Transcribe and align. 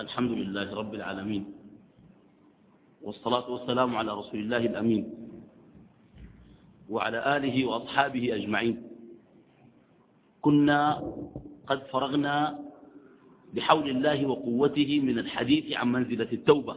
الحمد 0.00 0.30
لله 0.30 0.74
رب 0.74 0.94
العالمين. 0.94 1.44
والصلاة 3.02 3.50
والسلام 3.50 3.96
على 3.96 4.12
رسول 4.12 4.40
الله 4.40 4.56
الأمين. 4.56 5.04
وعلى 6.90 7.36
آله 7.36 7.64
وأصحابه 7.64 8.34
أجمعين. 8.34 8.82
كنا 10.42 11.12
قد 11.66 11.82
فرغنا 11.94 12.58
بحول 13.54 13.90
الله 13.90 14.26
وقوته 14.26 15.00
من 15.00 15.18
الحديث 15.18 15.72
عن 15.72 15.92
منزلة 15.92 16.32
التوبة. 16.32 16.76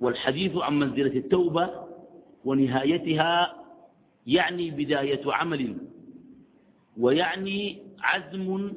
والحديث 0.00 0.56
عن 0.56 0.78
منزلة 0.78 1.16
التوبة 1.16 1.70
ونهايتها 2.44 3.64
يعني 4.26 4.70
بداية 4.70 5.22
عمل. 5.32 5.76
ويعني 6.98 7.82
عزم 8.00 8.72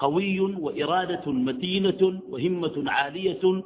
قوي 0.00 0.40
وإرادة 0.40 1.32
متينة 1.32 2.20
وهمة 2.30 2.90
عالية 2.90 3.62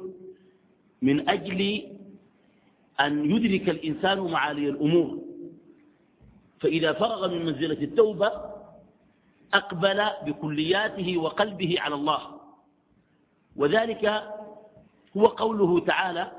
من 1.01 1.29
أجل 1.29 1.61
أن 2.99 3.31
يدرك 3.31 3.69
الإنسان 3.69 4.19
معالي 4.19 4.69
الأمور. 4.69 5.19
فإذا 6.59 6.93
فرغ 6.93 7.27
من 7.33 7.45
منزلة 7.45 7.81
التوبة 7.83 8.31
أقبل 9.53 9.99
بكلياته 10.25 11.17
وقلبه 11.17 11.75
على 11.79 11.95
الله. 11.95 12.21
وذلك 13.55 14.05
هو 15.17 15.25
قوله 15.27 15.79
تعالى 15.79 16.31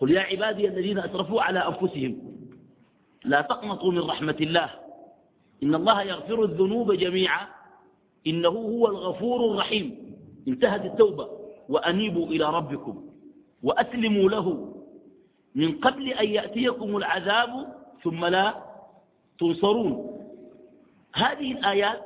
قل 0.00 0.10
يا 0.10 0.20
عبادي 0.20 0.68
الذين 0.68 0.98
أسرفوا 0.98 1.42
على 1.42 1.58
أنفسهم 1.68 2.18
لا 3.24 3.40
تقنطوا 3.40 3.92
من 3.92 3.98
رحمة 3.98 4.36
الله 4.40 4.70
إن 5.62 5.74
الله 5.74 6.02
يغفر 6.02 6.44
الذنوب 6.44 6.92
جميعا. 6.92 7.63
إنه 8.26 8.48
هو 8.48 8.86
الغفور 8.86 9.50
الرحيم. 9.50 10.16
انتهت 10.48 10.84
التوبة. 10.84 11.28
وأنيبوا 11.68 12.26
إلى 12.26 12.44
ربكم. 12.44 13.04
وأسلموا 13.62 14.30
له. 14.30 14.74
من 15.54 15.78
قبل 15.78 16.08
أن 16.08 16.28
يأتيكم 16.28 16.96
العذاب 16.96 17.74
ثم 18.02 18.24
لا 18.24 18.54
تنصرون. 19.38 20.20
هذه 21.14 21.52
الآيات 21.52 22.00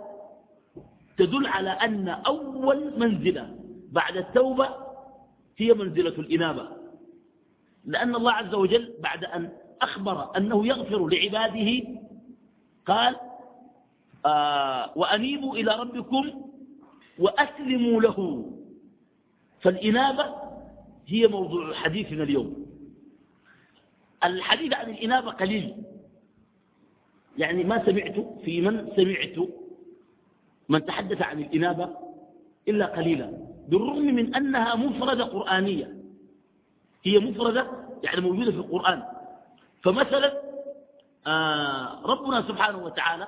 تدل 1.19 1.47
على 1.47 1.71
أن 1.71 2.09
أول 2.09 2.99
منزلة 2.99 3.55
بعد 3.93 4.17
التوبة 4.17 4.69
هي 5.57 5.75
منزلة 5.75 6.15
الإنابة. 6.19 6.69
لأن 7.85 8.15
الله 8.15 8.33
عز 8.33 8.55
وجل 8.55 8.95
بعد 9.03 9.25
أن 9.25 9.51
أخبر 9.83 10.37
أنه 10.37 10.67
يغفر 10.67 11.09
لعباده 11.09 11.89
قال 12.87 13.17
آه 14.27 14.93
وأنيبوا 14.97 15.57
إلى 15.57 15.77
ربكم 15.77 16.45
وأسلموا 17.19 18.03
له. 18.03 18.51
فالإنابة 19.61 20.35
هي 21.07 21.27
موضوع 21.27 21.75
حديثنا 21.75 22.23
اليوم. 22.23 22.67
الحديث 24.25 24.75
عن 24.75 24.91
الإنابة 24.91 25.31
قليل. 25.31 25.75
يعني 27.39 27.65
ما 27.65 27.87
سمعت 27.87 28.15
في 28.45 28.61
من 28.61 28.93
سمعت 28.97 29.49
من 30.69 30.85
تحدث 30.87 31.23
عن 31.23 31.39
الإنابة 31.39 31.91
إلا 32.69 32.87
قليلا. 32.87 33.33
بالرغم 33.69 34.05
من 34.15 34.35
أنها 34.35 34.75
مفردة 34.75 35.25
قرآنية. 35.25 35.95
هي 37.05 37.19
مفردة 37.19 37.71
يعني 38.05 38.21
موجودة 38.21 38.51
في 38.51 38.57
القرآن. 38.57 39.03
فمثلا 39.83 40.43
آه 41.27 42.03
ربنا 42.07 42.43
سبحانه 42.43 42.79
وتعالى 42.85 43.27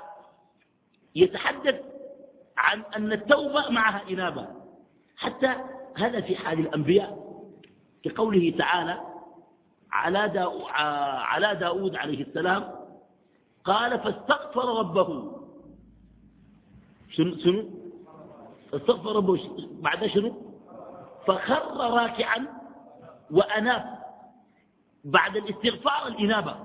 يتحدث 1.15 1.81
عن 2.57 2.83
أن 2.97 3.13
التوبة 3.13 3.71
معها 3.71 4.11
إنابة. 4.11 4.47
حتى 5.17 5.55
هذا 5.97 6.21
في 6.21 6.37
حال 6.37 6.59
الأنبياء 6.59 7.21
كقوله 8.03 8.55
تعالى 8.59 9.01
على, 9.93 10.29
داو 10.29 10.67
على 10.67 11.55
داود 11.55 11.97
عليه 11.97 12.23
السلام 12.23 12.73
قال 13.65 14.01
فاستغفر 14.01 14.79
ربه. 14.79 15.37
شنو 17.11 17.37
شنو؟ 17.37 17.71
استغفر 18.75 19.17
ربه 19.17 19.51
بعد 19.83 20.07
شنو؟ 20.07 20.43
فخر 21.27 21.77
راكعا 21.77 22.47
وأناب. 23.31 23.99
بعد 25.05 25.37
الاستغفار 25.37 26.07
الإنابة. 26.07 26.57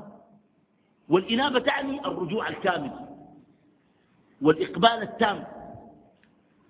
والإنابة 1.09 1.59
تعني 1.59 1.99
الرجوع 2.07 2.47
الكامل. 2.47 3.04
والإقبال 4.41 5.01
التام 5.01 5.43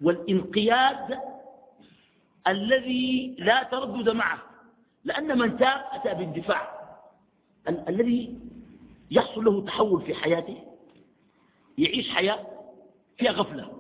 والانقياد 0.02 1.20
الذي 2.48 3.36
لا 3.40 3.64
تردد 3.64 4.10
معه 4.10 4.42
لأن 5.04 5.38
من 5.38 5.58
تاب 5.58 5.82
أتى 5.92 6.14
باندفاع. 6.14 6.76
ال 7.70 7.90
الذي 7.90 8.40
يحصل 9.12 9.46
له 9.46 9.66
تحول 9.66 10.02
في 10.02 10.14
حياته 10.14 10.58
يعيش 11.78 12.10
حياة 12.10 12.48
فيها 13.18 13.32
غفلة. 13.32 13.72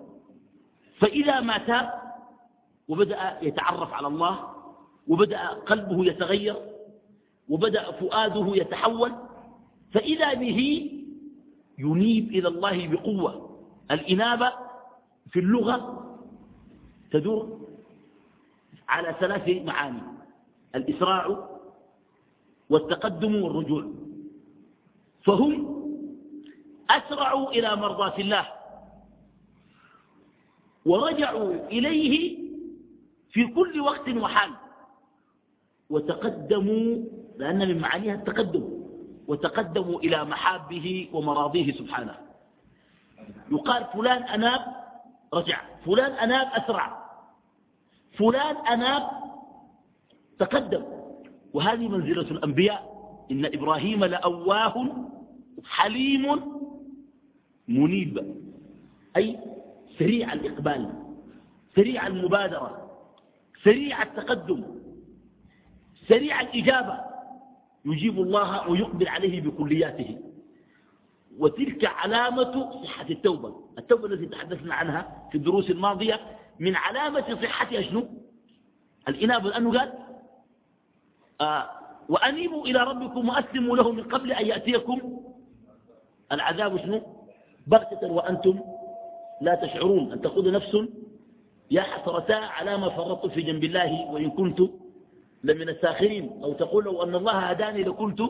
فإذا 0.99 1.39
ما 1.39 1.57
تاب 1.57 2.01
وبدأ 2.87 3.37
يتعرف 3.41 3.93
على 3.93 4.07
الله 4.07 4.49
وبدأ 5.07 5.47
قلبه 5.47 6.05
يتغير 6.05 6.55
وبدأ 7.49 7.91
فؤاده 7.91 8.55
يتحول 8.55 9.11
فإذا 9.93 10.33
به 10.33 10.91
ينيب 11.77 12.29
إلى 12.29 12.47
الله 12.47 12.87
بقوة. 12.87 13.44
الإنابة 13.91 14.53
في 15.31 15.39
اللغة 15.39 16.01
تدور 17.11 17.59
على 18.89 19.15
ثلاث 19.19 19.65
معاني. 19.65 20.01
الإسراع 20.75 21.49
والتقدم 22.69 23.35
والرجوع. 23.43 23.91
فهم 25.23 25.75
أسرعوا 26.89 27.49
إلى 27.51 27.75
مرضاة 27.75 28.17
الله 28.17 28.47
ورجعوا 30.85 31.67
إليه 31.67 32.37
في 33.31 33.47
كل 33.47 33.79
وقت 33.81 34.09
وحال. 34.09 34.51
وتقدموا 35.89 36.97
لأن 37.37 37.67
من 37.67 37.79
معانيها 37.79 38.15
التقدم. 38.15 38.63
وتقدموا 39.27 39.99
إلى 39.99 40.25
محابه 40.25 41.09
ومراضيه 41.13 41.71
سبحانه. 41.73 42.24
يقال 43.51 43.85
فلان 43.93 44.23
أناب 44.23 44.61
رجع 45.33 45.61
فلان 45.85 46.11
أناب 46.11 46.47
أسرع 46.53 47.05
فلان 48.17 48.55
أناب 48.55 49.09
تقدم. 50.39 50.83
وهذه 51.53 51.87
منزلة 51.87 52.31
الأنبياء 52.31 52.95
إن 53.31 53.45
إبراهيم 53.45 54.05
لأواه 54.05 54.87
حليم 55.65 56.41
منيب 57.67 58.35
أي 59.17 59.39
سريع 59.99 60.33
الإقبال 60.33 60.89
سريع 61.75 62.07
المبادرة 62.07 62.91
سريع 63.63 64.03
التقدم 64.03 64.63
سريع 66.07 66.41
الإجابة 66.41 66.99
يجيب 67.85 68.19
الله 68.19 68.69
ويقبل 68.69 69.07
عليه 69.07 69.41
بكلياته. 69.41 70.19
وتلك 71.39 71.85
علامة 71.85 72.83
صحة 72.83 73.09
التوبة. 73.09 73.55
التوبة 73.77 74.05
التي 74.05 74.25
تحدثنا 74.25 74.75
عنها 74.75 75.27
في 75.31 75.37
الدروس 75.37 75.69
الماضية 75.69 76.19
من 76.59 76.75
علامة 76.75 77.39
صحتها 77.41 77.81
شنو؟ 77.81 78.07
الإنابة 79.07 79.49
لأنه 79.49 79.79
قال 79.79 79.93
آه 81.41 81.69
وأنيبوا 82.09 82.65
إلى 82.65 82.79
ربكم 82.79 83.29
وأسلموا 83.29 83.77
له 83.77 83.91
من 83.91 84.03
قبل 84.03 84.31
أن 84.31 84.45
يأتيكم. 84.45 85.19
العذاب 86.31 86.77
شنو؟ 86.77 87.01
بغتة 87.67 88.11
وأنتم 88.11 88.59
لا 89.41 89.55
تشعرون. 89.55 90.11
أن 90.11 90.21
تقول 90.21 90.51
نفس 90.51 90.77
يا 91.71 91.81
حسرتا 91.81 92.33
على 92.33 92.77
ما 92.77 92.89
فرطت 92.89 93.31
في 93.31 93.41
جنب 93.41 93.63
الله 93.63 94.11
وإن 94.11 94.31
كنت 94.31 94.59
لمن 95.43 95.69
الساخرين. 95.69 96.39
أو 96.43 96.53
تقول 96.53 96.83
لو 96.83 97.03
أن 97.03 97.15
الله 97.15 97.33
هداني 97.33 97.83
لكنت 97.83 98.21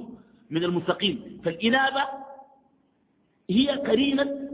من 0.50 0.64
المستقيم. 0.64 1.42
فالإنابة 1.46 2.04
هي 3.50 3.70
قرينة 3.70 4.50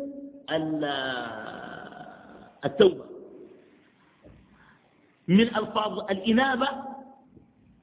التوبة. 2.65 3.05
من 5.27 5.41
ألفاظ 5.55 5.99
الإنابة 6.11 6.67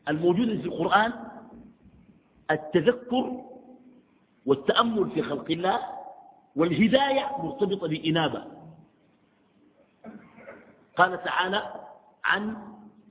الموجودة 0.09 0.57
في 0.57 0.65
القرآن 0.67 1.13
التذكر 2.51 3.45
والتأمل 4.47 5.11
في 5.11 5.23
خلق 5.23 5.51
الله 5.51 5.81
والهداية 6.57 7.31
مرتبطة 7.39 7.89
بإنابة. 7.89 8.45
قال 10.97 11.25
تعالى 11.25 11.75
عن 12.25 12.57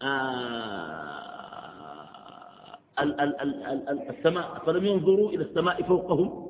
آه، 0.01 1.27
السماء 4.09 4.61
فلم 4.65 4.85
ينظروا 4.85 5.29
إلى 5.29 5.43
السماء 5.43 5.83
فوقهم؟ 5.83 6.46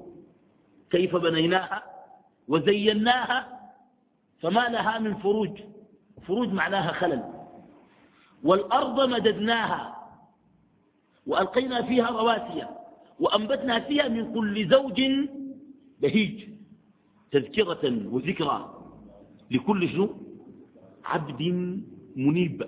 كيف 0.92 1.16
بنيناها 1.16 1.84
وزيناها 2.48 3.60
فما 4.40 4.70
لها 4.70 5.00
من 5.00 5.16
فروج. 5.16 5.60
فروج 6.28 6.50
معناها 6.54 6.92
خلل. 6.92 7.24
والأرض 8.44 9.10
مددناها 9.10 9.96
وألقينا 11.28 11.82
فيها 11.82 12.10
رواسي 12.10 12.68
وأنبتنا 13.20 13.80
فيها 13.80 14.08
من 14.08 14.34
كل 14.34 14.70
زوج 14.70 15.02
بهيج. 16.02 16.50
تذكرة 17.32 18.08
وذكرى 18.12 18.74
لكل 19.52 19.90
شنو؟ 19.90 20.10
عبد 21.06 21.42
منيب 22.16 22.68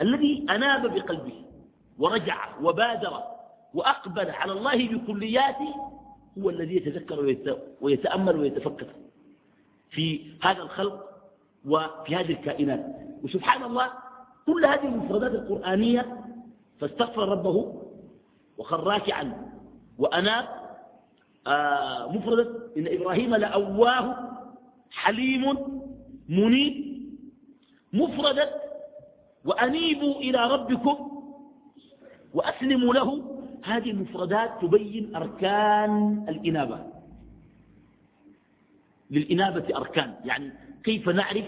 الذي 0.00 0.46
أناب 0.50 0.94
بقلبه 0.94 1.44
ورجع 1.98 2.58
وبادر 2.62 3.22
وأقبل 3.74 4.30
على 4.30 4.52
الله 4.52 4.88
بكلياته 4.88 5.74
هو 6.38 6.50
الذي 6.50 6.76
يتذكر 6.76 7.36
ويتأمل 7.80 8.36
ويتفكر 8.36 8.86
في 9.90 10.20
هذا 10.42 10.62
الخلق 10.62 11.08
وفي 11.66 12.16
هذه 12.16 12.32
الكائنات. 12.32 12.86
وسبحان 13.22 13.62
الله 13.62 13.90
كل 14.46 14.64
هذه 14.64 14.84
المفردات 14.84 15.30
القرآنية 15.32 16.24
فاستغفر 16.80 17.28
ربه 17.28 17.82
وخر 18.58 18.84
راكعا 18.84 19.52
وأناب. 19.98 20.48
آه 21.46 22.12
مفردة 22.12 22.50
إن 22.76 22.86
إبراهيم 22.86 23.34
لأواه 23.34 24.30
حليم 24.90 25.56
منيب. 26.28 26.92
مفردة 27.92 28.62
وأنيبوا 29.44 30.14
إلى 30.14 30.50
ربكم 30.54 31.24
وأسلموا 32.34 32.94
له 32.94 33.31
هذه 33.62 33.90
المفردات 33.90 34.50
تبين 34.62 35.16
أركان 35.16 36.24
الإنابة. 36.28 36.86
للإنابة 39.10 39.76
أركان. 39.76 40.14
يعني 40.24 40.52
كيف 40.84 41.08
نعرف 41.08 41.44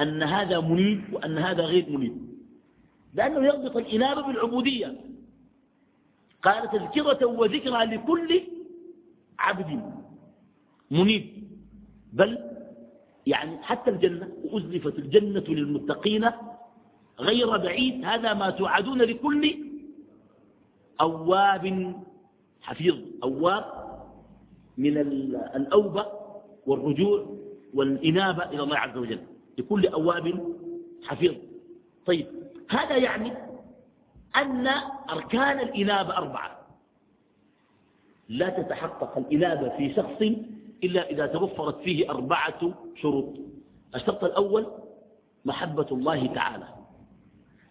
أن 0.00 0.22
هذا 0.22 0.60
منيب 0.60 1.04
وأن 1.12 1.38
هذا 1.38 1.64
غير 1.64 1.90
منيب؟ 1.90 2.16
لأنه 3.14 3.46
يربط 3.46 3.76
الإنابة 3.76 4.22
بالعبودية. 4.22 5.00
قال 6.42 6.70
تذكرة 6.70 7.26
وذكرى 7.26 7.84
لكل 7.84 8.42
عبد 9.38 9.92
منيب. 10.90 11.42
بل 12.12 12.38
يعني 13.26 13.62
حتى 13.62 13.90
الجنة 13.90 14.28
وأزلفت 14.44 14.98
الجنة 14.98 15.44
للمتقين 15.48 16.30
غير 17.20 17.56
بعيد. 17.56 18.04
هذا 18.04 18.34
ما 18.34 18.50
توعدون 18.50 18.98
لكل 18.98 19.71
أواب 21.02 21.94
حفيظ 22.60 22.96
أواب 23.22 23.64
من 24.78 24.98
الأوبة 25.56 26.06
والرجوع 26.66 27.26
والإنابة 27.74 28.44
إلى 28.44 28.62
الله 28.62 28.76
عز 28.76 28.96
وجل 28.96 29.18
لكل 29.58 29.86
أواب 29.86 30.54
حفيظ. 31.04 31.34
طيب 32.06 32.26
هذا 32.70 32.96
يعني 32.96 33.32
أن 34.36 34.66
أركان 35.10 35.60
الإنابة 35.60 36.16
أربعة. 36.16 36.58
لا 38.28 38.48
تتحقق 38.48 39.18
الإنابة 39.18 39.76
في 39.76 39.94
شخص 39.94 40.22
إلا 40.84 41.10
إذا 41.10 41.26
توفرت 41.26 41.80
فيه 41.80 42.10
أربعة 42.10 42.74
شروط. 42.96 43.34
الشرط 43.94 44.24
الأول 44.24 44.66
محبة 45.44 45.86
الله 45.92 46.26
تعالى. 46.26 46.68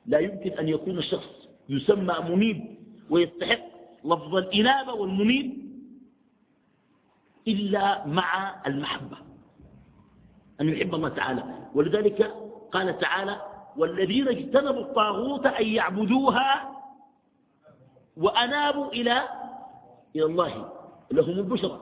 لا 0.06 0.20
يمكن 0.20 0.52
أن 0.52 0.68
يكون 0.70 0.98
الشخص 0.98 1.48
يسمى 1.70 2.16
منيب 2.30 2.71
ويستحق 3.12 3.60
لفظ 4.06 4.36
الإنابة 4.36 4.94
والمنيب 4.94 5.72
إلا 7.48 8.08
مع 8.08 8.62
المحبة. 8.68 9.18
أن 10.62 10.70
يحب 10.70 10.96
الله 10.96 11.10
تعالى. 11.10 11.44
ولذلك 11.76 12.34
قال 12.72 13.00
تعالى 13.00 13.42
والذين 13.78 14.28
اجتنبوا 14.28 14.82
الطاغوت 14.82 15.46
أن 15.46 15.68
يعبدوها 15.68 16.72
وأنابوا 18.18 18.88
إلى 18.88 19.30
إلى 20.16 20.26
الله. 20.26 20.74
لهم 21.12 21.40
البشرى. 21.40 21.82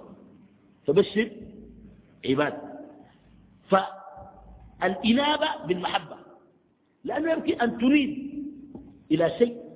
فبشر 0.87 1.31
عباد. 2.25 2.57
فالإنابة 3.69 5.65
بالمحبة. 5.65 6.17
لأنه 7.03 7.31
يمكن 7.31 7.61
أن 7.61 7.77
تريد 7.77 8.43
إلى 9.11 9.29
شيء 9.37 9.68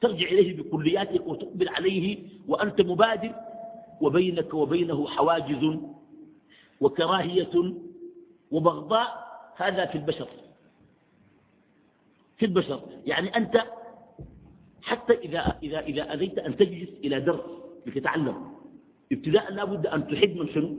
ترجع 0.00 0.26
إليه 0.26 0.56
بكلياتك 0.56 1.26
وتقبل 1.26 1.68
عليه 1.68 2.18
وأنت 2.48 2.80
مبادر 2.80 3.34
وبينك 4.00 4.54
وبينه 4.54 5.08
حواجز 5.08 5.78
وكراهية 6.80 7.74
وبغضاء 8.50 9.28
هذا 9.56 9.86
في 9.86 9.98
البشر. 9.98 10.28
في 12.36 12.46
البشر. 12.46 12.80
يعني 13.06 13.36
أنت 13.36 13.64
حتى 14.82 15.12
إذا, 15.12 15.58
إذا, 15.62 15.80
إذا 15.80 16.14
أذيت 16.14 16.38
أن 16.38 16.56
تجلس 16.56 16.88
إلى 17.04 17.20
درس 17.20 17.40
لتتعلم 17.86 18.52
ابتداء 19.12 19.52
لا 19.52 19.64
بد 19.64 19.86
أن 19.86 20.08
تحب 20.08 20.36
من 20.36 20.48
شنو؟ 20.48 20.78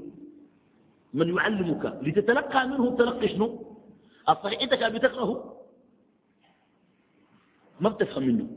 من 1.14 1.36
يعلمك. 1.36 2.00
لتتلقى 2.02 2.68
منه 2.68 2.98
تلقي 2.98 3.28
شنو؟ 3.28 3.78
الصحيح 4.30 4.62
أنت 4.62 4.74
كان 4.74 4.94
بتكرهه 4.94 5.56
ما 7.80 7.90
بتفهم 7.90 8.24
منه. 8.24 8.48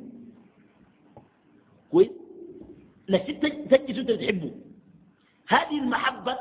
كويس؟ 1.93 2.11
لكن 3.09 3.41
تجلس 3.69 3.99
أنت 3.99 4.11
تحبه 4.11 4.53
هذه 5.49 5.79
المحبة 5.79 6.39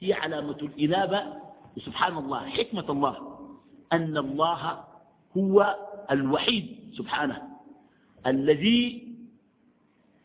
هي 0.00 0.12
علامة 0.12 0.56
الإنابة 0.62 1.22
وسبحان 1.76 2.16
الله 2.18 2.48
حكمة 2.48 2.90
الله 2.90 3.38
أن 3.92 4.16
الله 4.16 4.84
هو 5.36 5.76
الوحيد 6.10 6.94
سبحانه 6.96 7.42
الذي 8.26 9.08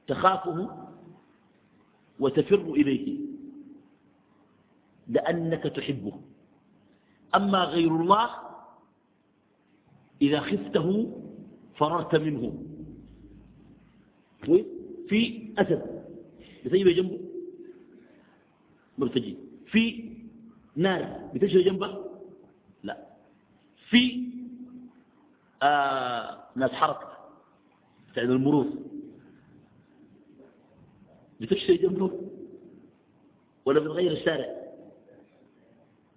تخافه 0.07 0.87
وتفر 2.19 2.61
إليه 2.61 3.17
لأنك 5.07 5.63
تحبه. 5.63 6.21
أما 7.35 7.63
غير 7.63 7.95
الله 7.95 8.29
إذا 10.21 10.39
خفته 10.39 11.11
فررت 11.75 12.15
منه. 12.15 12.63
في 15.07 15.49
أسد 15.57 16.05
بتجي 16.65 16.93
جنبه. 16.93 17.19
ما 18.97 19.05
بتجي 19.05 19.37
في 19.65 20.09
نار. 20.75 21.29
بتجي 21.33 21.63
جنبه. 21.63 22.05
لا. 22.83 23.07
في 23.89 24.29
آه 25.63 26.43
ناس 26.55 26.71
حركة. 26.71 27.17
بتاعت 28.11 28.27
المرور. 28.29 28.67
بتمشي 31.41 31.77
جنبه. 31.77 32.21
ولا 33.65 33.79
بتغير 33.79 34.11
الشارع. 34.11 34.55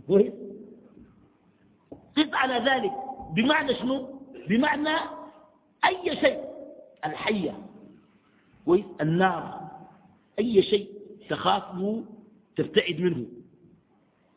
كويس 0.06 0.32
قط 2.16 2.35
على 2.35 2.70
ذلك. 2.70 2.92
بمعنى 3.35 3.75
شنو؟ 3.75 4.20
بمعنى 4.49 4.99
أي 5.85 6.16
شيء. 6.16 6.44
الحية. 7.04 7.67
كويس؟ 8.68 8.84
النار. 9.00 9.70
أي 10.38 10.62
شيء 10.62 10.92
تخافه 11.28 12.04
تبتعد 12.56 13.00
منه. 13.00 13.26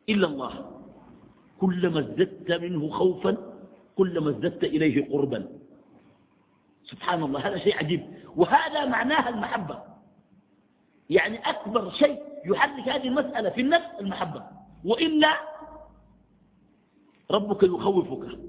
إلا 0.09 0.27
الله. 0.27 0.81
كلما 1.59 1.99
ازددت 1.99 2.51
منه 2.51 2.89
خوفا 2.89 3.37
كلما 3.95 4.29
ازددت 4.29 4.63
إليه 4.63 5.11
قربا. 5.11 5.47
سبحان 6.83 7.23
الله. 7.23 7.47
هذا 7.47 7.57
شيء 7.57 7.77
عجيب. 7.77 8.01
وهذا 8.35 8.85
معناها 8.85 9.29
المحبة. 9.29 9.83
يعني 11.09 11.37
أكبر 11.37 11.91
شيء 11.91 12.23
يحرك 12.45 12.89
هذه 12.89 13.07
المسألة 13.07 13.49
في 13.49 13.61
النفس 13.61 13.99
المحبة. 13.99 14.43
وإلا 14.85 15.33
ربك 17.31 17.63
يخوفك 17.63 18.39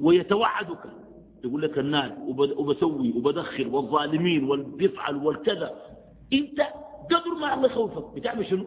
ويتوعدك. 0.00 0.84
يقول 1.44 1.62
لك 1.62 1.78
النار 1.78 2.16
وبسوي 2.58 3.12
وبدخل 3.16 3.66
والظالمين 3.66 4.44
والبيفعل 4.44 5.16
والكذا. 5.16 5.74
انت 6.32 6.60
قدر 7.10 7.34
ما 7.40 7.54
الله 7.54 7.66
يخوفك. 7.66 8.14
بتعمل 8.14 8.46
شنو؟ 8.46 8.66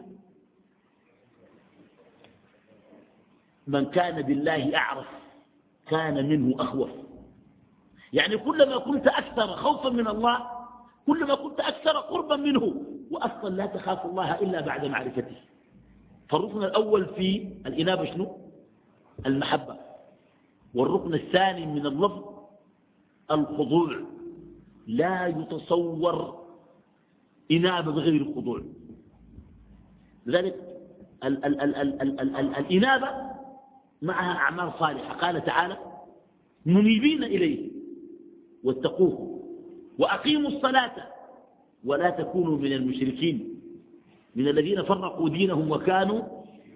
من 3.66 3.84
كان 3.84 4.22
بالله 4.22 4.76
أعرف 4.76 5.06
كان 5.88 6.28
منه 6.28 6.62
أخوف. 6.62 6.90
يعني 8.12 8.38
كلما 8.38 8.78
كنت 8.78 9.06
أكثر 9.06 9.46
خوفا 9.46 9.88
من 9.88 10.08
الله 10.08 10.50
كلما 11.06 11.34
كنت 11.34 11.60
أكثر 11.60 11.90
قربا 11.90 12.36
منه 12.36 12.74
وأصلا 13.10 13.54
لا 13.54 13.66
تخاف 13.66 14.06
الله 14.06 14.34
إلا 14.34 14.60
بعد 14.60 14.84
معرفته. 14.84 15.36
فالركن 16.28 16.64
الأول 16.64 17.06
في 17.06 17.48
الإنابة 17.66 18.04
شنو؟ 18.04 18.38
المحبة. 19.26 19.76
والركن 20.74 21.14
الثاني 21.14 21.66
من 21.66 21.86
اللفظ 21.86 22.35
الخضوع 23.30 24.00
لا 24.86 25.26
يتصور 25.26 26.46
إنابة 27.52 27.92
بغير 27.92 28.22
الخضوع. 28.22 28.62
لذلك 30.26 30.54
ال 31.24 31.44
ال 31.44 31.60
ال 31.60 31.74
ال 31.76 32.02
ال 32.02 32.20
ال 32.20 32.36
ال 32.36 32.54
الإنابة 32.56 33.08
معها 34.02 34.32
أعمال 34.36 34.72
صالحة. 34.78 35.14
قال 35.14 35.44
تعالى 35.44 35.76
منيبين 36.66 37.24
إليه 37.24 37.70
واتقوه 38.64 39.42
وأقيموا 39.98 40.50
الصلاة 40.50 41.12
ولا 41.84 42.10
تكونوا 42.10 42.58
من 42.58 42.72
المشركين. 42.72 43.60
من 44.36 44.48
الذين 44.48 44.82
فرقوا 44.82 45.28
دينهم 45.28 45.70
وكانوا 45.70 46.22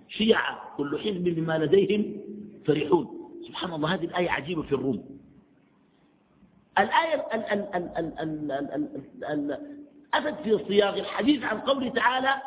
شيعا. 0.09 0.59
كل 0.77 0.99
حزب 0.99 1.25
بما 1.25 1.59
لديهم 1.59 2.17
فرحون. 2.65 3.07
سبحان 3.47 3.73
الله 3.73 3.95
هذه 3.95 4.05
الآية 4.05 4.31
عجيبة 4.31 4.63
في 4.63 4.73
الروم. 4.73 5.21
الآية 6.79 7.27
أتت 10.15 10.41
في 10.43 10.59
صياغ 10.69 10.99
الحديث 10.99 11.45
عن 11.45 11.61
قوله 11.61 11.89
تعالى 11.89 12.43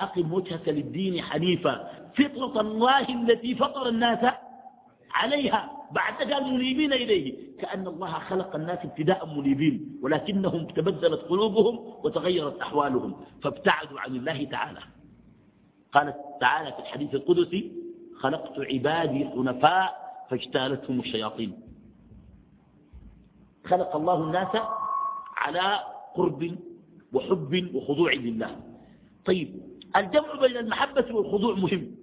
أقم 0.00 0.32
وجهك 0.32 0.68
للدين 0.68 1.22
حنيفا. 1.22 1.90
فطرة 2.14 2.60
الله 2.60 3.08
التي 3.08 3.54
فطر 3.54 3.88
الناس 3.88 4.34
عليها. 5.10 5.70
بعد 5.92 6.32
قال 6.32 6.44
منيبين 6.44 6.92
إليه. 6.92 7.34
كأن 7.58 7.86
الله 7.86 8.12
خلق 8.12 8.56
الناس 8.56 8.78
ابتداء 8.84 9.26
منيبين 9.26 9.98
ولكنهم 10.02 10.66
تبدلت 10.66 11.20
قلوبهم 11.20 11.76
وتغيرت 12.04 12.60
أحوالهم. 12.60 13.24
فابتعدوا 13.42 14.00
عن 14.00 14.16
الله 14.16 14.44
تعالى. 14.44 14.80
قالت 15.92 16.16
تعالى 16.40 16.72
في 16.72 16.78
الحديث 16.78 17.14
القدسي 17.14 17.72
خلقت 18.20 18.58
عبادي 18.58 19.24
حنفاء 19.24 20.00
فاجتالتهم 20.30 21.00
الشياطين. 21.00 21.69
خلق 23.66 23.96
الله 23.96 24.24
الناس 24.24 24.56
على 25.36 25.80
قرب 26.14 26.58
وحب 27.12 27.70
وخضوع 27.74 28.12
لله. 28.12 28.60
طيب 29.24 29.60
الجمع 29.96 30.34
بين 30.34 30.56
المحبة 30.56 31.14
والخضوع 31.14 31.54
مهم. 31.54 31.96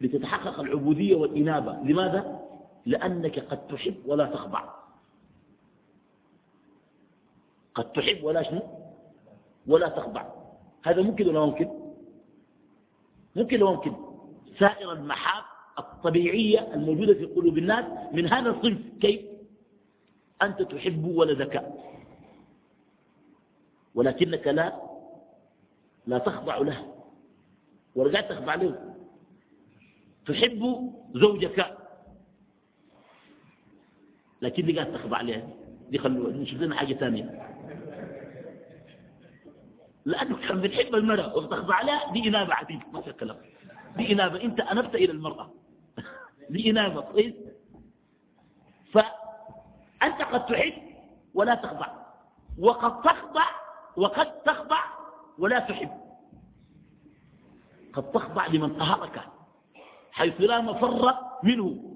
لتتحقق 0.00 0.60
العبودية 0.60 1.14
والإنابة. 1.14 1.72
لماذا؟ 1.72 2.40
لأنك 2.86 3.38
قد 3.38 3.66
تحب 3.66 3.96
ولا 4.06 4.26
تخضع. 4.26 4.64
قد 7.74 7.92
تحب 7.92 8.24
ولا 8.24 8.42
شنو؟ 8.42 8.62
ولا 9.66 9.88
تخضع. 9.88 10.24
هذا 10.82 11.02
ممكن 11.02 11.28
ولا 11.28 11.40
ممكن؟ 11.46 11.70
ممكن 13.36 13.62
ولا 13.62 13.72
ممكن؟ 13.72 13.96
سائر 14.58 14.92
المحاب 14.92 15.44
الطبيعية 16.04 16.74
الموجودة 16.74 17.14
في 17.14 17.24
قلوب 17.24 17.58
الناس 17.58 17.84
من 18.12 18.32
هذا 18.32 18.50
الصنف. 18.50 18.78
كيف؟ 19.00 19.20
أنت 20.42 20.62
تحب 20.62 21.04
ولدك. 21.04 21.72
ولكنك 23.94 24.46
لا 24.46 24.80
لا 26.06 26.18
تخضع 26.18 26.58
له. 26.58 26.94
ورجعت 27.94 28.30
تخضع 28.30 28.54
له. 28.54 28.94
تحب 30.26 30.92
زوجك. 31.14 31.76
لكن 34.42 34.66
دي 34.66 34.72
قاعد 34.78 34.92
تخضع 34.92 35.16
عليها 35.16 35.48
دي 35.90 35.98
خلوها. 35.98 36.32
نشوف 36.32 36.60
لنا 36.60 36.76
حاجة 36.76 36.94
ثانية. 36.94 37.50
لأنك 40.04 40.40
كان 40.40 40.60
بتحب 40.60 40.94
المرأة 40.94 41.36
وبتخضع 41.36 41.74
عليها 41.74 42.12
دي 42.12 42.28
إنابة 42.28 42.54
عديد 42.54 42.80
ما 42.92 43.00
في 43.00 43.12
كلام 43.12 43.36
دي 43.96 44.12
إنابة. 44.12 44.42
أنت 44.44 44.60
أنبت 44.60 44.94
إلى 44.94 45.12
المرأة. 45.12 45.63
دي 46.50 46.70
إنابة 46.70 47.00
كويس 47.00 47.34
فأنت 48.92 50.22
قد 50.22 50.46
تحب 50.46 50.72
ولا 51.34 51.54
تخضع. 51.54 51.88
وقد 52.58 53.02
تخضع 53.02 53.46
وقد 53.96 54.42
تخضع 54.42 54.80
ولا 55.38 55.58
تحب. 55.58 55.90
قد 57.92 58.12
تخضع 58.12 58.46
لمن 58.46 58.72
قهرك 58.72 59.20
حيث 60.12 60.40
لا 60.40 60.60
مفر 60.60 61.14
منه. 61.42 61.94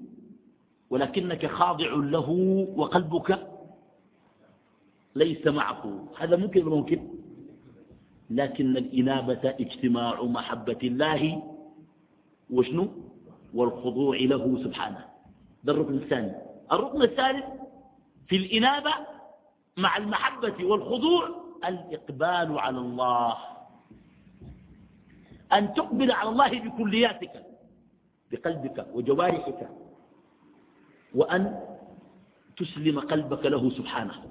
ولكنك 0.89 1.45
خاضع 1.45 1.89
له 1.95 2.29
وقلبك 2.75 3.47
ليس 5.15 5.47
معه. 5.47 6.07
هذا 6.17 6.35
ممكن 6.35 6.65
ممكن؟ 6.65 7.07
لكن 8.29 8.77
الإنابة 8.77 9.49
اجتماع 9.59 10.21
محبة 10.23 10.79
الله. 10.83 11.43
وشنو؟ 12.49 13.08
والخضوع 13.53 14.17
له 14.17 14.63
سبحانه. 14.63 15.05
ده 15.63 15.73
الركن 15.73 15.93
الثاني. 15.93 16.35
الركن 16.71 17.01
الثالث 17.01 17.45
في 18.27 18.35
الإنابة 18.35 18.93
مع 19.77 19.97
المحبة 19.97 20.65
والخضوع 20.65 21.29
الإقبال 21.65 22.59
على 22.59 22.77
الله. 22.77 23.37
أن 25.53 25.73
تقبل 25.73 26.11
على 26.11 26.29
الله 26.29 26.59
بكلياتك 26.59 27.45
بقلبك 28.31 28.87
وجوارحك 28.93 29.69
وأن 31.15 31.59
تسلم 32.57 32.99
قلبك 32.99 33.45
له 33.45 33.69
سبحانه. 33.69 34.23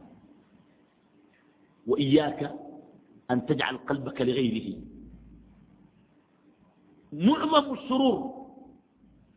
وإياك 1.86 2.54
أن 3.30 3.46
تجعل 3.46 3.76
قلبك 3.76 4.20
لغيره. 4.20 4.80
معظم 7.12 7.74
السرور 7.74 8.37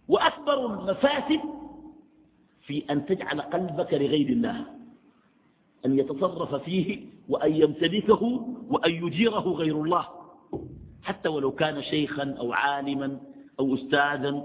وأكبر 0.08 0.66
المفاسد 0.66 1.40
في 2.62 2.84
أن 2.90 3.06
تجعل 3.06 3.42
قلبك 3.42 3.94
لغير 3.94 4.28
الله 4.30 4.66
أن 5.86 6.00
يتصرف 6.00 6.56
فيه 6.56 7.06
وأن 7.30 7.56
يمتلكه 7.56 8.24
وأن 8.70 8.92
يجيره 8.92 9.40
غير 9.50 9.82
الله. 9.84 10.08
حتى 11.04 11.30
ولو 11.30 11.52
كان 11.52 11.82
شيخا 11.82 12.36
أو 12.40 12.54
عالما 12.54 13.20
أو 13.60 13.76
أستاذا 13.76 14.44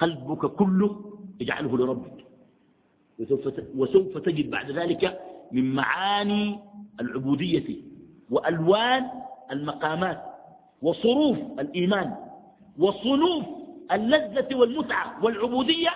قلبك 0.00 0.46
كله 0.46 1.12
اجعله 1.40 1.78
لربك. 1.78 2.24
وسوف, 3.76 4.18
تجد 4.18 4.50
بعد 4.50 4.70
ذلك 4.70 5.20
من 5.52 5.74
معاني 5.74 6.58
العبودية 7.00 7.76
وألوان 8.30 9.10
المقامات 9.52 10.22
وصروف 10.82 11.38
الإيمان 11.58 12.14
وصنوف 12.78 13.44
اللذة 13.92 14.54
والمتعة 14.54 15.24
والعبودية 15.24 15.90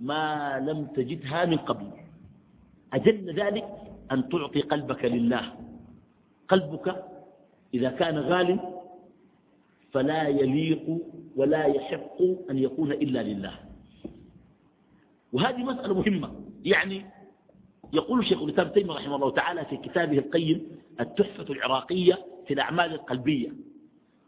ما 0.00 0.58
لم 0.60 0.86
تجدها 0.86 1.44
من 1.44 1.56
قبل. 1.56 1.90
أجل 2.92 3.34
ذلك 3.40 3.68
أن 4.12 4.28
تعطي 4.28 4.60
قلبك 4.60 5.04
لله. 5.04 5.52
قلبك 6.48 7.04
إذا 7.74 7.90
كان 7.90 8.18
غال 8.18 8.60
فلا 9.92 10.28
يليق 10.28 10.98
ولا 11.36 11.64
يحق 11.64 12.22
أن 12.50 12.58
يكون 12.58 12.92
إلا 12.92 13.22
لله. 13.22 13.54
وهذه 15.32 15.64
مسألة 15.64 15.94
مهمة. 15.94 16.34
يعني 16.64 17.06
يقول 17.92 18.26
شيخ 18.26 18.42
الإسلام 18.42 18.68
تيمية 18.68 18.94
رحمه 18.94 19.16
الله 19.16 19.30
تعالى 19.30 19.64
في 19.64 19.76
كتابه 19.76 20.18
القيم 20.18 20.66
التحفة 21.00 21.46
العراقية 21.52 22.18
في 22.46 22.54
الأعمال 22.54 22.92
القلبية. 22.92 23.52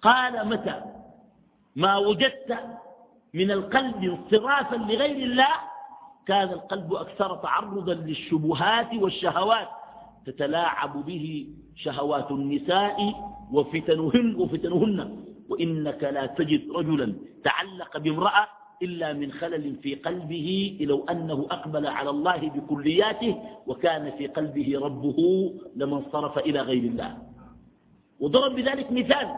قال 0.03 0.49
متى 0.49 0.83
ما 1.79 1.97
وجدت 1.97 2.59
من 3.35 3.51
القلب 3.51 4.03
انصرافا 4.05 4.77
لغير 4.77 5.17
الله 5.31 5.55
كان 6.27 6.49
القلب 6.49 6.95
أكثر 6.95 7.37
تعرضا 7.37 7.95
للشبهات 7.95 8.95
والشهوات 8.95 9.69
تتلاعب 10.27 11.07
به 11.07 11.47
شهوات 11.77 12.31
النساء 12.31 12.97
وفتنهن, 13.53 14.35
وفتنهن. 14.37 15.25
وإنك 15.49 16.03
لا 16.05 16.27
تجد 16.27 16.71
رجلا 16.71 17.15
تعلق 17.45 17.99
بامرأة 17.99 18.47
إلا 18.83 19.13
من 19.13 19.33
خلل 19.33 19.77
في 19.83 19.95
قلبه 19.95 20.79
لو 20.81 21.05
أنه 21.11 21.47
أقبل 21.51 21.87
على 21.87 22.11
الله 22.11 22.37
بكلياته 22.37 23.33
وكان 23.67 24.11
في 24.19 24.27
قلبه 24.27 24.69
ربه 24.83 25.19
لما 25.77 25.97
انصرف 25.97 26.39
إلى 26.39 26.61
غير 26.61 26.85
الله. 26.85 27.17
وضرب 28.21 28.55
بذلك 28.55 28.93
مثال 28.93 29.29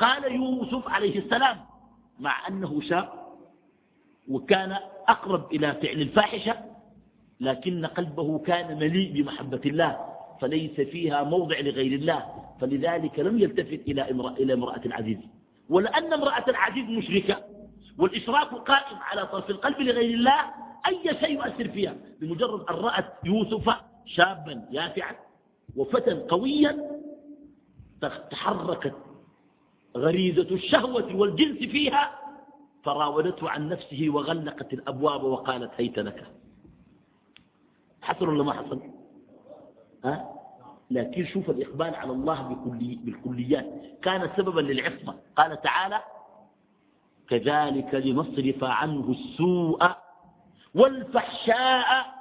قال 0.00 0.22
يوسف 0.32 0.88
عليه 0.88 1.18
السلام 1.18 1.56
مع 2.22 2.48
أنه 2.48 2.80
شاب 2.80 3.08
وكان 4.28 4.76
أقرب 5.08 5.52
إلى 5.52 5.72
فعل 5.74 6.00
الفاحشة 6.02 6.56
لكن 7.40 7.86
قلبه 7.86 8.38
كان 8.38 8.78
مليء 8.78 9.12
بمحبة 9.12 9.60
الله 9.66 9.98
فليس 10.40 10.80
فيها 10.80 11.22
موضع 11.22 11.60
لغير 11.60 11.92
الله 11.92 12.26
فلذلك 12.60 13.18
لم 13.18 13.38
يلتفت 13.38 13.80
إلى 13.88 14.10
امرأة, 14.10 14.32
إلى 14.32 14.52
امرأة 14.52 14.80
العزيز 14.86 15.18
ولأن 15.68 16.12
امرأة 16.12 16.44
العزيز 16.48 16.84
مشركة 16.90 17.44
والإشراك 17.98 18.48
قائم 18.48 18.96
على 18.98 19.26
طرف 19.26 19.50
القلب 19.50 19.80
لغير 19.80 20.14
الله 20.14 20.40
أي 20.86 21.14
شيء 21.20 21.30
يؤثر 21.30 21.68
فيها؟ 21.68 21.94
بمجرد 22.20 22.60
أن 22.70 22.74
رأت 22.74 23.12
يوسف 23.24 23.74
شابا 24.06 24.68
يافعا 24.70 25.14
وفتى 25.76 26.10
قويا 26.14 26.90
تحركت 28.30 28.94
غريزة 29.96 30.54
الشهوة 30.54 31.16
والجنس 31.16 31.58
فيها 31.58 32.18
فراودته 32.84 33.50
عن 33.50 33.68
نفسه 33.68 34.06
وغلقت 34.08 34.72
الأبواب 34.72 35.22
وقالت 35.24 35.70
هيت 35.76 35.98
لك 35.98 36.26
حصل 38.02 38.28
ولا 38.28 38.42
ما 38.42 38.52
حصل 38.52 38.80
ها؟ 40.04 40.28
لكن 40.90 41.26
شوف 41.26 41.50
الإقبال 41.50 41.94
على 41.94 42.12
الله 42.12 42.42
بكلي 42.42 42.98
بالكليات. 43.04 43.66
كان 44.02 44.30
سببا 44.36 44.60
للعصمة. 44.60 45.14
قال 45.36 45.60
تعالى 45.62 46.00
كذلك 47.28 47.94
لنصرف 47.94 48.64
عنه 48.64 49.10
السوء 49.10 49.90
والفحشاء 50.74 52.11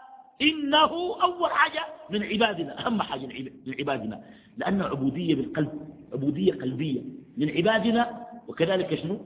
إنه 0.42 1.22
أول 1.24 1.52
حاجة 1.52 1.86
من 2.10 2.24
عبادنا 2.24 2.88
أهم 2.88 3.02
حاجة 3.02 3.26
من 3.66 3.74
عبادنا. 3.80 4.24
لأن 4.58 4.82
عبودية 4.82 5.36
بالقلب 5.36 5.90
عبودية 6.14 6.54
قلبية 6.54 7.02
من 7.38 7.50
عبادنا 7.50 8.28
وكذلك 8.48 8.96
شنو؟ 8.96 9.20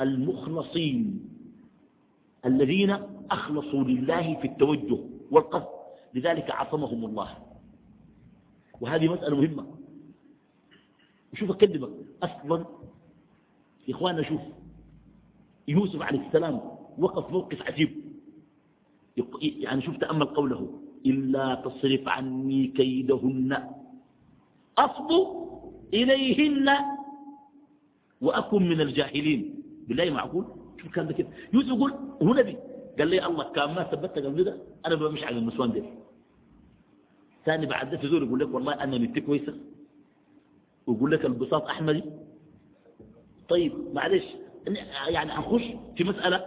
المخلصين 0.00 1.28
الذين 2.44 2.90
أخلصوا 3.30 3.84
لله 3.84 4.34
في 4.34 4.46
التوجه 4.46 4.98
والقصد. 5.30 5.76
لذلك 6.14 6.50
عصمهم 6.50 7.04
الله. 7.04 7.36
وهذه 8.80 9.08
مسألة 9.08 9.36
مهمة. 9.36 9.66
وشوف 11.32 11.50
أكلمك. 11.50 11.90
أصلا 12.22 12.64
يا 13.88 13.94
إخواننا 13.94 14.22
شوف 14.22 14.40
يوسف 15.68 16.02
عليه 16.02 16.26
السلام 16.26 16.60
وقف 16.98 17.30
موقف 17.32 17.62
عجيب. 17.62 18.05
يعني 19.40 19.82
شوف 19.82 19.96
تأمل 19.96 20.24
قوله 20.26 20.80
إلا 21.06 21.54
تصرف 21.54 22.08
عني 22.08 22.66
كيدهن. 22.66 23.58
أصب 24.78 25.10
إليهن 25.94 26.68
وأكن 28.20 28.68
من 28.68 28.80
الجاهلين. 28.80 29.62
بالله 29.88 30.10
معقول 30.10 30.44
شوف 30.82 30.92
كان 30.92 31.06
ده 31.06 31.12
كده. 31.12 31.28
يوسف 31.52 31.68
يقول 31.68 31.92
هو 32.22 32.34
نبي. 32.34 32.56
قال 32.98 33.08
لي 33.08 33.26
الله 33.26 33.44
كان 33.52 33.74
ما 33.74 33.84
ثبتك 33.84 34.24
قبل 34.24 34.44
ده 34.44 34.56
أنا 34.86 34.94
بمشي 34.94 35.24
على 35.24 35.38
النسوان 35.38 35.72
دي 35.72 35.82
ثاني 37.46 37.66
بعد 37.66 37.90
ده 37.90 37.96
تزور 37.96 38.22
يقول 38.22 38.40
لك 38.40 38.54
والله 38.54 38.72
أنا 38.72 38.98
نتي 38.98 39.20
كويسة. 39.20 39.54
ويقول 40.86 41.10
لك 41.10 41.24
البساط 41.24 41.62
أحمدي. 41.68 42.02
طيب 43.48 43.72
معلش 43.94 44.24
يعني 45.08 45.32
هنخش 45.32 45.62
في 45.96 46.04
مسألة 46.04 46.44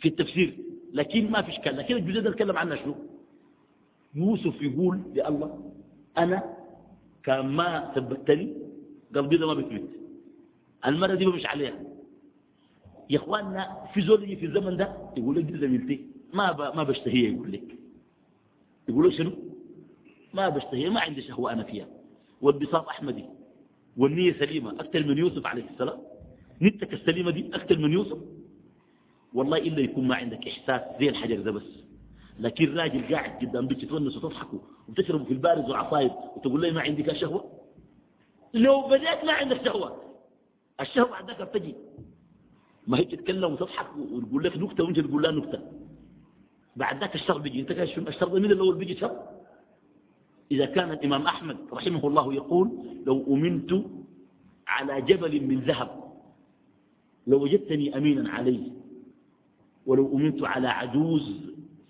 في 0.00 0.08
التفسير. 0.08 0.58
لكن 0.94 1.30
ما 1.30 1.42
في 1.42 1.50
اشكال 1.50 1.76
لكن 1.76 1.96
الجزء 1.96 2.20
ده 2.20 2.30
نتكلم 2.30 2.56
عنه 2.56 2.74
شنو؟ 2.76 2.94
يوسف 4.14 4.62
يقول 4.62 5.00
يا 5.14 5.28
الله 5.28 5.72
أنا 6.18 6.54
كان 7.24 7.46
ما 7.46 7.92
ثبتني 7.94 8.56
قلبي 9.14 9.36
ده 9.36 9.46
ما 9.46 9.54
بيثبت 9.54 9.88
المرة 10.86 11.14
دي 11.14 11.26
مش 11.26 11.46
عليها. 11.46 11.78
يا 13.10 13.16
إخواننا 13.18 13.76
في 13.94 14.00
زول 14.00 14.36
في 14.36 14.46
الزمن 14.46 14.76
ده 14.76 14.96
يقول 15.16 15.36
لك 15.36 15.44
دي 15.44 15.58
زميلتي. 15.58 16.06
ما 16.34 16.72
ما 16.76 16.82
بشتهيها 16.82 17.30
يقول 17.34 17.52
لك. 17.52 17.76
يقول 18.88 19.08
لك 19.08 19.14
شنو؟ 19.14 19.32
ما 20.34 20.48
بشتهيها 20.48 20.90
ما 20.90 21.00
عندي 21.00 21.22
شهوة 21.22 21.52
أنا 21.52 21.62
فيها. 21.62 21.86
والبساط 22.42 22.88
أحمدي 22.88 23.24
والنية 23.96 24.32
سليمة 24.32 24.70
أكثر 24.70 25.06
من 25.06 25.18
يوسف 25.18 25.46
عليه 25.46 25.64
السلام. 25.74 25.98
نتك 26.62 26.92
السليمة 26.92 27.30
دي 27.30 27.50
أكثر 27.54 27.78
من 27.78 27.92
يوسف. 27.92 28.18
والله 29.34 29.58
إلا 29.58 29.80
يكون 29.80 30.08
ما 30.08 30.14
عندك 30.14 30.48
إحساس 30.48 31.00
زي 31.00 31.08
الحجر 31.08 31.40
ده 31.40 31.50
بس. 31.52 31.62
لكن 32.38 32.76
راجل 32.76 33.14
قاعد 33.14 33.46
قدام 33.46 33.66
بيتي 33.66 33.86
تونس 33.86 34.16
وتضحكوا 34.16 34.58
وتشربوا 34.88 35.24
في 35.26 35.32
البارد 35.32 35.64
والعصاير 35.64 36.10
وتقول 36.36 36.60
لي 36.60 36.70
ما 36.70 36.80
عندك 36.80 37.12
شهوة؟ 37.12 37.44
لو 38.54 38.88
بدأت 38.88 39.24
ما 39.24 39.32
عندك 39.32 39.64
شهوة. 39.64 40.02
الشهوة 40.80 41.16
عندك 41.16 41.50
تجي. 41.54 41.74
ما 42.86 42.98
هي 42.98 43.04
تتكلم 43.04 43.52
وتضحك 43.52 43.86
وتقول 43.96 44.44
لك 44.44 44.56
نكتة 44.56 44.84
وانت 44.84 45.00
تقول 45.00 45.22
لها 45.22 45.30
نكتة. 45.30 45.60
بعد 46.76 47.00
ذاك 47.00 47.14
الشر 47.14 47.38
بيجي. 47.38 47.60
انت 47.60 47.72
كاش 47.72 47.98
الشر 47.98 48.34
مين 48.40 48.52
الأول 48.52 48.74
بيجي 48.76 48.96
شر 48.96 49.16
إذا 50.50 50.66
كان 50.66 50.92
الإمام 50.92 51.26
أحمد 51.26 51.56
رحمه 51.72 52.06
الله 52.06 52.34
يقول 52.34 52.70
لو 53.06 53.24
أمنت 53.34 53.72
على 54.66 55.02
جبل 55.02 55.40
من 55.46 55.60
ذهب 55.60 55.90
لوجدتني 57.26 57.96
أمينا 57.96 58.30
عليه. 58.30 58.79
ولو 59.86 60.16
أمنت 60.16 60.44
على 60.44 60.68
عجوز 60.68 61.36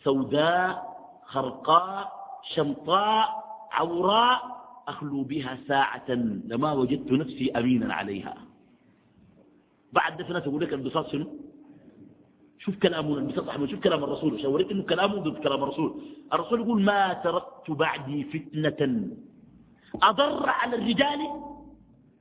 سوداء 0.04 0.90
خرقاء 1.24 2.12
شمطاء 2.54 3.28
عوراء 3.72 4.60
أخلو 4.88 5.22
بها 5.22 5.58
ساعة 5.68 6.10
لما 6.44 6.72
وجدت 6.72 7.12
نفسي 7.12 7.50
أمينا 7.50 7.94
عليها. 7.94 8.34
بعد 9.92 10.16
دفنة 10.16 10.38
تقول 10.38 10.62
لك 10.62 10.72
البساط 10.72 11.08
شنو؟ 11.08 11.26
شوف 12.58 12.76
كلامه 12.78 13.18
البساط 13.18 13.48
أحمد 13.48 13.68
شوف 13.68 13.80
كلام 13.80 14.04
الرسول 14.04 14.34
عشان 14.34 14.46
أوريك 14.46 14.70
إنه 14.72 14.82
كلامه 14.82 15.16
ضد 15.16 15.38
كلام 15.38 15.62
الرسول. 15.62 16.02
الرسول 16.32 16.60
يقول 16.60 16.82
ما 16.82 17.12
تركت 17.12 17.70
بعدي 17.70 18.24
فتنة. 18.24 19.10
أضر 20.02 20.48
على 20.48 20.76
الرجال 20.76 21.18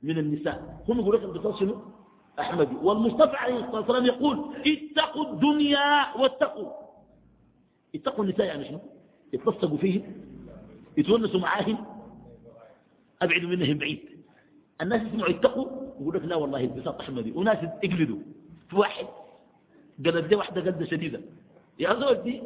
من 0.02 0.18
النساء. 0.18 0.84
هم 0.88 1.00
يقول 1.00 1.16
لك 1.16 1.24
البساط 1.24 1.56
شنو؟ 1.56 1.74
أحمدي 2.40 2.76
والمصطفى 2.82 3.36
عليه 3.36 3.54
الصلاة 3.56 3.76
والسلام 3.80 4.06
يقول 4.06 4.54
اتقوا 4.66 5.32
الدنيا 5.32 6.16
واتقوا. 6.16 6.72
اتقوا 7.94 8.24
النساء 8.24 8.46
يعني 8.46 8.64
شنو؟ 8.64 8.80
يتلصقوا 9.32 9.78
فيهم 9.78 10.02
يتونسوا 10.96 11.40
معاهم. 11.40 11.86
أبعدوا 13.22 13.48
منهم 13.48 13.78
بعيد. 13.78 14.00
الناس 14.82 15.02
يسمعوا 15.02 15.30
اتقوا 15.30 15.66
يقول 16.00 16.14
لك 16.14 16.24
لا 16.24 16.36
والله 16.36 16.60
البساط 16.60 17.00
أحمدي. 17.00 17.32
وناس 17.32 17.58
يقلدوا 17.82 18.18
في 18.70 18.76
واحد 18.76 19.06
قالت 20.04 20.24
دي 20.24 20.34
واحدة 20.34 20.60
قلدة 20.60 20.84
شديدة. 20.84 21.20
يا 21.78 21.94
زول 21.94 22.22
دي 22.22 22.42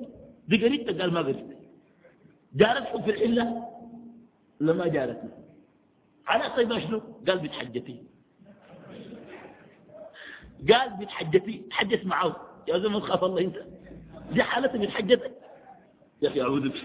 دي 0.49 0.67
قريبتك 0.67 1.01
قال 1.01 1.13
ما 1.13 1.21
قريبتك 1.21 1.59
جارتكم 2.55 3.03
في 3.03 3.11
العلة 3.11 3.65
لما 4.61 4.87
جارتنا. 4.87 5.31
على 6.27 6.57
طيب 6.57 6.79
شنو؟ 6.79 7.01
قال 7.29 7.39
بتحجتي 7.39 8.03
قال 10.73 10.97
بتحجتي 11.01 11.63
تحجت 11.71 12.07
معه. 12.07 12.37
يا 12.69 12.79
زلمة 12.79 13.01
تخاف 13.01 13.25
الله 13.25 13.41
انت. 13.41 13.57
دي 14.33 14.43
حالته 14.43 14.79
بتحجتك. 14.79 15.33
يا 16.23 16.29
أخي 16.29 16.43
أعوذ 16.43 16.69
بك 16.69 16.85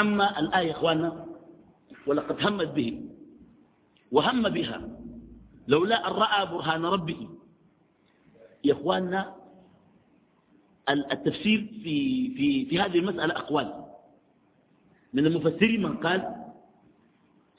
أما 0.00 0.38
الآية 0.40 0.66
يا 0.66 0.72
إخواننا 0.72 1.26
ولقد 2.06 2.46
همت 2.46 2.68
به 2.68 3.02
وهم 4.12 4.48
بها 4.48 4.88
لولا 5.68 6.08
أن 6.08 6.12
رأى 6.12 6.46
برهان 6.46 6.84
ربه. 6.84 7.28
يا 8.64 8.72
إخواننا 8.72 9.34
التفسير 10.88 11.66
في 11.82 12.28
في 12.34 12.66
في 12.66 12.80
هذه 12.80 12.98
المسألة 12.98 13.36
أقوال. 13.36 13.84
من 15.12 15.26
المفسرين 15.26 15.82
من 15.82 15.96
قال 15.96 16.34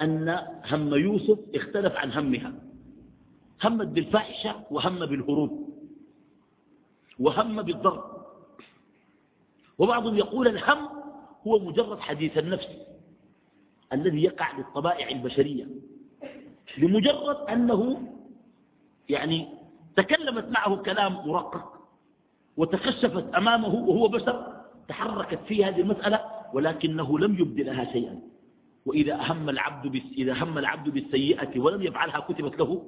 أن 0.02 0.30
هم 0.72 0.94
يوسف 0.96 1.40
اختلف 1.56 1.94
عن 1.96 2.12
همها. 2.12 2.54
همت 3.64 3.88
بالفاحشة 3.88 4.64
وهم 4.72 5.00
بالهروب 5.06 5.70
وهم 7.20 7.62
بالضرب. 7.62 8.04
وبعضهم 9.78 10.18
يقول 10.18 10.48
الهم 10.48 10.90
هو 11.48 11.60
مجرد 11.60 12.00
حديث 12.00 12.38
النفس 12.38 12.68
الذي 13.94 14.24
يقع 14.24 14.58
للطبائع 14.58 15.10
البشرية 15.10 15.68
لمجرد 16.78 17.36
أنه 17.50 18.12
يعني 19.10 19.48
تكلمت 19.96 20.46
معه 20.50 20.76
كلام 20.76 21.14
مرقق 21.14 21.74
وتكشفت 22.58 23.34
أمامه 23.36 23.76
وهو 23.76 24.08
بشر 24.08 24.62
تحركت 24.88 25.40
فيه 25.48 25.68
هذه 25.68 25.82
المسألة 25.82 26.22
ولكنه 26.54 27.20
لم 27.20 27.34
يبد 27.40 27.60
لها 27.60 27.92
شيئا. 27.94 28.20
وإذا 28.86 29.16
هم 29.32 29.50
العبد 29.50 30.02
إذا 30.18 30.44
هم 30.44 30.58
العبد 30.58 30.90
بالسيئة 30.90 31.60
ولم 31.60 31.82
يفعلها 31.82 32.20
كتبت 32.20 32.60
له 32.60 32.84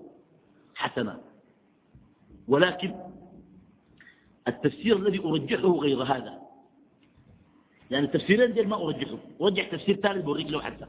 حسنا 0.80 1.22
ولكن 2.48 2.96
التفسير 4.48 4.98
الذي 4.98 5.20
أرجحه 5.20 5.68
غير 5.68 6.04
هذا 6.04 6.40
يعني 7.92 8.06
التفسيرين 8.06 8.54
ديل 8.54 8.68
ما 8.68 8.76
أرجحه 8.76 9.18
أرجح 9.42 9.72
تفسير 9.72 9.96
ثالث 9.96 10.26
بوريك 10.26 10.48
له 10.48 10.62
حتى 10.62 10.86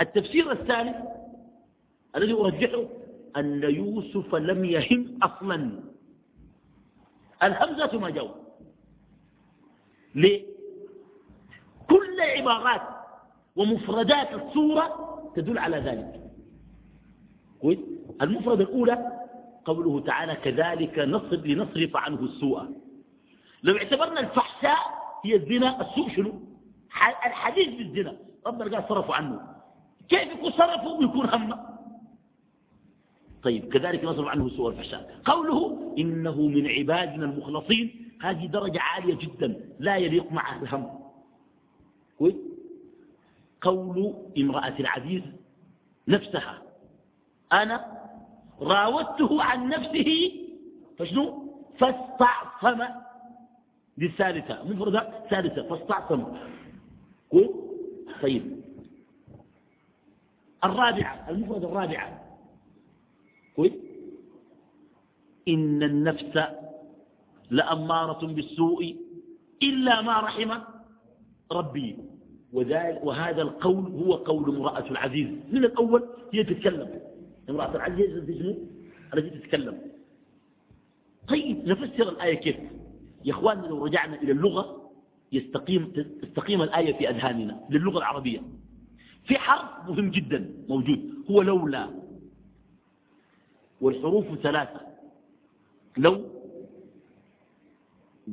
التفسير 0.00 0.52
الثالث 0.52 0.96
الذي 2.16 2.32
أرجحه 2.32 2.84
أن 3.36 3.62
يوسف 3.62 4.34
لم 4.34 4.64
يهم 4.64 5.18
أصلا. 5.22 5.80
الهمزة 7.42 7.98
ما 7.98 8.10
جاء 8.10 8.42
ليه؟ 10.14 10.46
كل 11.90 12.20
عبارات 12.20 12.82
ومفردات 13.56 14.32
الصورة 14.34 14.86
تدل 15.36 15.58
على 15.58 15.76
ذلك. 15.76 16.30
المفردة 18.22 18.64
الأولى 18.64 19.22
قوله 19.64 20.00
تعالى 20.00 20.34
كذلك 20.34 20.98
نصرف 20.98 21.46
لنصرف 21.46 21.96
عنه 21.96 22.20
السوء. 22.20 22.62
لو 23.62 23.76
اعتبرنا 23.76 24.20
الفحشاء 24.20 24.78
هي 25.24 25.36
الزنا 25.36 25.80
السوء 25.80 26.08
شنو؟ 26.08 26.32
الحديث 27.26 27.68
بالزنا. 27.68 28.16
ربنا 28.46 28.76
قال 28.76 28.88
صرفوا 28.88 29.14
عنه. 29.14 29.40
كيف 30.08 30.32
يكون 30.32 30.50
صرفوا؟ 30.50 30.98
ويكون 30.98 31.26
هم. 31.26 31.58
طيب 33.42 33.72
كذلك 33.72 34.04
نصرف 34.04 34.28
عنه 34.28 34.46
السوء 34.46 34.66
والفحشاء 34.66 35.20
قوله 35.24 35.94
إنه 35.98 36.40
من 36.40 36.66
عبادنا 36.66 37.24
المخلصين. 37.24 38.12
هذه 38.22 38.46
درجة 38.46 38.80
عالية 38.80 39.14
جدا. 39.14 39.60
لا 39.78 39.96
يليق 39.96 40.32
مع 40.32 40.56
الهم. 40.56 41.02
قول 43.62 44.14
امرأة 44.38 44.74
العزيز 44.80 45.22
نفسها 46.08 46.62
أنا 47.52 48.01
راودته 48.62 49.42
عن 49.42 49.68
نفسه 49.68 50.32
فشنو؟ 50.98 51.52
فاستعصم. 51.78 52.82
دي 53.98 54.06
الثالثة 54.06 54.64
مفردة 54.64 55.12
ثالثة 55.30 55.62
فاستعصم. 55.62 56.24
طيب. 58.22 58.62
الرابعة 60.64 61.30
المفردة 61.30 61.68
الرابعة. 61.68 62.24
كويس 63.56 63.72
إن 65.48 65.82
النفس 65.82 66.38
لأمارة 67.50 68.26
بالسوء 68.26 68.96
إلا 69.62 70.02
ما 70.02 70.20
رحم 70.20 70.50
ربي. 71.52 71.98
وهذا 73.02 73.42
القول 73.42 73.86
هو 73.86 74.14
قول 74.14 74.56
امرأة 74.56 74.90
العزيز. 74.90 75.28
من 75.52 75.64
الأول؟ 75.64 76.08
هي 76.32 76.44
تتكلم. 76.44 77.00
امرأة 77.52 77.76
العزيز 77.76 78.10
التي 79.14 79.30
تتكلم 79.30 79.78
طيب 81.28 81.68
نفسر 81.68 82.08
الآية 82.08 82.34
كيف؟ 82.34 82.56
يا 83.24 83.32
اخواننا 83.32 83.66
لو 83.66 83.84
رجعنا 83.84 84.22
إلى 84.22 84.32
اللغة 84.32 84.90
يستقيم 85.32 85.92
تستقيم 86.22 86.62
الآية 86.62 86.98
في 86.98 87.10
أذهاننا 87.10 87.60
للغة 87.70 87.98
العربية. 87.98 88.42
في 89.24 89.38
حرف 89.38 89.88
مهم 89.88 90.10
جدا 90.10 90.54
موجود 90.68 91.14
هو 91.30 91.42
لولا. 91.42 91.90
والحروف 93.80 94.38
ثلاثة 94.42 94.80
لو 95.96 96.24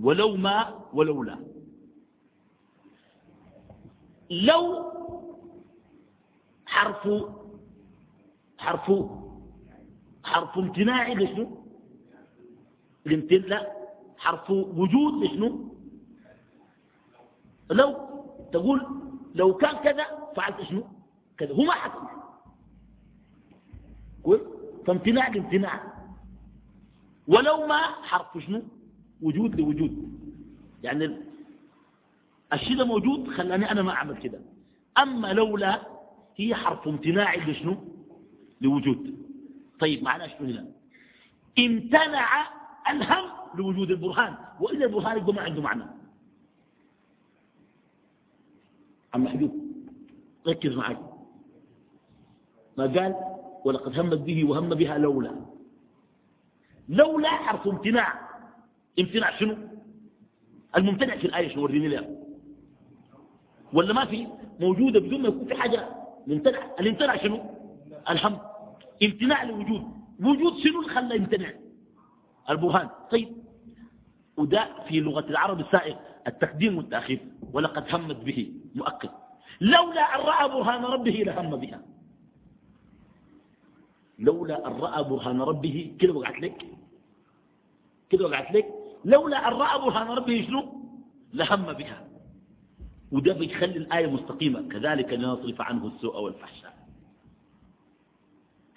ولو 0.01 0.35
ما 0.35 0.79
ولولا. 0.93 1.39
لو 4.29 4.91
حرف 6.65 7.07
حرف 8.59 8.91
حرف 10.23 10.57
امتناع 10.57 11.13
لشنو 11.13 11.57
الامتناع 13.07 13.67
حرف 14.17 14.49
وجود 14.51 15.23
لشنو 15.23 15.75
لو 17.71 17.95
تقول 18.53 18.87
لو 19.35 19.53
كان 19.53 19.75
كذا 19.77 20.05
فعلت 20.35 20.61
شنو؟ 20.61 20.83
كذا. 21.37 21.53
هو 21.53 21.63
ما 21.63 21.71
حصل. 21.71 22.07
كويس؟ 24.23 24.41
فامتناع 24.87 25.27
لامتناع 25.27 25.93
ولو 27.27 27.67
ما 27.67 27.77
حرف 27.81 28.37
شنو؟ 28.37 28.61
وجود 29.21 29.55
لوجود. 29.55 30.19
يعني 30.83 31.17
الشيء 32.53 32.77
ده 32.77 32.85
موجود 32.85 33.27
خلاني 33.27 33.71
أنا 33.71 33.81
ما 33.81 33.91
أعمل 33.91 34.17
كده. 34.17 34.39
أما 34.97 35.33
لولا 35.33 35.81
هي 36.35 36.55
حرف 36.55 36.87
امتناع 36.87 37.35
لشنو 37.35 37.77
لوجود. 38.61 39.17
طيب 39.79 40.03
معناه 40.03 40.27
شنو 40.27 40.47
هنا 40.47 40.65
امتنع 41.59 42.47
الهم 42.89 43.29
لوجود 43.55 43.91
البرهان 43.91 44.35
وإذا 44.59 44.85
البرهان 44.85 45.17
يبقى 45.17 45.33
ما 45.33 45.41
عنده 45.41 45.61
معنى. 45.61 45.83
عم 49.13 49.23
محبوب 49.23 49.69
ركز 50.47 50.75
معي 50.75 50.97
ما 52.77 52.83
قال؟ 52.83 53.15
ولقد 53.65 53.99
همت 53.99 54.17
به 54.19 54.45
وهم 54.45 54.69
بها 54.69 54.97
لولا. 54.97 55.35
لولا 56.89 57.29
حرف 57.29 57.67
امتناع. 57.67 58.29
امتناع 58.99 59.39
شنو؟ 59.39 59.57
الممتنع 60.77 61.17
في 61.17 61.25
الآية 61.27 61.49
شنو؟ 61.49 61.63
وريني 61.63 61.87
لها. 61.87 62.09
ولا 63.73 63.93
ما 63.93 64.05
في؟ 64.05 64.27
موجودة 64.59 64.99
بدون 64.99 65.21
ما 65.21 65.27
يكون 65.27 65.45
في 65.45 65.55
حاجة. 65.55 65.89
ممتنع 66.27 66.59
الامتناع 66.79 67.17
شنو؟ 67.17 67.41
الهم. 68.09 68.39
امتناع 69.03 69.43
لوجود 69.43 69.83
وجود 70.19 70.57
شنو 70.57 70.81
اللي 70.81 70.93
خلى 70.93 71.15
يمتنع؟ 71.15 71.51
البرهان. 72.49 72.89
طيب 73.11 73.35
وده 74.37 74.83
في 74.87 74.99
لغة 74.99 75.29
العرب 75.29 75.59
السائغ 75.59 75.95
التقديم 76.27 76.77
والتأخير 76.77 77.19
ولقد 77.53 77.95
همت 77.95 78.15
به 78.15 78.53
مؤكد 78.75 79.09
لولا 79.61 80.01
أن 80.15 80.19
رأى 80.19 80.49
برهان 80.49 80.83
ربه 80.85 81.11
لهم 81.11 81.55
بها. 81.55 81.81
لولا 84.19 84.67
أن 84.67 84.73
رأى 84.73 85.03
برهان 85.03 85.41
ربه 85.41 85.95
كده 85.99 86.13
وقعت 86.13 86.41
لك؟ 86.41 86.65
كده 88.09 88.25
وقعت 88.25 88.51
لك؟ 88.55 88.65
لولا 89.05 89.47
أن 89.47 89.53
رأى 89.53 89.79
برهان 89.79 90.07
ربه 90.07 90.45
شنو؟ 90.47 90.73
لهم 91.33 91.73
بها. 91.73 92.07
وده 93.11 93.33
بيخلي 93.33 93.77
الآية 93.77 94.07
مستقيمة. 94.07 94.61
كذلك 94.69 95.13
لنصرف 95.13 95.61
عنه 95.61 95.87
السوء 95.87 96.19
والفحشاء. 96.21 96.68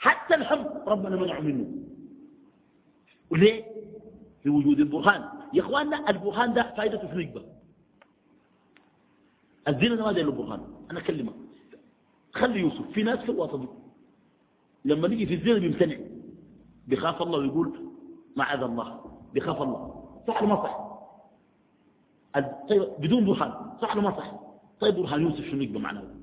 حتى 0.03 0.35
الهم 0.35 0.67
ربنا 0.87 1.17
منع 1.17 1.41
منه. 1.41 1.67
وليه؟ 3.31 3.65
في 4.43 4.49
وجود 4.51 4.81
البرهان. 4.81 5.29
يا 5.53 5.63
إخواننا 5.63 6.11
البرهان 6.11 6.55
ده 6.55 6.75
فائدته 6.77 7.07
في 7.09 7.17
نجبه 7.17 7.45
الزنا 9.69 10.05
ما 10.05 10.13
داير 10.13 10.31
برهان. 10.31 10.61
أنا 10.91 10.99
أكلمك. 10.99 11.35
خلي 12.35 12.61
يوسف. 12.61 12.91
في 12.91 13.03
ناس 13.03 13.19
في 13.19 13.33
الوسط 13.33 13.61
لما 14.85 15.09
نيجي 15.09 15.27
في 15.27 15.35
الزنا 15.35 15.59
بيمتنع. 15.59 15.97
بيخاف 16.87 17.23
الله 17.23 17.39
ويقول 17.39 17.91
معاذ 18.37 18.63
الله. 18.63 19.19
بيخاف 19.33 19.63
الله. 19.63 20.05
صح 20.29 20.43
ولا 20.43 20.55
ما 20.55 20.57
صح؟ 20.57 20.93
طيب 22.69 22.89
بدون 22.99 23.25
برهان. 23.25 23.53
صح 23.83 23.97
ولا 23.97 24.03
ما 24.03 24.17
صح؟ 24.17 24.41
طيب 24.81 24.95
برهان 24.95 25.23
يوسف 25.23 25.45
شنو 25.51 25.63
يقبل 25.63 25.81
معناه؟ 25.81 26.22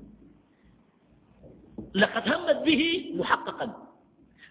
لقد 1.94 2.28
همت 2.28 2.62
به 2.64 3.12
محققا. 3.16 3.86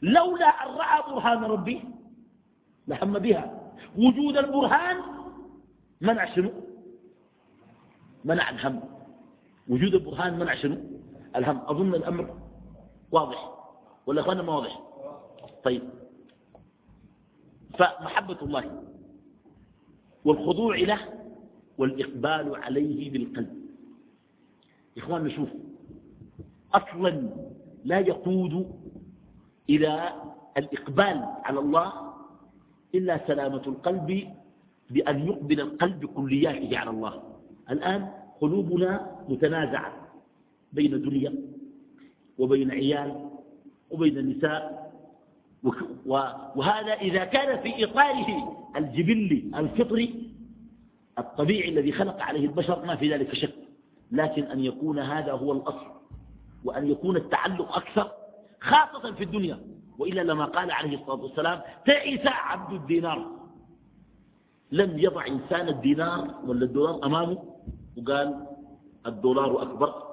لولا 0.02 0.46
أن 0.46 0.76
رأى 0.76 1.14
برهان 1.14 1.44
ربي 1.44 1.82
لهم 2.88 3.20
بها. 3.20 3.72
وجود 3.98 4.38
البرهان 4.38 4.98
منع 6.02 6.36
شنو؟ 6.36 6.52
منع 8.26 8.50
الهم. 8.50 8.82
وجود 9.68 9.94
البرهان 9.94 10.40
منع 10.40 10.56
شنو؟ 10.56 10.78
الهم. 11.36 11.62
أظن 11.66 11.96
الأمر 11.96 12.38
واضح. 13.12 13.54
ولا 14.06 14.22
أخوانا 14.22 14.42
ما 14.42 14.54
واضح؟ 14.54 14.82
طيب. 15.64 15.90
فمحبة 17.78 18.38
الله 18.42 18.84
والخضوع 20.26 20.76
له 20.76 21.00
والإقبال 21.78 22.56
عليه 22.56 23.12
بالقلب. 23.12 23.70
إخوان 24.98 25.24
نشوف 25.24 25.50
أصلا 26.74 27.30
لا 27.86 28.00
يقود 28.00 28.76
إلى 29.70 30.14
الإقبال 30.58 31.26
على 31.44 31.60
الله 31.60 31.94
إلا 32.96 33.28
سلامة 33.28 33.62
القلب 33.68 34.28
بأن 34.90 35.28
يقبل 35.28 35.60
القلب 35.62 36.06
كلياته 36.06 36.78
على 36.78 36.90
الله. 36.90 37.24
الآن 37.70 38.08
قلوبنا 38.42 39.16
متنازعة 39.30 39.94
بين 40.74 40.92
دنيا 41.02 41.34
وبين 42.38 42.72
عيال 42.72 43.30
وبين 43.92 44.18
النساء 44.18 44.90
وهذا 46.56 46.94
إذا 46.94 47.24
كان 47.26 47.60
في 47.64 47.84
إطاره 47.84 48.56
الجبلي 48.76 49.52
الفطري 49.56 50.32
الطبيعي 51.20 51.70
الذي 51.70 51.92
خلق 51.92 52.22
عليه 52.22 52.46
البشر 52.46 52.86
ما 52.86 52.96
في 52.96 53.14
ذلك 53.14 53.36
شك 53.36 53.54
لكن 54.12 54.44
أن 54.44 54.60
يكون 54.60 55.00
هذا 55.00 55.32
هو 55.32 55.52
الأصل. 55.52 55.99
وأن 56.64 56.92
يكون 56.92 57.18
التعلق 57.18 57.76
أكثر 57.76 58.12
خاصة 58.62 59.14
في 59.14 59.24
الدنيا. 59.24 59.60
وإلا 59.98 60.22
لما 60.22 60.46
قال 60.46 60.72
عليه 60.72 61.02
الصلاة 61.02 61.24
والسلام 61.24 61.62
تعس 61.86 62.26
عبد 62.26 62.74
الدينار. 62.74 63.40
لم 64.72 65.00
يضع 65.00 65.28
إنسان 65.28 65.68
الدينار 65.68 66.36
ولا 66.46 66.66
الدولار 66.66 67.06
أمامه 67.06 67.44
وقال 67.98 68.46
الدولار 69.06 69.62
أكبر 69.62 70.04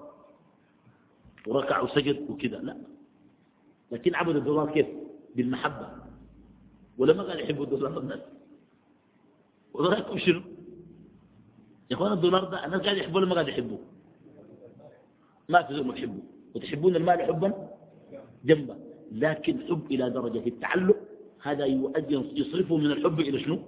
وركع 1.46 1.80
وسجد 1.80 2.30
وكذا. 2.30 2.56
لا. 2.59 2.76
لكن 3.92 4.14
عبد 4.14 4.37
الدولار 4.37 4.72
كيف؟ 4.72 4.87
بالمحبة. 5.37 5.88
ولما 6.98 7.22
قال 7.22 7.40
يحب 7.40 7.62
الدولار 7.62 7.98
الناس. 7.98 8.20
ورايكم 9.74 10.18
شنو؟ 10.18 10.42
يا 11.90 11.96
أخوان 11.96 12.12
الدولار 12.12 12.44
ده 12.44 12.64
الناس 12.66 12.80
قاعد 12.80 12.96
يحبوه 12.96 13.16
ولا 13.16 13.26
ما 13.26 13.35
قاعد 13.35 13.48
يحبوه؟ 13.48 13.78
ما 15.48 15.62
في 15.62 15.82
ما 15.82 15.94
تحبوه 15.94 16.22
وتحبون 16.57 16.97
المال 16.97 17.23
حبا؟ 17.23 17.69
جنبه. 18.45 18.77
لكن 19.12 19.61
حب 19.69 19.92
إلى 19.92 20.11
درجة 20.11 20.49
التعلق 20.49 20.97
هذا 21.42 21.64
يؤدي 21.64 22.14
يصرفه 22.40 22.77
من 22.77 22.87
الحب 22.87 23.21
إلى 23.21 23.40
شنو؟ 23.40 23.59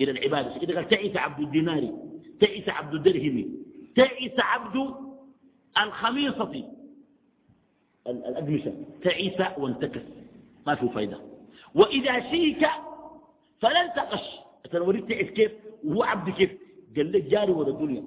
إلى 0.00 0.10
العبادة. 0.10 0.58
كده؟ 0.58 0.74
قال 0.74 0.88
تعيس 0.88 1.16
عبد 1.16 1.40
الدينار 1.40 1.92
تعيس 2.40 2.68
عبد 2.68 2.94
الدرهم 2.94 3.56
تعيس 3.96 4.32
عبد 4.38 4.94
الخميصة. 5.78 6.64
الأقمشة. 8.06 8.72
تعيس 9.02 9.40
وانتكس. 9.58 10.02
ما 10.66 10.74
في 10.74 10.88
فايدة. 10.88 11.20
وإذا 11.74 12.30
شيك 12.30 12.66
فلن 13.60 13.88
تقش. 13.96 14.26
وريت 14.74 15.08
تعيس 15.08 15.30
كيف؟ 15.30 15.52
وهو 15.84 16.02
عبد 16.02 16.30
كيف؟ 16.30 16.50
قال 16.96 17.12
لك 17.12 17.22
جاري 17.22 17.52
ولا 17.52 17.68
الدنيا 17.68 18.02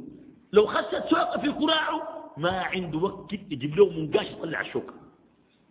لو 0.53 0.65
خست 0.65 1.03
شوكة 1.09 1.41
في 1.41 1.51
كراعه 1.51 2.24
ما 2.37 2.49
عنده 2.49 2.97
وقت 2.97 3.33
يجيب 3.33 3.75
له 3.75 3.89
منقاش 3.89 4.31
يطلع 4.31 4.61
الشوكة. 4.61 4.93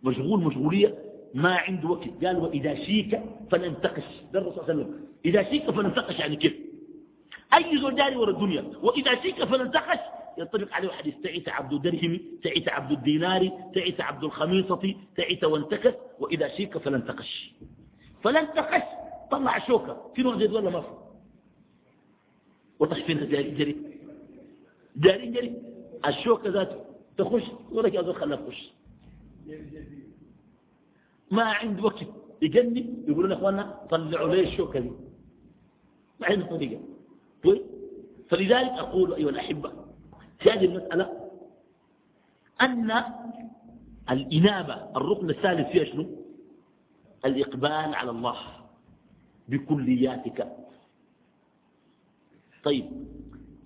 مشغول 0.03 0.39
مشغولية 0.43 0.97
ما 1.33 1.55
عنده 1.55 1.89
وقت. 1.89 2.25
قال 2.25 2.37
وإذا 2.37 2.75
شيك 2.75 3.21
فلننتقش 3.51 4.03
ده 4.33 4.39
الرسول 4.39 4.63
صلى 4.65 4.71
الله 4.71 4.83
عليه 4.83 4.93
وسلم. 4.93 5.07
إذا 5.25 5.43
شيك 5.43 5.71
فلننتقش 5.71 6.19
يعني 6.19 6.35
كيف؟ 6.35 6.53
أي 7.53 7.77
زول 7.77 7.95
جاري 7.95 8.15
ورا 8.15 8.31
الدنيا. 8.31 8.63
وإذا 8.83 9.21
شيك 9.21 9.43
فلننتقش 9.43 9.99
ينطبق 10.37 10.73
عليه 10.73 10.89
حديث. 10.89 11.15
تعيس 11.23 11.49
عبد 11.49 11.73
الدرهم 11.73 12.19
تعيس 12.43 12.69
عبد 12.69 12.91
الدينار 12.91 13.51
تعيس 13.75 14.01
عبد 14.01 14.23
الخميصة 14.23 14.95
تعيس 15.17 15.43
وانتكس. 15.43 15.93
وإذا 16.19 16.47
شيك 16.47 16.77
فلننتقش 16.77 17.53
فلننتقش 18.23 18.81
طلع 19.31 19.59
شوكة. 19.67 20.11
في 20.15 20.23
نوع 20.23 20.37
زي 20.37 20.47
ولا 20.47 20.69
ما 20.69 20.81
في؟ 20.81 20.87
والله 22.79 23.03
فين 23.03 23.29
جاري 23.29 23.51
جري. 23.51 23.75
جاري 24.97 25.27
جري. 25.27 25.74
الشوكة 26.07 26.49
ذاته 26.49 26.85
تخش 27.17 27.43
ولا 27.71 27.89
جاز 27.89 28.09
خلاه 28.09 28.35
تخش 28.35 28.71
ما 31.31 31.43
عنده 31.43 31.83
وقت 31.83 32.05
يجنب 32.41 33.09
يقولون 33.09 33.31
يا 33.31 33.35
اخوانا 33.37 33.85
طلعوا 33.89 34.35
لي 34.35 34.41
الشوكة 34.43 34.79
دي 34.79 34.91
ما 36.19 36.27
عنده 36.27 36.45
طريقة 36.45 36.81
طيب 37.43 37.61
فلذلك 38.29 38.71
أقول 38.71 39.13
أيها 39.13 39.29
الأحبة 39.29 39.71
في 40.39 40.51
هذه 40.51 40.65
المسألة 40.65 41.29
أن 42.61 42.91
الإنابة 44.11 44.73
الركن 44.97 45.29
الثالث 45.29 45.71
فيها 45.71 45.83
شنو؟ 45.85 46.05
الإقبال 47.25 47.95
على 47.95 48.11
الله 48.11 48.37
بكلياتك. 49.49 50.55
طيب 52.63 52.85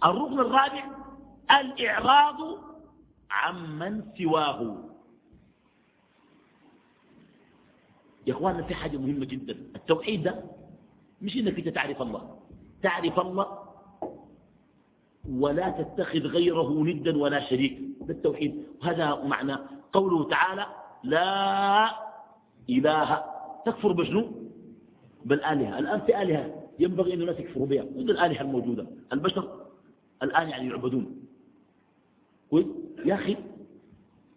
الركن 0.05 0.39
الرابع 0.39 0.98
الإعراض 1.51 2.59
عمن 3.31 4.03
سواه. 4.17 4.77
يا 8.27 8.33
اخواننا 8.33 8.63
في 8.63 8.75
حاجة 8.75 8.97
مهمة 8.97 9.25
جدا. 9.25 9.53
التوحيد 9.75 10.23
ده 10.23 10.43
مش 11.21 11.37
إنك 11.37 11.57
أنت 11.57 11.69
تعرف 11.69 12.01
الله. 12.01 12.39
تعرف 12.83 13.19
الله 13.19 13.59
ولا 15.29 15.69
تتخذ 15.69 16.19
غيره 16.19 16.83
ندا 16.83 17.17
ولا 17.17 17.39
شريك. 17.49 17.79
ده 18.01 18.13
التوحيد. 18.13 18.63
وهذا 18.81 19.23
معنى 19.23 19.57
قوله 19.93 20.29
تعالى 20.29 20.65
لا 21.03 21.89
إله. 22.69 23.23
تكفر 23.65 23.91
بشنو؟ 23.91 24.31
بالآلهة. 25.25 25.79
الآن 25.79 26.01
في 26.01 26.21
آلهة 26.21 26.63
ينبغي 26.79 27.13
أن 27.13 27.21
الناس 27.21 27.39
يكفروا 27.39 27.67
بها. 27.67 27.83
ضد 27.83 28.09
الآلهة 28.09 28.41
الموجودة؟ 28.41 28.87
البشر. 29.13 29.65
الآن 30.23 30.49
يعني 30.49 30.69
يعبدون. 30.69 31.18
يا 33.05 33.15
أخي 33.15 33.37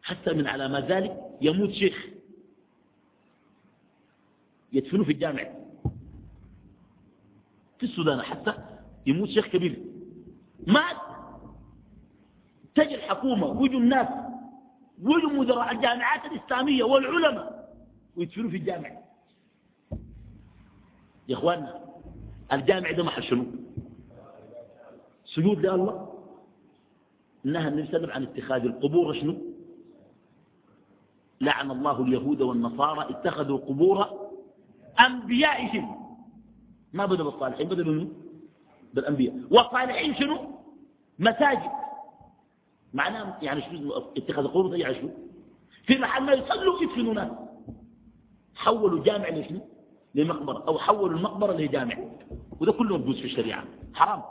حتى 0.02 0.32
من 0.34 0.46
علامات 0.46 0.84
ذلك 0.84 1.20
يموت 1.40 1.70
شيخ. 1.70 2.06
يدفنوه 4.72 5.04
في 5.04 5.12
الجامع. 5.12 5.42
في 7.78 7.82
السودان 7.82 8.22
حتى 8.22 8.54
يموت 9.06 9.28
شيخ 9.28 9.46
كبير. 9.46 9.84
مات. 10.66 10.96
تجي 12.74 12.94
الحكومة 12.94 13.46
ويجوا 13.46 13.80
الناس 13.80 14.08
ويجوا 15.02 15.30
مدراء 15.30 15.72
الجامعات 15.72 16.24
الإسلامية 16.24 16.84
والعلماء 16.84 17.74
ويدفنوا 18.16 18.50
في 18.50 18.56
الجامع. 18.56 18.90
يا 21.28 21.34
إخواننا 21.34 21.84
الجامع 22.52 22.90
ده 22.90 23.04
محل 23.04 23.22
شنو؟ 23.24 23.46
سجود 25.24 25.58
لله. 25.58 26.11
نهى 27.44 27.68
النبي 27.68 27.86
صلى 27.86 27.96
الله 27.96 27.98
عليه 27.98 28.08
وسلم 28.08 28.10
عن 28.10 28.22
اتخاذ 28.22 28.64
القبور 28.64 29.14
شنو؟ 29.14 29.36
لعن 31.40 31.70
الله 31.70 32.02
اليهود 32.02 32.40
والنصارى 32.42 33.10
اتخذوا 33.10 33.58
قبور 33.58 34.06
أنبيائهم. 35.00 35.96
ما 36.92 37.06
بدأ 37.06 37.24
بالصالحين 37.24 37.68
بدأ 37.68 37.82
بمن 37.82 38.08
بالأنبياء. 38.94 39.34
والصالحين 39.50 40.14
شنو؟ 40.14 40.38
مساجد. 41.18 41.70
معناه 42.94 43.36
يعني 43.42 43.62
شنو 43.62 43.92
اتخاذ 44.16 44.46
قبور 44.46 44.76
يعني 44.76 44.94
شنو؟ 44.94 45.10
في 45.86 45.98
محل 45.98 46.26
ما 46.26 46.32
يصلوا 46.32 46.82
يدفنوا 46.82 47.14
ناس. 47.14 47.30
حولوا 48.54 49.04
جامع 49.04 49.28
لشنو؟ 49.28 49.60
لمقبرة 50.14 50.64
أو 50.68 50.78
حولوا 50.78 51.16
المقبرة 51.16 51.52
لجامع. 51.52 51.98
وده 52.60 52.72
كله 52.72 52.98
موجود 52.98 53.14
في 53.14 53.24
الشريعة. 53.24 53.64
حرام. 53.94 54.22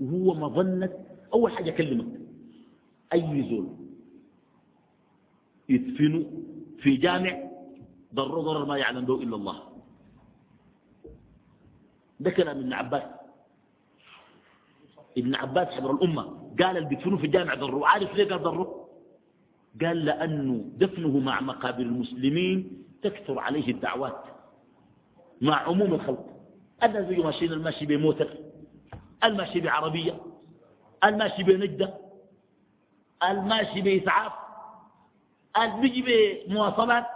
وهو 0.00 0.34
مظنة 0.34 0.92
أول 1.34 1.52
حاجة 1.52 1.70
أكلمك. 1.70 2.20
أي 3.12 3.48
زول 3.50 3.68
يدفنوا 5.68 6.24
في 6.78 6.96
جامع 6.96 7.50
ضر 8.14 8.40
ضرر 8.40 8.64
ما 8.64 8.76
يعلم 8.78 9.04
به 9.04 9.14
إلا 9.22 9.36
الله. 9.36 9.62
ده 12.20 12.30
كلام 12.30 12.58
ابن 12.58 12.72
عباس. 12.72 13.02
ابن 15.18 15.34
عباس 15.34 15.68
حبر 15.68 15.90
الأمة 15.90 16.22
قال 16.60 16.76
اللي 16.76 16.88
بيدفنوا 16.88 17.18
في 17.18 17.26
الجامع 17.26 17.54
ضروا 17.54 17.86
عارف 17.86 18.14
ليه 18.14 18.28
قال 18.28 18.42
ضروا 18.42 18.84
قال 19.82 20.04
لأنه 20.04 20.64
دفنه 20.76 21.18
مع 21.18 21.40
مقابر 21.40 21.80
المسلمين 21.82 22.84
تكثر 23.02 23.38
عليه 23.38 23.70
الدعوات. 23.72 24.24
مع 25.40 25.54
عموم 25.54 25.94
الخلق. 25.94 26.26
الناس 26.82 27.06
بيجوا 27.06 27.24
ماشيين 27.24 27.52
الماشي 27.52 27.86
بموتر 27.86 28.38
الماشي 29.24 29.60
بعربية. 29.60 30.20
الماشي 31.04 31.42
بنجدة 31.42 31.94
الماشي 33.30 33.80
بإسعاف 33.80 34.32
البيجي 35.62 36.02
بمواصلات 36.48 37.06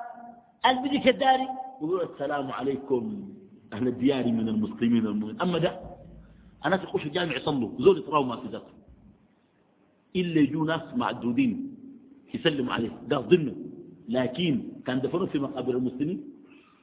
البيجي 0.66 0.98
كداري 0.98 1.48
يقول 1.82 2.02
السلام 2.14 2.52
عليكم 2.52 3.28
أهل 3.72 3.88
الديار 3.88 4.26
من 4.26 4.48
المسلمين 4.48 5.06
المؤمنين. 5.06 5.42
أما 5.42 5.58
ده 5.58 5.80
الناس 6.66 6.80
يخشوا 6.82 7.06
الجامع 7.06 7.36
يصلوا 7.36 7.70
زول 7.78 7.98
يتراوا 7.98 8.24
ما 8.24 8.36
في 8.36 8.48
ذاته. 8.48 8.72
إلا 10.16 10.40
يجوا 10.40 10.66
ناس 10.66 10.80
معدودين 10.96 11.74
يسلموا 12.34 12.72
عليه 12.74 12.90
ده 13.06 13.18
لكن 14.08 14.62
كان 14.86 15.00
دفنوا 15.00 15.26
في 15.26 15.38
مقابر 15.38 15.76
المسلمين 15.76 16.24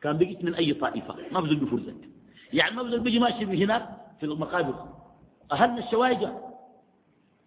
كان 0.01 0.17
بيجي 0.17 0.37
من 0.43 0.53
أي 0.53 0.73
طائفة 0.73 1.15
ما 1.31 1.39
بزول 1.39 1.55
بفرزك 1.55 1.95
يعني 2.53 2.75
ما 2.75 2.83
بزول 2.83 2.99
بيجي 2.99 3.19
ماشي 3.19 3.63
هناك 3.65 3.89
في 4.19 4.25
المقابر. 4.25 4.85
أهلنا 5.51 5.85
الشوايجة 5.85 6.33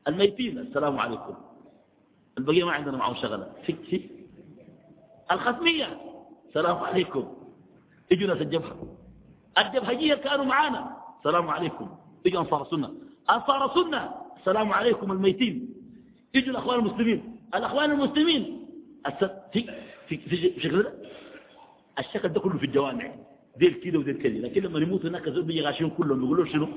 الميتين. 0.09 0.59
السلام 0.59 0.99
عليكم. 0.99 1.35
البقية 2.39 2.65
ما 2.65 2.73
عندنا 2.73 2.97
معهم 2.97 3.15
شغلة. 3.15 3.53
فيك 3.67 3.77
فيك. 3.91 4.11
الختمية 5.33 6.01
السلام 6.49 6.77
عليكم. 6.77 7.33
يجوا 8.11 8.29
ناس 8.29 8.43
الجبهة. 8.43 8.97
الجبهجية 9.59 10.15
كانوا 10.15 10.45
معانا. 10.45 10.97
السلام 11.19 11.49
عليكم. 11.49 11.89
يجوا 12.27 12.41
أنصار 12.41 12.63
السنة. 12.63 12.95
أنصار 13.31 13.65
السنة. 13.67 14.15
السلام 14.41 14.73
عليكم 14.73 15.13
الميتين. 15.13 15.75
يجوا 16.35 16.51
الأخوان 16.51 16.79
المسلمين. 16.79 17.37
الأخوان 17.55 17.91
المسلمين. 17.91 18.69
في 19.53 19.65
في 20.09 20.17
في 20.17 20.61
شكل 20.61 20.83
ده 20.83 20.93
الشكل 21.99 22.29
ده 22.29 22.41
كله 22.41 22.59
في 22.59 22.67
الجوامع. 22.67 23.15
ديل 23.57 23.73
كده 23.75 23.99
وديل 23.99 24.17
كده 24.17 24.39
لكن 24.39 24.63
لما 24.63 24.79
يموت 24.79 25.07
هناك 25.07 25.29
زول 25.29 25.43
بيجي 25.43 25.61
غاشين 25.63 25.91
كلهم. 25.91 26.25
يقولوا 26.25 26.45
شنو؟ 26.47 26.69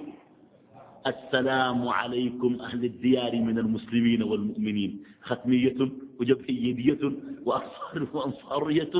السلام 1.08 1.88
عليكم 1.88 2.62
أهل 2.62 2.86
الديار 2.86 3.36
من 3.36 3.60
المسلمين 3.60 4.24
والمؤمنين. 4.24 5.04
ختمية 5.22 5.78
وجبهيدية 6.20 7.00
وأنصار 7.46 8.08
وأنصارية 8.14 8.92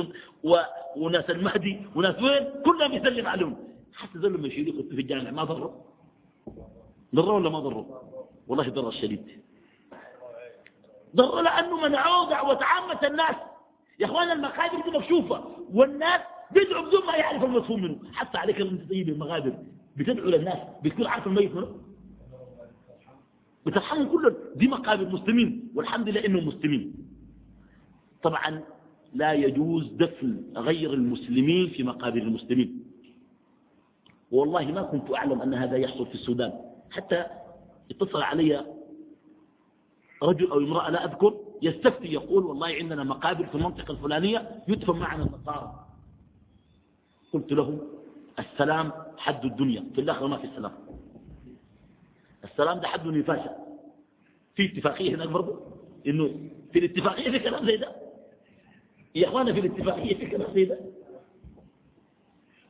وناس 0.96 1.30
المهدي. 1.30 1.78
وناس 1.94 2.22
وين؟ 2.22 2.44
كلهم 2.64 2.92
يسلم 2.92 3.26
عليهم. 3.26 3.56
حتى 3.94 4.18
ذل 4.18 4.32
لما 4.32 4.46
يشيلوا 4.46 4.82
في 4.82 5.00
الجامع. 5.00 5.30
ما 5.30 5.44
ضروا. 5.44 5.70
ضروا 7.14 7.38
ولا 7.38 7.50
ما 7.50 7.58
ضروا؟ 7.58 7.84
والله 8.48 8.68
ضر 8.68 8.88
الشديد 8.88 9.26
ضر 11.16 11.40
لأنه 11.42 11.80
منعوه 11.80 12.30
دعوة 12.30 12.64
عامة 12.64 13.06
الناس. 13.06 13.36
يا 14.00 14.06
أخوان 14.06 14.30
المقابر 14.30 14.90
دي 14.90 14.98
مكشوفة. 14.98 15.44
والناس 15.72 16.20
بيدعوا 16.50 16.86
بدون 16.86 17.06
ما 17.06 17.16
يعرف 17.16 17.44
المفهوم 17.44 17.82
منه. 17.82 17.98
حتى 18.12 18.38
عليك 18.38 18.60
انت 18.60 18.90
طيب 18.90 19.08
المغابر 19.08 19.52
بتدعو 19.96 20.26
للناس. 20.26 20.58
بتكون 20.84 21.06
عارف 21.06 21.26
الميت 21.26 21.54
منه. 21.54 21.91
بترحمهم 23.66 24.08
كلهم 24.08 24.34
دي 24.56 24.68
مقابر 24.68 25.08
مسلمين 25.08 25.68
والحمد 25.74 26.08
لله 26.08 26.26
إنهم 26.26 26.46
مسلمين. 26.48 26.94
طبعا 28.22 28.62
لا 29.14 29.32
يجوز 29.32 29.92
دفن 29.92 30.44
غير 30.56 30.92
المسلمين 30.94 31.68
في 31.70 31.82
مقابر 31.82 32.22
المسلمين. 32.22 32.84
والله 34.30 34.64
ما 34.72 34.82
كنت 34.82 35.14
أعلم 35.14 35.42
أن 35.42 35.54
هذا 35.54 35.76
يحصل 35.76 36.06
في 36.06 36.14
السودان. 36.14 36.52
حتى 36.90 37.24
اتصل 37.90 38.22
علي 38.22 38.66
رجل 40.22 40.50
أو 40.50 40.58
امرأة 40.58 40.90
لا 40.90 41.04
أذكر 41.04 41.34
يستفتي 41.62 42.12
يقول 42.12 42.44
والله 42.44 42.66
عندنا 42.66 43.04
مقابر 43.04 43.46
في 43.46 43.54
المنطقة 43.54 43.92
الفلانية 43.92 44.62
يدفن 44.68 44.96
معنا 44.96 45.24
النصارى. 45.24 45.86
قلت 47.32 47.52
له 47.52 47.78
السلام 48.38 48.92
حد 49.16 49.44
الدنيا. 49.44 49.84
في 49.94 50.00
الآخر 50.00 50.26
ما 50.26 50.36
في 50.36 50.44
السلام 50.44 50.72
السلام 52.44 52.80
ده 52.80 52.88
حد 52.88 53.06
نفاشة 53.06 53.56
في 54.56 54.64
اتفاقية 54.66 55.14
هناك 55.14 55.28
برضه 55.28 55.60
إنه 56.06 56.30
في 56.72 56.78
الاتفاقية 56.78 57.30
في 57.30 57.38
كلام 57.38 57.66
زي 57.66 57.76
ده؟ 57.76 57.92
يا 59.14 59.28
اخوانا 59.28 59.52
في 59.52 59.60
الاتفاقية 59.60 60.14
في 60.14 60.26
كلام 60.26 60.54
زي 60.54 60.64
ده؟ 60.64 60.78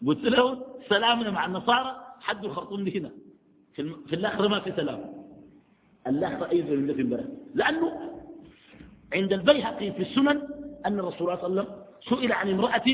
قلت 0.06 0.24
له 0.24 0.66
سلامنا 0.88 1.30
مع 1.30 1.46
النصارى 1.46 2.04
حد 2.20 2.44
الخرطوم 2.44 2.88
هنا. 2.88 3.10
في 3.74 4.12
الأخرة 4.12 4.48
ما 4.48 4.60
في 4.60 4.72
سلام. 4.72 5.12
الأخرة 6.06 6.50
أيضا 6.50 6.74
من 6.74 6.94
في 6.94 7.00
البلد. 7.00 7.38
لأنه 7.54 8.10
عند 9.14 9.32
البيهقي 9.32 9.92
في 9.92 10.02
السنن 10.02 10.42
أن 10.86 10.98
الرسول 10.98 11.18
صلى 11.38 11.46
الله 11.46 11.62
عليه 11.62 11.70
وسلم 11.70 11.82
سئل 12.18 12.32
عن 12.32 12.48
امرأة 12.50 12.84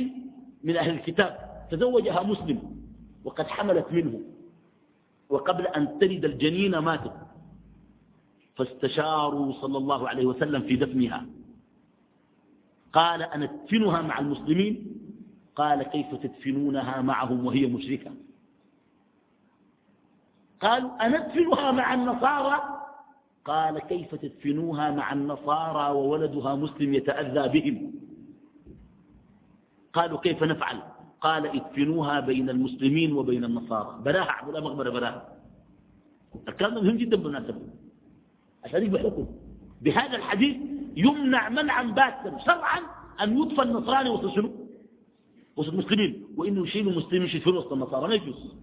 من 0.64 0.76
أهل 0.76 0.94
الكتاب 0.94 1.48
تزوجها 1.70 2.22
مسلم 2.22 2.76
وقد 3.24 3.46
حملت 3.46 3.86
منه. 3.92 4.20
وقبل 5.28 5.66
أن 5.66 5.98
تلد 5.98 6.24
الجنين 6.24 6.78
ماتت. 6.78 7.12
فاستشاروا 8.56 9.52
صلى 9.52 9.78
الله 9.78 10.08
عليه 10.08 10.26
وسلم 10.26 10.62
في 10.62 10.76
دفنها. 10.76 11.26
قال 12.92 13.22
أنا 13.22 13.44
أدفنها 13.44 14.02
مع 14.02 14.18
المسلمين؟ 14.18 14.94
قال 15.56 15.82
كيف 15.82 16.14
تدفنونها 16.14 17.00
معهم 17.02 17.46
وهي 17.46 17.66
مشركة؟ 17.66 18.10
قالوا 20.60 21.06
أندفنها 21.06 21.70
مع 21.72 21.94
النصارى؟ 21.94 22.78
قال 23.44 23.78
كيف 23.78 24.14
تدفنوها 24.14 24.90
مع 24.90 25.12
النصارى 25.12 25.94
وولدها 25.94 26.54
مسلم 26.54 26.94
يتأذى 26.94 27.60
بهم؟ 27.60 27.92
قالوا 29.92 30.18
كيف 30.18 30.42
نفعل؟ 30.42 30.82
قال 31.20 31.46
ادفنوها 31.46 32.20
بين 32.20 32.50
المسلمين 32.50 33.12
وبين 33.12 33.44
النصارى. 33.44 34.02
براها 34.04 34.31
عبد 34.31 34.48
الله 34.48 34.61
مغبرة 34.61 34.90
براها 34.90 35.28
الكلام 36.48 36.74
مهم 36.74 36.96
جدا 36.96 37.16
بالمناسبة. 37.16 37.61
عشان 38.64 38.83
يبقى 38.87 39.02
حكم 39.02 39.26
بهذا 39.83 40.16
الحديث 40.16 40.57
يمنع 40.96 41.48
منعا 41.48 41.83
باتا 41.83 42.38
شرعا 42.46 42.81
أن 43.22 43.38
يطفى 43.42 43.62
النصراني 43.62 44.11
وسط 44.11 44.35
شنو؟ 44.35 44.50
وسط 45.57 45.68
المسلمين. 45.68 46.26
وإنه 46.37 46.62
يشيلوا 46.66 46.92
المسلمين 46.92 47.22
يشيلوا 47.22 47.61
وسط 47.61 47.72
النصارى 47.72 48.09
ما 48.09 48.14
يجوز. 48.14 48.54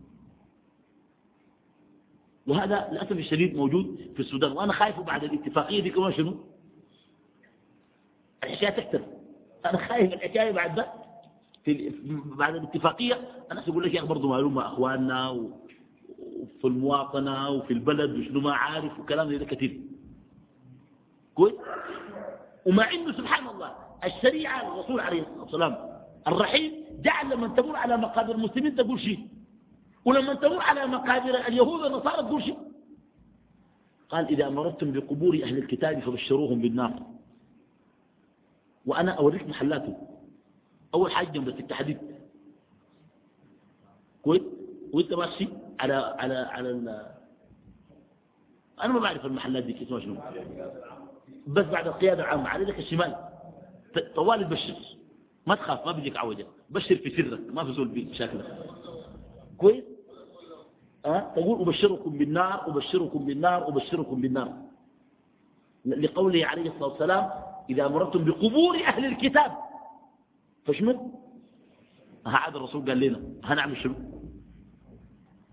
وهذا 2.48 2.90
للأسف 2.92 3.12
الشديد 3.12 3.56
موجود 3.56 4.12
في 4.14 4.20
السودان. 4.20 4.52
وأنا 4.52 4.74
خايف 4.74 5.00
بعد 5.00 5.24
الاتفاقية 5.24 5.82
دي 5.82 5.90
كمان 5.90 6.14
شنو؟ 6.14 6.36
الحكاية 8.44 8.70
تكتر 8.70 9.02
أنا 9.66 9.78
خايف 9.88 10.14
الحكاية 10.14 10.52
بعد 10.52 10.76
ده 10.76 11.05
في 11.66 11.92
بعد 12.38 12.56
الاتفاقية 12.56 13.30
أنا 13.52 13.62
سأقول 13.62 13.84
لك 13.84 13.94
يا 13.94 14.00
أخي 14.00 14.08
برضه 14.08 14.30
معلومة 14.30 14.66
أخواننا 14.66 15.30
وفي 15.30 16.66
المواطنة 16.66 17.50
وفي 17.50 17.74
البلد 17.74 18.12
وشنو 18.20 18.40
ما 18.40 18.54
عارف 18.54 19.00
وكلام 19.00 19.30
زي 19.30 19.38
ده 19.38 19.46
كثير. 19.46 19.82
كويس؟ 21.36 21.54
ومع 22.66 22.92
إنه 22.92 23.12
سبحان 23.12 23.48
الله 23.48 23.72
الشريعة 24.04 24.74
الرسول 24.74 25.00
عليه 25.00 25.22
الصلاة 25.22 25.42
والسلام 25.42 25.76
الرحيم 26.28 26.72
جعل 27.02 27.30
لما 27.30 27.48
تمر 27.48 27.76
على 27.76 27.98
مقابر 27.98 28.36
المسلمين 28.36 28.76
تقول 28.76 29.00
شيء 29.00 29.28
ولما 30.06 30.34
تمر 30.34 30.60
على 30.62 30.88
مقابر 30.88 31.48
اليهود 31.48 31.82
والنصارى 31.82 32.28
تقول 32.28 32.44
شيء. 32.44 32.58
قال 34.10 34.28
إذا 34.28 34.50
مررتم 34.50 34.92
بقبور 34.92 35.34
أهل 35.44 35.58
الكتاب 35.58 36.00
فبشروهم 36.00 36.62
بالنار. 36.62 36.94
وأنا 38.86 39.12
أوريك 39.12 39.48
محلاته 39.50 39.98
أول 40.96 41.12
حاجة 41.12 41.28
جنب 41.28 41.48
التحديد. 41.50 41.98
كويس؟ 44.22 44.42
وأنت 44.94 45.14
ماشي 45.14 45.48
على 45.80 45.94
على 45.94 46.36
على 46.36 46.70
ال... 46.70 47.06
أنا 48.84 48.94
ما 48.94 49.00
بعرف 49.00 49.26
المحلات 49.26 49.64
دي 49.64 49.74
كيف 49.74 49.90
شنو 49.90 50.16
بس 51.48 51.66
بعد 51.66 51.88
القيادة 51.88 52.24
العامة 52.24 52.48
على 52.50 52.66
ذلك 52.66 52.80
الشمال. 52.80 53.16
طوال 54.16 54.44
تبشر 54.50 54.76
ما 55.48 55.56
تخاف 55.56 55.86
ما 55.86 55.92
بيجيك 55.92 56.18
عوجه 56.18 56.48
بشر 56.70 56.96
في 56.96 57.10
سرك 57.16 57.40
ما 57.54 57.64
في 57.64 57.74
زول 57.74 57.88
بشكلك 57.88 58.46
كويس؟ 59.58 59.84
أه؟ 61.06 61.34
تقول 61.36 61.62
أبشركم 61.62 62.18
بالنار 62.18 62.68
أبشركم 62.68 63.26
بالنار 63.26 63.68
أبشركم 63.68 64.22
بالنار. 64.22 64.54
لقوله 65.86 66.46
عليه 66.46 66.70
الصلاة 66.72 66.88
والسلام 66.90 67.30
إذا 67.70 67.88
مررتم 67.88 68.24
بقبور 68.26 68.76
أهل 68.78 69.06
الكتاب 69.06 69.52
فشمت؟ 70.66 71.00
هذا 72.28 72.58
الرسول 72.58 72.86
قال 72.86 73.00
لنا 73.00 73.22
هنعمل 73.44 73.78
شنو؟ 73.78 73.96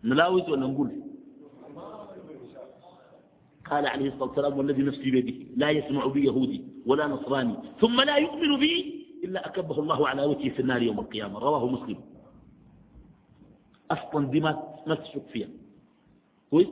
نلاوز 0.05 0.49
ولا 0.49 0.67
نقول؟ 0.67 1.03
قال 3.71 3.87
عليه 3.87 4.09
الصلاة 4.09 4.29
والسلام 4.29 4.59
والذي 4.59 4.83
نفسي 4.83 5.11
بيده 5.11 5.47
لا 5.57 5.71
يسمع 5.71 6.07
بي 6.07 6.25
يهودي 6.25 6.65
ولا 6.87 7.07
نصراني 7.07 7.57
ثم 7.81 8.01
لا 8.01 8.17
يؤمن 8.17 8.61
بي 8.61 9.03
إلا 9.25 9.47
أكبه 9.47 9.79
الله 9.79 10.09
على 10.09 10.25
وجهه 10.25 10.51
في 10.51 10.61
النار 10.63 10.83
يوم 10.83 11.01
القيامة. 11.01 11.39
رواه 11.39 11.67
مسلم. 11.67 12.01
أصلا 13.91 14.27
دي 14.31 14.41
ما 14.41 14.95
تشك 14.95 15.27
فيها. 15.33 15.49
كويس؟ 16.51 16.69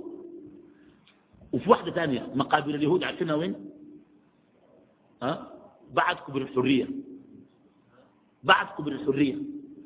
وفي 1.52 1.70
واحدة 1.70 1.90
ثانية 1.90 2.30
مقابر 2.34 2.74
اليهود 2.74 3.04
عارفينها 3.04 3.34
وين؟ 3.34 3.70
ها؟ 5.22 5.52
بعد 5.92 6.16
كبر 6.16 6.42
الحرية. 6.42 6.88
بعد 8.44 8.66
كبر 8.78 8.92
الحرية 8.92 9.36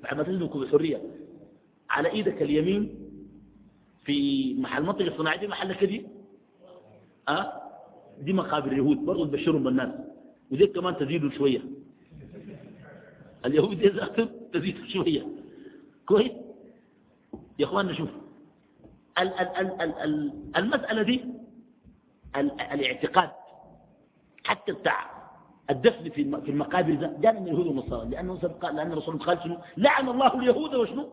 بعد 0.02 0.16
ما 0.16 0.22
تنزل 0.22 0.46
كبر 0.46 0.62
الحرية 0.62 1.02
على 1.90 2.08
إيدك 2.10 2.42
اليمين 2.42 2.94
في 4.04 4.54
محل 4.54 4.82
منطقة 4.82 5.08
الصناعية 5.08 5.40
دي 5.40 5.46
محل 5.48 5.72
كذي 5.74 6.06
أه؟ 7.28 7.60
دي 8.20 8.32
مقابر 8.32 8.72
اليهود. 8.72 8.96
برضو 9.04 9.24
تبشرهم 9.24 9.62
بالناس. 9.62 9.94
ودي 10.50 10.66
كمان 10.66 10.96
تزيدوا 10.96 11.30
شوية. 11.30 11.62
اليهود 13.46 13.82
يزاكم 13.82 14.28
تزيدوا 14.52 14.86
شوية. 14.86 15.26
كويس؟ 16.06 16.32
يا 17.58 17.64
إخواننا 17.64 17.92
شوف. 17.92 18.08
ال 19.18 19.28
ال 19.28 19.48
ال 19.56 19.80
ال 19.82 19.94
ال 19.98 20.32
المسألة 20.56 21.02
دي 21.02 21.24
ال 22.36 22.60
الاعتقاد. 22.60 23.30
حتى 24.44 24.72
بتاع 24.72 25.13
الدفن 25.70 26.10
في 26.10 26.50
المقابر 26.50 26.94
ده 26.94 27.16
جاء 27.20 27.40
من 27.40 27.48
اليهود 27.48 27.66
والنصارى 27.66 28.14
قال 28.62 28.76
لأن 28.76 28.92
الرسول 28.92 29.18
قال 29.18 29.42
شنو؟ 29.44 29.58
لعن 29.76 30.08
الله 30.08 30.38
اليهود 30.38 30.74
وشنو؟ 30.74 31.08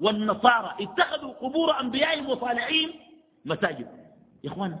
والنصارى 0.00 0.74
اتخذوا 0.80 1.32
قبور 1.32 1.80
أنبيائهم 1.80 2.28
وصالحين 2.30 2.90
مساجد. 3.44 3.86
يا 4.44 4.50
إخوان 4.50 4.76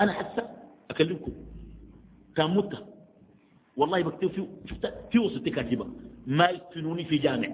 أنا 0.00 0.12
حتى 0.12 0.42
أكلمكم 0.90 1.32
كان 2.36 2.50
متة 2.54 2.78
والله 3.76 4.02
بكتب 4.02 4.28
في 4.30 4.46
في 5.12 5.18
وسط 5.18 5.42
كاتبة. 5.48 5.86
ما 6.26 6.48
يدفنوني 6.48 7.04
في 7.04 7.18
جامع. 7.18 7.48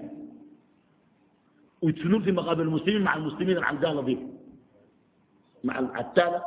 ويدفنون 1.81 2.21
في 2.23 2.31
مقابر 2.31 2.61
المسلمين 2.63 3.01
مع 3.01 3.15
المسلمين 3.15 3.57
العنقالة 3.57 4.01
دي 4.01 4.17
مع 5.63 5.79
العتالة. 5.79 6.43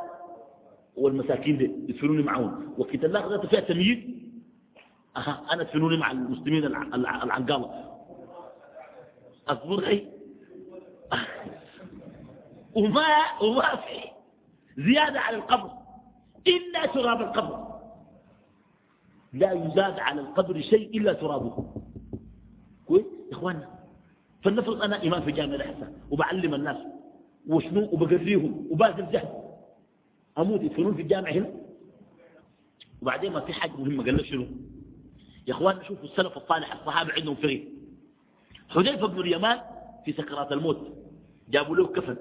والمساكين 0.99 1.61
يدفنوني 1.89 2.23
معهم 2.23 2.73
وكيت 2.77 3.03
الله 3.05 3.27
ذات 3.29 3.45
فيها 3.45 3.59
تمييز. 3.59 3.97
أها 5.17 5.45
أنا 5.53 5.61
ادفنوني 5.61 5.97
مع 5.97 6.11
المسلمين 6.11 6.65
العنقالة 6.65 7.89
أصبر 9.47 9.87
أي 9.87 10.07
وما, 12.77 13.05
وما 13.41 13.75
في 13.75 13.99
زيادة 14.77 15.19
على 15.19 15.37
القبر. 15.37 15.69
إلا 16.47 16.85
تراب 16.85 17.21
القبر. 17.21 17.69
لا 19.33 19.51
يزاد 19.51 19.99
على 19.99 20.21
القبر 20.21 20.61
شيء 20.61 20.97
إلا 20.97 21.13
ترابه. 21.13 21.73
كويس؟ 22.85 23.05
يا 23.31 23.33
إخوانا 23.37 23.79
فلنفرض 24.43 24.81
أنا 24.81 25.03
إمام 25.03 25.21
في 25.21 25.31
جامعة 25.31 25.55
الأحسن 25.55 25.93
وبعلم 26.11 26.53
الناس 26.53 26.77
وشنو؟ 27.47 27.89
وبقريهم 27.91 28.67
وباذل 28.71 29.11
جهد 29.11 29.48
أموت 30.39 30.61
يدفنون 30.61 30.95
في 30.95 31.01
الجامعة 31.01 31.31
هنا؟ 31.31 31.51
وبعدين 33.01 33.31
ما 33.33 33.39
في 33.39 33.53
حاجة 33.53 33.71
مهمة 33.71 34.03
قال 34.03 34.17
لك 34.17 34.25
شنو؟ 34.25 34.47
يا 35.47 35.53
إخوان 35.53 35.83
شوفوا 35.87 36.03
السلف 36.03 36.37
الصالح 36.37 36.73
الصحابة 36.73 37.13
عندهم 37.13 37.35
فريق. 37.35 37.69
حذيفة 38.69 39.07
بن 39.07 39.19
اليمان 39.19 39.59
في 40.05 40.13
سكرات 40.13 40.51
الموت 40.51 40.93
جابوا 41.49 41.75
له 41.75 41.87
كفن. 41.87 42.17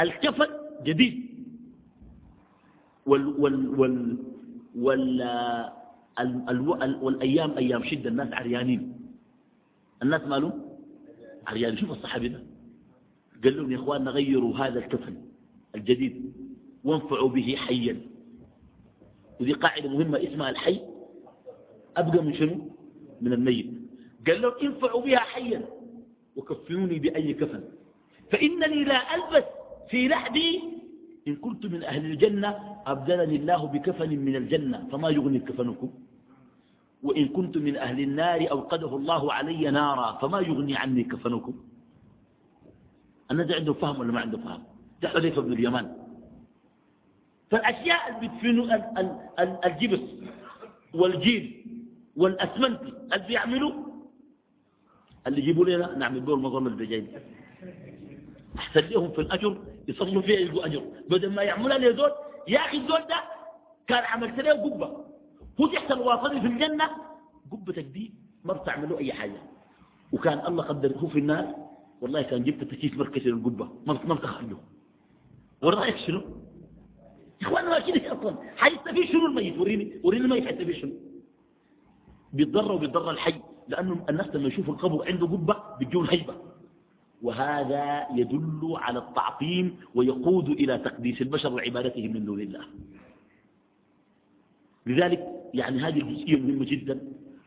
الكفن 0.00 0.46
جديد. 0.82 1.26
وال 3.06 3.26
وال 3.26 3.68
وال 3.80 4.18
وال 4.76 5.22
ال 6.18 6.98
والأيام 7.02 7.58
أيام 7.58 7.84
شدة 7.84 8.08
الناس 8.10 8.32
عريانين. 8.32 9.00
الناس 10.02 10.22
مالهم؟ 10.22 10.62
عريانين. 11.46 11.78
شوف 11.78 11.90
الصحابي 11.90 12.28
ده؟ 12.28 12.42
قال 13.44 13.56
لهم 13.56 13.72
يا 13.72 13.76
إخوان 13.76 14.08
غيروا 14.08 14.56
هذا 14.58 14.78
الكفن 14.78 15.16
الجديد. 15.74 16.32
وانفعوا 16.86 17.28
به 17.28 17.48
حيا. 17.56 18.00
ودي 19.40 19.52
قاعدة 19.52 19.88
مهمة 19.90 20.16
اسمها 20.22 20.50
الحي. 20.50 20.80
أبقى 21.96 22.24
من 22.24 22.34
شنو؟ 22.34 22.56
من 23.20 23.32
الميت. 23.32 23.70
قال 24.26 24.42
لهم 24.42 24.52
انفعوا 24.62 25.02
بها 25.02 25.18
حيا. 25.18 25.60
وكفنوني 26.36 26.98
بأي 26.98 27.34
كفن. 27.34 27.62
فإنني 28.30 28.84
لا 28.84 29.14
ألبس 29.14 29.44
في 29.90 30.08
لحدي 30.08 30.62
إن 31.28 31.36
كنت 31.36 31.66
من 31.66 31.82
أهل 31.82 32.04
الجنة 32.06 32.50
أبدلني 32.86 33.36
الله 33.36 33.66
بكفن 33.66 34.10
من 34.10 34.36
الجنة. 34.36 34.88
فما 34.92 35.08
يغني 35.10 35.38
كفنكم. 35.38 35.90
وإن 37.02 37.28
كنت 37.28 37.58
من 37.58 37.76
أهل 37.76 38.00
النار 38.00 38.50
أوقده 38.50 38.96
الله 38.96 39.32
علي 39.32 39.70
نارا. 39.70 40.18
فما 40.22 40.40
يغني 40.40 40.76
عني 40.76 41.04
كفنكم. 41.04 41.54
أنا 43.30 43.42
ده 43.42 43.54
عنده 43.54 43.72
فهم 43.72 44.00
ولا 44.00 44.12
ما 44.12 44.20
عنده 44.20 44.38
فهم؟ 44.38 44.62
ده 45.02 45.08
حذيفة 45.08 45.42
بن 45.42 45.52
اليمان. 45.52 46.05
فالأشياء 47.50 48.16
اللي 48.16 48.28
بتدفنوا 48.28 48.64
الجبس 49.66 50.00
والجيل 50.94 51.64
والأسمنت 52.16 52.80
اللي 53.12 53.26
بيعملوا 53.28 53.72
اللي 55.26 55.40
يجيبوا 55.40 55.64
لنا 55.64 55.98
نعمل 55.98 56.20
بهم 56.20 56.38
المظلة 56.38 56.68
البجاين 56.68 57.08
أحسن 58.58 58.80
لهم 58.80 59.10
في 59.12 59.20
الأجر 59.20 59.58
يصلوا 59.88 60.22
فيها 60.22 60.40
يلقوا 60.40 60.66
أجر. 60.66 60.82
بدل 61.10 61.30
ما 61.32 61.42
يعملها 61.42 61.78
لي 61.78 61.92
دول 61.92 62.10
يا 62.48 62.58
أخي 62.58 62.76
الدول 62.76 63.00
ده 63.08 63.20
كان 63.86 64.04
عملت 64.04 64.38
له 64.40 64.52
قبة. 64.52 65.04
هو 65.60 65.66
تحت 65.66 65.92
الواصل 65.92 66.40
في 66.40 66.46
الجنة 66.46 66.90
قبتك 67.52 67.84
دي 67.84 68.14
ما 68.44 68.52
بتعملوا 68.52 68.98
أي 68.98 69.12
حاجة. 69.12 69.42
وكان 70.12 70.46
الله 70.46 70.64
قدره 70.64 71.06
في 71.12 71.18
النار 71.18 71.54
والله 72.00 72.22
كان 72.22 72.44
جبت 72.44 72.64
تكييف 72.64 72.98
مركزي 72.98 73.30
للقبة 73.30 73.68
ما 73.86 74.14
بتخرجه 74.14 74.56
ورأيك 75.62 75.96
شنو؟ 75.96 76.22
يا 77.42 77.46
اخوانا 77.46 77.68
ما 77.70 77.78
كده 77.80 78.12
أصلا 78.12 78.36
حيستفيد 78.56 79.04
شنو 79.04 79.26
الميت؟ 79.26 79.58
وريني 79.58 80.00
وريني 80.04 80.24
الميت 80.24 80.46
حيستفيد 80.46 80.74
شنو. 80.74 80.92
بيتضر 82.32 82.72
وبيتضر 82.72 83.10
الحي 83.10 83.40
لأنه 83.68 84.04
الناس 84.10 84.26
لما 84.34 84.48
يشوفوا 84.48 84.74
القبر 84.74 85.06
عنده 85.08 85.26
قبة 85.26 85.56
بيجون 85.78 86.06
هيبه 86.10 86.34
وهذا 87.22 88.06
يدل 88.14 88.74
على 88.76 88.98
التعظيم 88.98 89.76
ويقود 89.94 90.48
إلى 90.48 90.78
تقديس 90.78 91.22
البشر 91.22 91.52
وعبادتهم 91.52 92.12
من 92.12 92.24
دون 92.24 92.40
الله. 92.40 92.64
لذلك 94.86 95.26
يعني 95.54 95.78
هذه 95.78 96.00
الجزئية 96.00 96.36
مهمة 96.36 96.64
جدا 96.64 97.00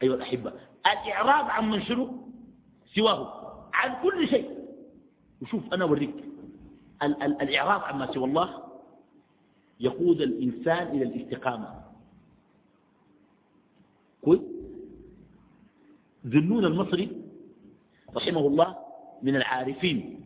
أيها 0.03 0.15
الأحبة. 0.15 0.53
الإعراض 0.85 1.45
عن 1.49 1.69
من 1.69 1.81
شنو؟ 1.81 2.09
سواه. 2.95 3.33
عن 3.73 4.03
كل 4.03 4.27
شيء. 4.27 4.49
وشوف 5.41 5.73
أنا 5.73 5.83
أوريك. 5.83 6.15
ال 7.03 7.23
ال 7.23 7.41
الإعراض 7.41 7.81
عما 7.81 8.11
سوى 8.13 8.25
الله 8.25 8.68
يقود 9.79 10.21
الإنسان 10.21 10.87
إلى 10.87 11.03
الاستقامة. 11.03 11.81
كويس؟ 14.21 14.41
ذنون 16.27 16.65
المصري 16.65 17.21
رحمه 18.15 18.47
الله 18.47 18.77
من 19.23 19.35
العارفين. 19.35 20.25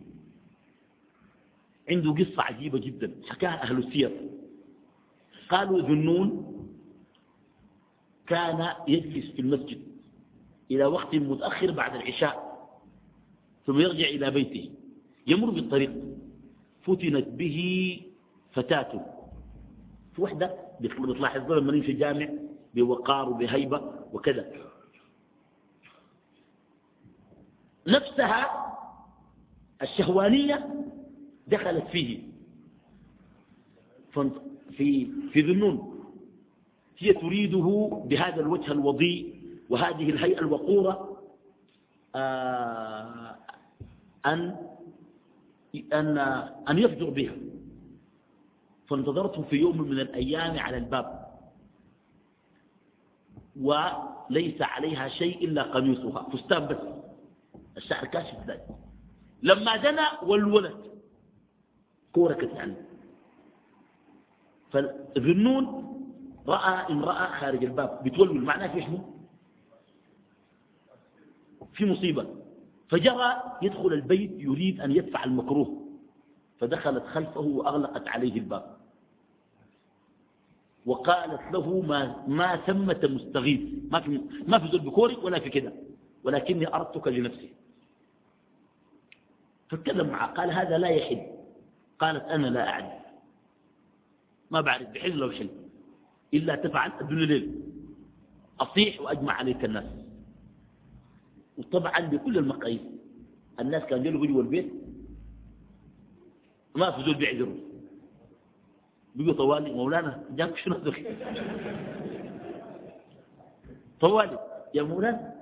عنده 1.89 2.12
قصة 2.12 2.41
عجيبة 2.41 2.80
جدا 2.80 3.12
حكاها 3.30 3.64
أهل 3.64 3.78
السير. 3.78 4.30
قالوا 5.49 5.82
ذنون 5.82 6.54
كان 8.28 8.70
يجلس 8.88 9.32
في 9.32 9.39
المسجد 9.41 9.82
إلى 10.72 10.86
وقت 10.86 11.16
متأخر 11.16 11.72
بعد 11.72 11.95
العشاء 11.95 12.54
ثم 13.66 13.80
يرجع 13.80 14.08
إلى 14.08 14.32
بيته. 14.32 14.70
يمر 15.28 15.49
بالطريق 15.49 15.91
فتنت 16.82 17.28
به 17.28 17.58
فتاة. 18.51 19.22
في 20.16 20.22
وحدة 20.22 20.55
بتلاحظ 20.82 21.51
لما 21.51 21.74
يمشي 21.74 21.93
جامع 21.93 22.30
بوقار 22.76 23.30
وبهيبة 23.30 23.82
وكذا. 24.14 24.51
نفسها 27.88 28.70
الشهوانية 29.82 30.86
دخلت 31.47 31.88
فيه. 31.88 32.20
في 34.78 35.07
في 35.34 35.41
ذنون. 35.41 35.93
هي 36.97 37.14
تريده 37.14 37.89
بهذا 38.05 38.41
الوجه 38.41 38.72
الوضيء 38.72 39.36
وهذه 39.70 40.09
الهيئة 40.09 40.39
الوقورة 40.39 41.18
آه، 42.16 43.36
أن 44.26 44.55
أن 45.93 46.18
أن 46.70 46.78
يفجر 46.80 47.09
بها. 47.09 47.34
فانتظرته 48.88 49.42
في 49.42 49.56
يوم 49.56 49.82
من 49.82 50.00
الأيام 50.00 50.60
على 50.60 50.78
الباب. 50.78 51.34
وليس 53.62 54.62
عليها 54.62 55.10
شيء 55.10 55.46
إلا 55.46 55.64
قميصها. 55.64 56.30
فستان 56.30 56.66
بس. 56.68 56.78
الشعر 57.78 58.06
كاشف 58.06 58.38
ذلك. 58.48 58.68
لما 59.44 59.78
دنا 59.78 60.24
والولد 60.24 60.78
كوركت 62.14 62.54
يعني 62.54 62.76
فالذنون 64.72 65.66
رأى 66.48 66.92
امرأة 66.94 67.40
خارج 67.40 67.64
الباب. 67.64 68.04
بتولول 68.04 68.42
معناه 68.42 68.68
في 68.68 68.82
شنو 68.82 69.00
في 71.74 71.86
مصيبة. 71.86 72.28
فجرى 72.90 73.44
يدخل 73.62 73.94
البيت 73.94 74.32
يريد 74.32 74.82
أن 74.82 74.92
يدفع 74.92 75.24
المكروه. 75.24 75.84
فدخلت 76.60 77.04
خلفه 77.06 77.42
وأغلقت 77.42 78.08
عليه 78.08 78.34
الباب. 78.34 78.72
وقالت 80.86 81.42
له 81.54 81.82
ما, 81.82 82.24
ما 82.28 82.56
ثمة 82.56 83.00
مستغيث. 83.04 83.62
ما 83.92 84.00
في, 84.00 84.22
ما 84.48 84.60
في 84.60 84.68
ذل 84.68 84.80
بكورك 84.80 85.24
ولا 85.24 85.40
في 85.40 85.50
كده. 85.50 85.74
ولكني 86.24 86.68
أردتك 86.76 87.08
لنفسي. 87.08 87.50
فاتكلم 89.70 90.08
معه. 90.08 90.34
قال 90.34 90.52
هذا 90.52 90.78
لا 90.78 90.88
يحل. 90.88 91.22
قالت 92.00 92.24
أنا 92.24 92.48
لا 92.48 92.70
أعرف. 92.70 92.94
ما 94.52 94.62
بعرف. 94.62 94.90
بحل 94.90 95.12
لو 95.12 95.32
حل. 95.32 95.50
إلا 96.34 96.56
تفعل 96.56 96.92
الدنيا 97.02 97.26
ليل. 97.26 97.62
أصيح 98.60 99.02
وأجمع 99.02 99.34
عليك 99.34 99.66
الناس. 99.66 99.86
وطبعا 101.58 102.00
بكل 102.00 102.38
المقاييس. 102.38 102.82
الناس 103.60 103.84
كانوا 103.84 104.06
يلقوا 104.06 104.28
جوا 104.28 104.42
البيت 104.42 104.74
ما 106.76 106.92
في 106.92 107.04
زول 107.04 107.16
بيعذروا 107.16 107.56
بيقول 109.16 109.36
طوالي 109.38 109.74
مولانا 109.74 110.24
جاك 110.32 110.57
شنو 110.57 110.76
طوالي 113.99 114.39
يا 114.74 114.84
مولانا. 114.84 115.34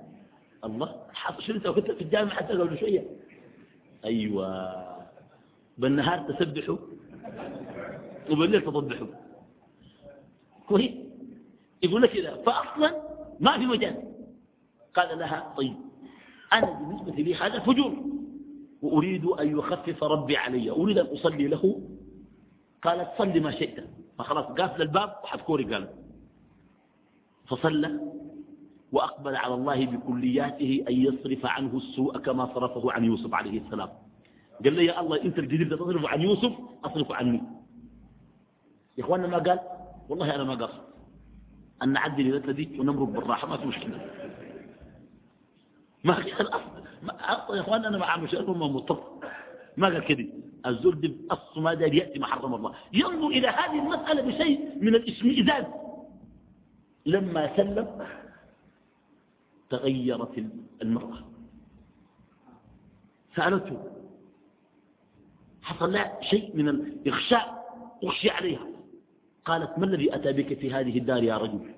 الله 0.64 0.96
حصل 1.12 1.42
شنو 1.42 1.56
انت 1.56 1.68
كنت 1.68 1.90
في 1.90 2.00
الجامعة؟ 2.00 2.34
حتى 2.34 2.52
قبل 2.52 2.78
شوية. 2.78 3.06
أيوة. 4.04 4.82
بالنهار 5.78 6.18
تسبحوا. 6.18 6.76
وبالليل 8.30 8.62
تضبحوا 8.62 9.06
كويس. 10.68 10.90
يقول 11.82 12.02
لك 12.02 12.10
كذا 12.10 12.34
فأصلا 12.46 13.02
ما 13.40 13.58
في 13.58 13.66
مجال. 13.66 14.02
قال 14.94 15.18
لها 15.18 15.54
طيب 15.56 15.76
أنا 16.52 16.70
بالنسبة 16.70 17.22
لي 17.22 17.34
هذا 17.34 17.58
فجور. 17.60 17.92
وأريد 18.82 19.24
أن 19.24 19.58
يخفف 19.58 20.04
ربي 20.04 20.36
علي. 20.36 20.70
أريد 20.70 20.98
أن 20.98 21.06
أصلي 21.06 21.48
له 21.48 21.80
قالت 22.82 23.08
صلي 23.18 23.40
ما 23.40 23.50
شئت. 23.50 23.84
فخلاص 24.18 24.44
قافل 24.44 24.82
الباب 24.82 25.16
وحتكوري 25.24 25.64
قال. 25.74 25.88
فصلى 27.46 28.00
وأقبل 28.92 29.36
على 29.36 29.54
الله 29.54 29.86
بكلياته 29.86 30.84
أن 30.88 30.94
يصرف 30.94 31.46
عنه 31.46 31.76
السوء 31.76 32.18
كما 32.18 32.54
صرفه 32.54 32.92
عن 32.92 33.04
يوسف 33.04 33.34
عليه 33.34 33.60
السلام. 33.60 33.88
قال 34.64 34.72
لي 34.72 34.84
يا 34.84 35.00
الله 35.00 35.22
أنت 35.22 35.38
الجديد 35.38 35.76
تصرف 35.76 36.06
عن 36.06 36.20
يوسف 36.20 36.52
أصرف 36.84 37.12
عني. 37.12 37.42
يا 38.98 39.04
إخواننا 39.04 39.26
ما 39.26 39.38
قال؟ 39.38 39.60
والله 40.08 40.34
أنا 40.34 40.44
ما 40.44 40.54
قصد. 40.54 40.82
أن 41.82 41.92
نعدي 41.92 42.22
لذلك 42.22 42.50
دي 42.50 42.80
ونمرق 42.80 43.08
بالراحة 43.08 43.48
ما 43.48 43.56
في 43.56 43.66
مشكلة. 43.66 44.10
ما 46.04 46.14
قال 46.14 46.48
أصل 46.48 47.56
يا 47.56 47.60
إخواننا 47.60 47.88
أنا 47.88 48.04
عامل 48.04 48.30
شيء 48.30 48.50
ما 48.50 48.84
ما 49.76 49.86
قال 49.86 50.04
كده 50.04 50.41
الزول 50.66 51.00
دي 51.00 51.16
أصل 51.30 51.62
ما 51.62 51.74
دار 51.74 51.94
يأتي 51.94 52.18
ما 52.18 52.26
حرم 52.26 52.54
الله. 52.54 52.74
ينظر 52.92 53.26
إلى 53.26 53.48
هذه 53.48 53.78
المسألة 53.82 54.22
بشيء 54.22 54.78
من 54.80 54.94
الاشمئزاز 54.94 55.64
لما 57.06 57.56
سلم 57.56 58.06
تغيرت 59.70 60.46
المرأة. 60.82 61.18
سألته 63.36 63.78
حصل 65.62 65.92
لها 65.92 66.22
شيء 66.22 66.56
من 66.56 66.68
الإغشاء؟ 66.68 67.62
أغشي 68.04 68.30
عليها. 68.30 68.66
قالت 69.44 69.78
ما 69.78 69.86
الذي 69.86 70.14
أتى 70.14 70.32
بك 70.32 70.58
في 70.58 70.70
هذه 70.74 70.98
الدار 70.98 71.22
يا 71.22 71.36
رجل؟ 71.36 71.74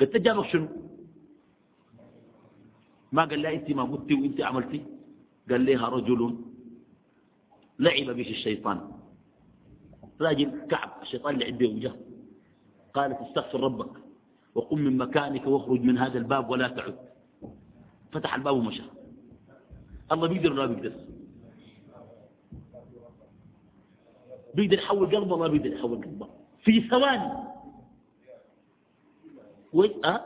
قلت 0.00 0.16
جابك 0.16 0.48
شنو؟ 0.48 0.68
ما 3.12 3.24
قال 3.24 3.42
لها 3.42 3.52
أنت 3.52 3.70
ما 3.70 3.84
قلتي 3.84 4.14
وأنت 4.14 4.40
عملتي. 4.40 4.84
قال 5.50 5.66
لها 5.66 5.88
رجل 5.88 6.36
لعب 7.78 8.16
به 8.16 8.30
الشيطان. 8.30 8.90
راجل 10.20 10.66
كعب 10.70 10.90
الشيطان 11.02 11.34
اللي 11.34 11.44
عنده 11.44 11.66
وجه 11.68 11.92
قالت 12.94 13.20
استغفر 13.20 13.60
ربك 13.60 13.90
وقم 14.54 14.78
من 14.78 14.96
مكانك 14.96 15.46
واخرج 15.46 15.80
من 15.80 15.98
هذا 15.98 16.18
الباب 16.18 16.50
ولا 16.50 16.68
تعد. 16.68 16.98
فتح 18.12 18.34
الباب 18.34 18.56
ومشى. 18.56 18.82
الله 20.12 20.28
بيقدر 20.28 20.52
ولا 20.52 20.66
بيقدر؟ 20.66 20.92
بيقدر 24.54 24.78
يحول 24.78 25.16
قلبه 25.16 25.36
ما 25.36 25.48
بيقدر 25.48 25.72
يحول 25.72 25.96
قلبه؟ 25.96 26.28
في 26.64 26.88
ثواني. 26.88 27.32
أه؟ 30.04 30.20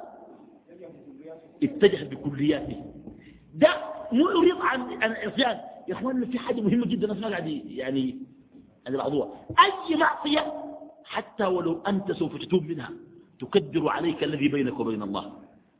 اتجه 1.62 2.04
بكلياته. 2.04 2.94
ده 3.54 3.68
مو 4.12 4.30
يريد 4.30 4.56
عن 4.60 4.80
عن 5.02 5.10
العصيان 5.10 5.69
يا 5.90 5.94
اخواننا 5.94 6.26
في 6.26 6.38
حاجة 6.38 6.60
مهمة 6.60 6.86
جدا 6.86 7.12
ما 7.12 7.28
قاعد 7.28 7.46
يعني 7.66 8.18
عن 8.86 8.94
الموضوع. 8.94 9.34
أي 9.50 9.96
معصية 9.96 10.52
حتى 11.04 11.44
ولو 11.44 11.82
أنت 11.82 12.12
سوف 12.12 12.36
تتوب 12.36 12.62
منها 12.62 12.90
تكدر 13.40 13.88
عليك 13.88 14.24
الذي 14.24 14.48
بينك 14.48 14.80
وبين 14.80 15.02
الله 15.02 15.32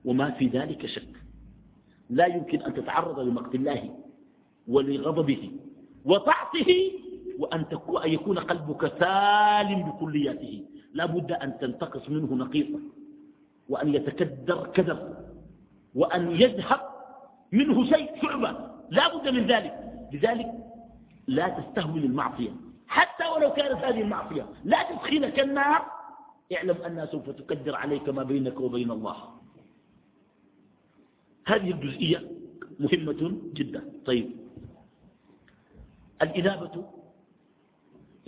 وما 0.05 0.31
في 0.31 0.47
ذلك 0.47 0.87
شك. 0.87 1.15
لا 2.11 2.27
يمكن 2.27 2.63
أن 2.63 2.75
تتعرض 2.75 3.21
لمقت 3.21 3.55
الله 3.55 3.99
ولغضبه 4.69 5.51
وطعته 6.05 6.93
وأن 7.39 7.65
يكون 8.05 8.39
قلبك 8.39 8.93
سالم 8.99 9.83
بكلياته. 9.83 10.65
لا 10.95 11.07
بد 11.07 11.33
أن 11.33 11.59
تنتقص 11.59 12.09
منه 12.09 12.35
نقيصة 12.35 12.81
وأن 13.69 13.95
يتكدر 13.95 14.67
كدر 14.75 15.17
وأن 15.95 16.31
يذهب 16.31 16.81
منه 17.53 17.85
شيء 17.85 18.23
شعبة. 18.23 18.71
لا 18.91 19.17
بد 19.17 19.29
من 19.29 19.47
ذلك. 19.47 19.90
لذلك 20.13 20.51
لا 21.27 21.49
تستهون 21.49 22.03
المعصية. 22.03 22.51
حتى 22.89 23.27
ولو 23.29 23.53
كانت 23.53 23.85
هذه 23.85 24.01
المعصية 24.01 24.47
لا 24.65 24.91
تدخلك 24.91 25.41
النار. 25.41 25.87
اعلم 26.57 26.83
أنها 26.83 27.07
سوف 27.07 27.31
تكدر 27.31 27.75
عليك 27.75 28.09
ما 28.09 28.23
بينك 28.23 28.61
وبين 28.61 28.91
الله. 28.91 29.17
هذه 31.47 31.71
الجزئية 31.71 32.31
مهمة 32.81 33.41
جدا. 33.55 33.93
طيب. 34.07 34.31
الإنابة 36.23 36.85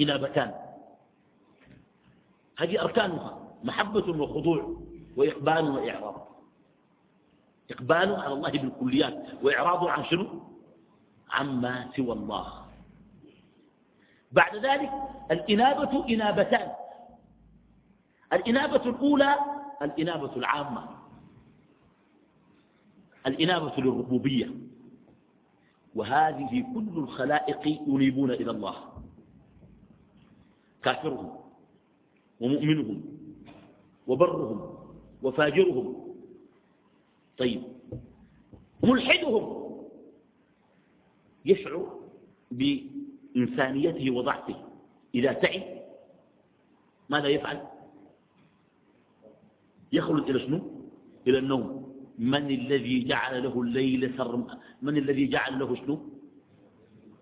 إنابتان. 0.00 0.54
هذه 2.58 2.82
أركانها 2.82 3.56
محبة 3.64 4.22
وخضوع 4.22 4.80
وإقبال 5.16 5.70
وإعراض. 5.70 6.28
إقبال 7.70 8.14
على 8.14 8.34
الله 8.34 8.50
بالكليات. 8.50 9.26
وإعراض 9.42 9.86
عن 9.86 10.04
شنو؟ 10.04 10.51
عما 11.32 11.90
سوى 11.96 12.12
الله. 12.12 12.62
بعد 14.32 14.56
ذلك 14.56 14.92
الإنابة 15.30 16.08
إنابتان. 16.08 16.72
الإنابة 18.32 18.84
الأولى 18.90 19.36
الإنابة 19.82 20.36
العامة. 20.36 20.88
الإنابة 23.26 23.72
للربوبية. 23.78 24.50
وهذه 25.94 26.64
كل 26.74 26.92
الخلائق 26.96 27.66
ينيبون 27.86 28.30
إلى 28.30 28.50
الله. 28.50 28.74
كافرهم 30.82 31.36
ومؤمنهم 32.40 33.02
وبرهم 34.06 34.78
وفاجرهم. 35.22 36.14
طيب 37.38 37.62
ملحدهم. 38.82 39.61
يشعر 41.44 42.00
بإنسانيته 42.50 44.10
وضعفه. 44.10 44.56
إذا 45.14 45.32
تعب 45.32 45.62
ماذا 47.08 47.28
يفعل؟ 47.28 47.62
يخلد 49.92 50.30
إلى 50.30 50.38
شنو؟ 50.38 50.60
إلى 51.26 51.38
النوم. 51.38 51.92
من 52.18 52.50
الذي 52.50 53.04
جعل 53.04 53.42
له 53.42 53.62
الليل 53.62 54.14
سرم 54.16 54.46
من 54.82 54.96
الذي 54.96 55.26
جعل 55.26 55.58
له 55.58 55.74
شنو؟ 55.74 55.98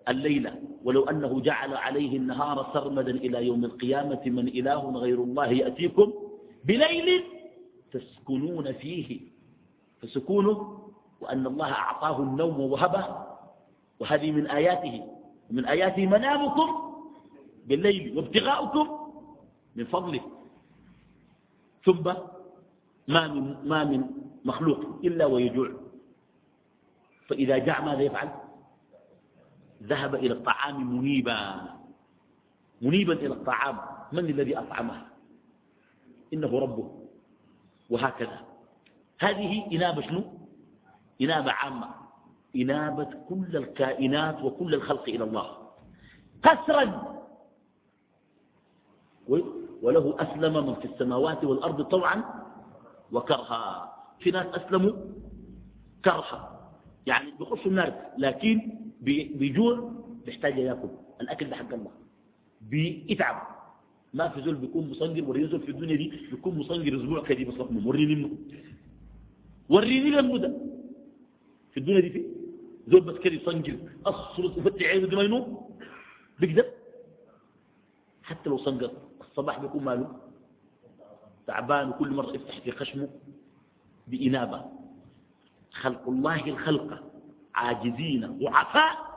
الليلة 0.07 0.61
ولو 0.83 1.03
أنه 1.03 1.39
جعل 1.39 1.73
عليه 1.73 2.17
النهار 2.17 2.69
سرمدا 2.73 3.11
إلى 3.11 3.45
يوم 3.47 3.65
القيامة 3.65 4.21
من 4.25 4.47
إله 4.47 4.91
غير 4.91 5.23
الله 5.23 5.47
يأتيكم 5.47 6.13
بليل 6.65 7.23
تسكنون 7.91 8.71
فيه. 8.71 9.19
فسكونه 10.01 10.57
وأن 11.21 11.47
الله 11.47 11.71
أعطاه 11.71 12.23
النوم 12.23 12.59
ووهبه 12.59 13.30
وهذه 14.01 14.31
من 14.31 14.47
آياته 14.47 15.05
ومن 15.49 15.65
آياته 15.65 16.05
منامكم 16.05 16.69
بالليل 17.65 18.17
وابتغاؤكم 18.17 18.85
من 19.75 19.85
فضله. 19.85 20.21
ثم 21.85 22.13
ما 23.07 23.27
من, 23.27 23.67
ما 23.69 23.83
من 23.83 24.09
مخلوق 24.45 24.79
إلا 25.05 25.25
ويجوع. 25.25 25.69
فإذا 27.27 27.57
جاع 27.57 27.81
ماذا 27.81 28.01
يفعل؟ 28.01 28.29
ذهب 29.83 30.15
إلى 30.15 30.33
الطعام 30.33 30.97
منيبا. 30.97 31.69
منيبا 32.81 33.13
إلى 33.13 33.33
الطعام. 33.33 33.77
من 34.11 34.25
الذي 34.25 34.57
أطعمه؟ 34.57 35.05
إنه 36.33 36.59
ربه. 36.59 37.07
وهكذا. 37.89 38.45
هذه 39.19 39.67
إنابة 39.71 40.01
شنو؟ 40.01 40.23
إنابة 41.21 41.51
عامة. 41.51 41.89
إنابة 42.55 43.09
كل 43.29 43.57
الكائنات 43.57 44.43
وكل 44.43 44.73
الخلق 44.73 45.03
إلى 45.09 45.23
الله. 45.23 45.57
قسرا. 46.43 47.11
وله 49.81 50.15
أسلم 50.19 50.67
من 50.67 50.75
في 50.75 50.85
السماوات 50.85 51.43
والأرض 51.43 51.81
طوعا 51.81 52.23
وكرها. 53.11 53.93
في 54.19 54.31
ناس 54.31 54.45
أسلموا 54.55 54.91
كرها. 56.05 56.71
يعني 57.05 57.31
بيخشوا 57.39 57.71
النار 57.71 57.93
لكن 58.17 58.61
بيجوع 59.01 59.91
بيحتاج 60.25 60.57
يأكل. 60.57 60.89
الأكل 61.21 61.49
ده 61.49 61.55
حق 61.55 61.73
الله. 61.73 61.91
بيتعب. 62.61 63.47
ما 64.13 64.29
في 64.29 64.41
زول 64.41 64.55
بيكون 64.55 64.89
مصنجر. 64.89 65.29
ولا 65.29 65.39
ينزل 65.39 65.59
في 65.59 65.71
الدنيا 65.71 65.95
دي 65.95 66.11
بيكون 66.31 66.57
مصنجر 66.59 66.97
أسبوع 66.97 67.23
كده 67.23 67.51
بس 67.51 67.85
وريني 67.85 68.15
منه. 68.15 68.29
وريني 69.69 70.09
لما 70.09 70.37
ده 70.37 70.57
في 71.71 71.79
الدنيا 71.79 71.99
دي 71.99 72.09
في 72.09 72.40
زول 72.87 73.01
بس 73.01 73.17
كده 73.17 73.35
يصنجر 73.35 73.77
أصل 74.05 74.53
يفتح 74.57 74.85
عينه 74.85 75.07
دي 75.07 75.15
ما 75.15 75.21
ينوم؟ 75.23 75.69
بيقدر؟ 76.39 76.65
حتى 78.23 78.49
لو 78.49 78.57
صنجر 78.57 78.91
الصباح 79.21 79.59
بيكون 79.59 79.83
ماله؟ 79.83 80.15
تعبان 81.47 81.89
وكل 81.89 82.11
مرة 82.11 82.31
يفتح 82.35 82.59
في 82.59 82.71
خشمه 82.71 83.09
بإنابة. 84.07 84.65
خلق 85.71 86.07
الله 86.07 86.45
الخلق 86.45 87.03
عاجزين 87.55 88.37
ضعفاء 88.39 89.11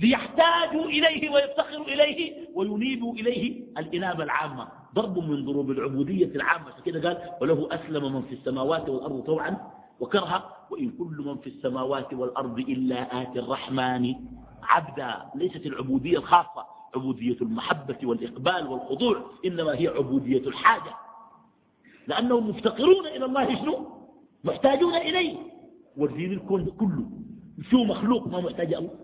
ليحتاجوا 0.00 0.84
إليه 0.84 1.30
ويفتخروا 1.30 1.86
إليه 1.86 2.48
وينيبوا 2.54 3.14
إليه 3.14 3.64
الإنابة 3.78 4.24
العامة. 4.24 4.68
ضرب 4.94 5.18
من 5.18 5.44
ضروب 5.44 5.70
العبودية 5.70 6.26
العامة 6.26 6.80
كده 6.86 7.08
قال 7.08 7.30
وله 7.40 7.68
أسلم 7.72 8.12
من 8.14 8.22
في 8.22 8.34
السماوات 8.34 8.88
والأرض 8.88 9.20
طوعا 9.22 9.70
وكرها 10.00 10.66
وإن 10.70 10.90
كل 10.90 11.22
من 11.26 11.38
في 11.38 11.46
السماوات 11.46 12.14
والأرض 12.14 12.58
إلا 12.58 13.22
آتي 13.22 13.38
الرحمن 13.38 14.14
عبدا. 14.62 15.30
ليست 15.34 15.66
العبودية 15.66 16.18
الخاصة 16.18 16.66
عبودية 16.94 17.36
المحبة 17.42 17.98
والإقبال 18.02 18.66
والخضوع 18.66 19.30
إنما 19.44 19.78
هي 19.78 19.88
عبودية 19.88 20.48
الحاجة. 20.48 20.94
لأنهم 22.06 22.48
مفتقرون 22.48 23.06
إلى 23.06 23.24
الله 23.24 23.56
شنو؟ 23.56 23.86
محتاجون 24.44 24.94
إليه. 24.94 25.36
والدين 25.96 26.32
الكون 26.32 26.64
كله 26.66 27.10
شو 27.70 27.84
مخلوق؟ 27.84 28.28
ما 28.28 28.40
محتاج 28.40 28.74
الله. 28.74 28.94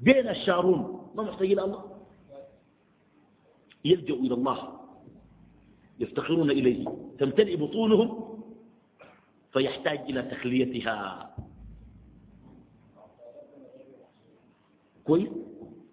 بين 0.00 0.28
الشارون 0.28 1.10
ما 1.14 1.22
محتاج 1.22 1.52
إلى 1.52 1.64
الله. 1.64 1.84
يلجأوا 3.84 4.18
إلى 4.18 4.34
الله 4.34 4.78
يفتقرون 6.00 6.50
إليه. 6.50 6.84
تمتلئ 7.18 7.56
بطونهم 7.56 8.27
فيحتاج 9.52 9.98
إلى 9.98 10.22
تخليتها. 10.22 11.30
كويس؟ 15.04 15.28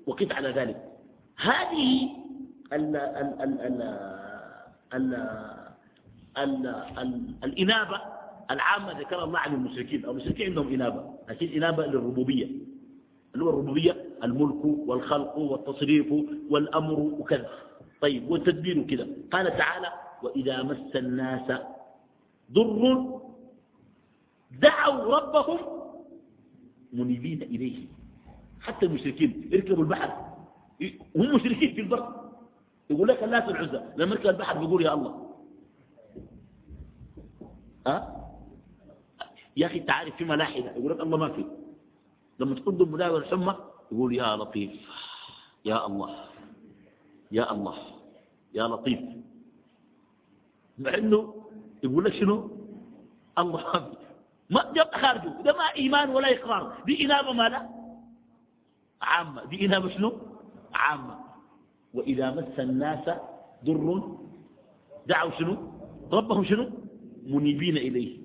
وقف 0.08 0.32
على 0.32 0.50
ذلك. 0.50 0.92
هذه 1.38 2.10
ال 2.74 2.96
ال 2.96 3.42
ال 3.42 3.62
ال 3.62 3.82
ال 4.94 5.14
ال 6.38 6.66
ال 6.98 7.36
الإنابة 7.44 8.02
العامة 8.52 9.00
ذكر 9.00 9.24
الله 9.24 9.40
عن 9.40 9.54
المشركين. 9.54 10.06
المشركين 10.06 10.48
عندهم 10.48 10.74
إنابة. 10.74 11.14
لكن 11.30 11.48
إنابة 11.48 11.86
للربوبية. 11.86 12.46
اللي 13.34 13.46
هو 13.46 13.50
الربوبية؟ 13.50 14.06
الملك 14.24 14.66
والخلق 14.66 15.38
والتصريف 15.38 16.14
والأمر 16.50 17.00
وكذا. 17.00 17.50
طيب 18.02 18.32
والتدبير 18.32 18.84
كذا 18.84 19.08
قال 19.32 19.58
تعالى 19.58 19.88
وإذا 20.24 20.64
مس 20.64 20.96
الناس 20.96 21.52
ضر 22.52 23.22
دعوا 24.52 25.16
ربهم 25.16 25.60
منيبين 26.94 27.42
إليه. 27.42 27.88
حتى 28.62 28.86
المشركين 28.86 29.50
يركبوا 29.52 29.84
البحر. 29.84 30.36
هم 31.16 31.36
مشركين 31.36 31.74
في 31.76 31.82
البر. 31.82 32.32
يقول 32.90 33.08
لك 33.08 33.24
الناس 33.24 33.50
العزة. 33.50 33.94
لما 33.98 34.12
يركب 34.16 34.30
البحر 34.30 34.58
بيقول 34.58 34.86
يا 34.86 34.94
الله. 34.94 35.32
أه؟ 37.88 38.32
يا 39.58 39.68
أخي 39.68 39.80
تعرف 39.80 40.16
في 40.16 40.24
ملاحدة. 40.26 40.72
يقول 40.72 40.92
لك 40.92 41.00
الله 41.00 41.18
ما 41.18 41.30
في. 41.30 41.46
لما 42.40 42.56
تقدم 42.56 42.92
مداوى 42.92 43.18
الحمى 43.18 43.56
يقول 43.92 44.16
يا 44.16 44.36
لطيف. 44.36 44.72
يا 45.66 45.86
الله. 45.86 46.16
يا 47.32 47.52
الله. 47.52 47.78
يا 48.54 48.68
لطيف. 48.68 49.00
مع 50.78 50.94
إنه 50.94 51.44
يقول 51.84 52.06
لك 52.06 52.14
شنو؟ 52.14 52.52
الله 53.38 53.92
ما 54.50 54.74
جاب 54.76 54.90
خارجه. 54.94 55.42
ده 55.44 55.54
ما 55.54 55.74
إيمان 55.76 56.10
ولا 56.10 56.32
إقرار. 56.32 56.84
دي 56.86 57.06
إنابة 57.06 57.34
ما 57.34 57.50
لا 57.50 57.70
عامة. 59.02 59.46
دي 59.46 59.66
إنابة 59.66 59.90
شنو؟ 59.90 60.14
عامة. 60.74 61.16
وإذا 61.94 62.32
مس 62.32 62.60
الناس 62.60 63.06
در 63.64 64.02
دعوا 65.08 65.32
شنو؟ 65.40 65.58
ربهم 66.12 66.44
شنو؟ 66.44 66.70
منيبين 67.26 67.78
إليه. 67.78 68.18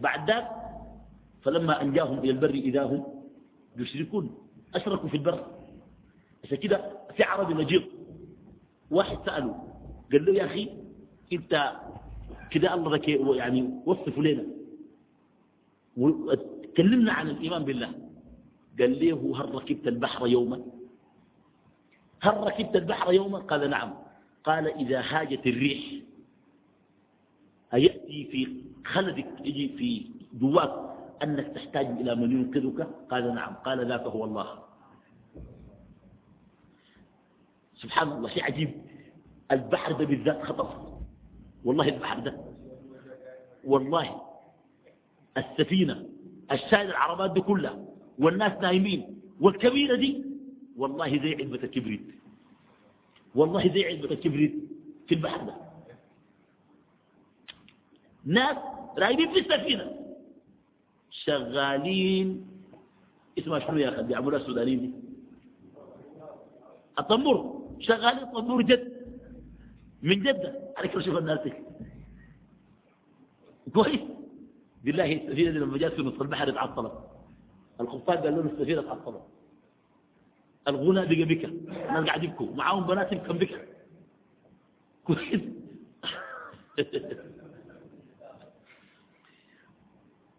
بعد 0.00 0.30
ذلك 0.30 0.48
فلما 1.42 1.82
أنجاهم 1.82 2.18
إلى 2.18 2.30
البر 2.30 2.50
إذا 2.50 2.82
هم 2.84 3.04
يشركون 3.76 4.34
أشركوا 4.74 5.08
في 5.08 5.16
البر. 5.16 5.46
عشان 6.44 6.58
كده 6.58 6.92
في 7.16 7.22
عربي 7.22 7.54
نجيب 7.54 7.82
واحد 8.90 9.18
سأله 9.26 9.54
قال 10.12 10.24
له 10.24 10.32
يا 10.32 10.44
أخي 10.44 10.70
أنت 11.32 11.72
كده 12.50 12.74
الله 12.74 13.00
يعني 13.36 13.82
وصفوا 13.86 14.22
لنا. 14.22 14.55
وتكلمنا 15.96 17.12
عن 17.12 17.28
الإيمان 17.28 17.64
بالله. 17.64 17.92
قال 18.80 19.00
له 19.08 19.40
هل 19.40 19.54
ركبت 19.54 19.88
البحر 19.88 20.26
يوما؟ 20.26 20.62
هل 22.20 22.36
ركبت 22.36 22.76
البحر 22.76 23.12
يوما؟ 23.12 23.38
قال 23.38 23.70
نعم. 23.70 23.94
قال 24.44 24.68
إذا 24.68 25.00
هاجت 25.00 25.46
الريح 25.46 25.80
أيأتي 27.74 28.24
في 28.24 28.62
خلدك 28.84 29.26
يجي 29.44 29.68
في 29.68 30.06
جواك 30.38 30.72
أنك 31.22 31.46
تحتاج 31.46 31.86
إلى 31.86 32.14
من 32.14 32.32
ينقذك؟ 32.32 32.88
قال 33.10 33.34
نعم. 33.34 33.54
قال 33.54 33.88
ذاك 33.88 34.00
هو 34.00 34.24
الله. 34.24 34.58
سبحان 37.76 38.08
الله 38.12 38.28
شيء 38.28 38.44
عجيب. 38.44 38.70
البحر 39.52 39.92
ده 39.92 40.04
بالذات 40.04 40.42
خطر. 40.42 40.98
والله 41.64 41.88
البحر 41.88 42.18
ده. 42.20 42.36
والله. 43.64 44.25
السفينة 45.36 46.08
الشايل 46.52 46.90
العربات 46.90 47.30
دي 47.32 47.40
كلها 47.40 47.84
والناس 48.18 48.52
نايمين 48.62 49.20
والكبيرة 49.40 49.96
دي 49.96 50.24
والله 50.76 51.08
زي 51.22 51.34
علبة 51.34 51.64
الكبريت. 51.64 52.06
والله 53.34 53.72
زي 53.74 53.84
علبة 53.84 54.10
الكبريت 54.10 54.54
في 55.08 55.14
البحر 55.14 55.44
ده. 55.44 55.54
ناس 58.24 58.56
رايدين 58.98 59.32
في 59.32 59.38
السفينة. 59.40 59.92
شغالين. 61.10 62.46
اسمها 63.38 63.58
شنو 63.58 63.76
يا 63.78 63.88
أخي؟ 63.88 64.02
بيعملوها 64.02 64.40
السودانيين 64.40 64.80
دي. 64.80 64.90
الطنبور. 66.98 67.68
شغالين 67.80 68.24
طنبور 68.24 68.62
جد. 68.62 68.92
من 70.02 70.20
جدة 70.20 70.72
على 70.76 70.88
كيف 70.88 71.02
شوف 71.02 71.18
الناس 71.18 71.40
كويس. 73.74 74.00
بالله 74.86 75.12
السفينة 75.12 75.50
دي 75.50 75.58
لما 75.58 75.78
جات 75.78 75.92
في 75.92 76.02
نصف 76.02 76.22
البحر 76.22 76.48
اتعطلت. 76.48 76.92
الخفاف 77.80 78.18
قال 78.18 78.36
لهم 78.36 78.46
السفينة 78.46 78.80
اتعطلت. 78.80 79.22
الغنى 80.68 81.06
بقى 81.06 81.24
بكى 81.24 81.46
الناس 81.46 82.06
قاعد 82.06 82.24
يبكوا 82.24 82.54
معاهم 82.54 82.86
بنات 82.86 83.12
يبكوا 83.12 83.34
بكى 83.34 83.60
كويس. 85.04 85.40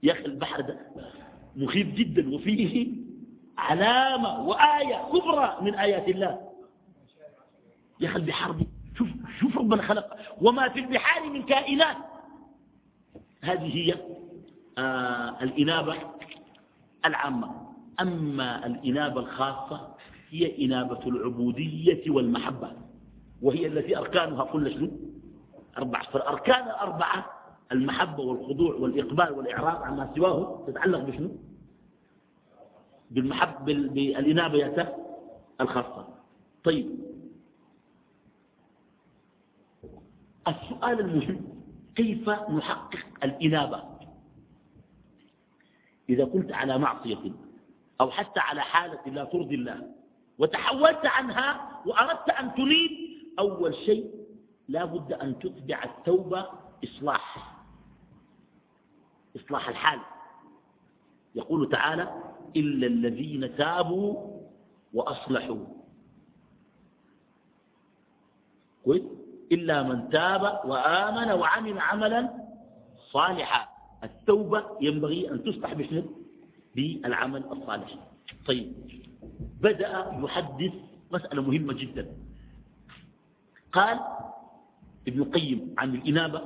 يا 0.04 0.14
أخي 0.14 0.26
البحر 0.26 0.62
ده 0.62 0.80
مخيف 1.56 1.88
جدا 1.88 2.36
وفيه 2.36 2.88
علامة 3.58 4.48
وآية 4.48 5.10
كبرى 5.12 5.58
من 5.62 5.76
آيات 5.76 6.08
الله. 6.08 6.50
يا 8.00 8.08
أخي 8.08 8.16
البحار 8.16 8.52
دي 8.52 8.68
شوف, 8.98 9.08
شوف 9.40 9.58
ربنا 9.58 9.82
خلق 9.82 10.18
وما 10.42 10.70
في 10.70 10.80
البحار 10.80 11.30
من 11.30 11.44
كائنات. 11.44 11.98
هذه 13.42 13.76
هي 13.78 13.96
الإنابة 15.42 15.96
العامة. 17.06 17.68
أما 18.00 18.66
الإنابة 18.66 19.20
الخاصة 19.20 19.96
هي 20.30 20.66
إنابة 20.66 21.00
العبودية 21.08 22.12
والمحبة 22.12 22.72
وهي 23.42 23.68
التي 23.68 23.98
أركانها 23.98 24.44
كل 24.46 24.74
شنو؟ 24.74 24.92
أربعة. 25.78 26.04
فالأركان 26.12 26.64
الأربعة 26.66 27.26
المحبة 27.72 28.24
والخضوع 28.24 28.76
والإقبال 28.76 29.32
والإعراض 29.32 29.84
عما 29.84 30.12
سواه 30.16 30.64
تتعلق 30.68 31.00
بشنو؟ 31.00 31.30
بالمحب 33.12 33.66
بالإنابة 33.66 34.88
الخاصة. 35.62 36.08
طيب. 36.64 37.00
السؤال 40.48 41.00
المهم 41.00 41.42
كيف 41.96 42.30
نحقق 42.30 42.98
الإنابة؟ 43.24 43.97
إذا 46.10 46.26
كنت 46.26 46.54
على 46.54 46.78
معصية 46.78 47.32
أو 48.02 48.12
حتى 48.12 48.40
على 48.40 48.62
حالة 48.62 49.00
لا 49.06 49.24
ترضي 49.24 49.56
الله 49.56 49.92
وتحولت 50.38 51.06
عنها 51.06 51.82
وأردت 51.86 52.30
أن 52.30 52.56
تريد 52.56 52.92
أول 53.40 53.76
شيء 53.76 54.12
لا 54.68 54.86
بد 54.86 55.14
أن 55.14 55.40
تتبع 55.40 55.84
التوبة 55.84 56.50
إصلاح 56.84 57.58
إصلاح 59.36 59.70
الحال. 59.70 60.00
يقول 61.36 61.70
تعالى 61.70 62.24
إلا 62.56 62.88
الذين 62.88 63.56
تابوا 63.56 64.38
وأصلحوا. 64.94 65.66
إلا 69.52 69.84
من 69.84 70.10
تاب 70.10 70.62
وآمن 70.66 71.32
وعمل 71.32 71.80
عملا 71.80 72.30
صالحا. 73.12 73.77
التوبة 74.04 74.64
ينبغي 74.82 75.32
أن 75.32 75.44
تصلح 75.44 75.74
بشنو؟ 75.74 76.04
بالعمل 76.76 77.44
الصالح. 77.52 77.96
طيب 78.46 78.74
بدأ 79.62 80.20
يحدث 80.24 80.74
مسألة 81.12 81.42
مهمة 81.42 81.74
جدا. 81.74 82.06
قال 83.74 84.00
ابن 85.08 85.22
القيم 85.22 85.76
عن 85.78 85.96
الإنابة 85.96 86.42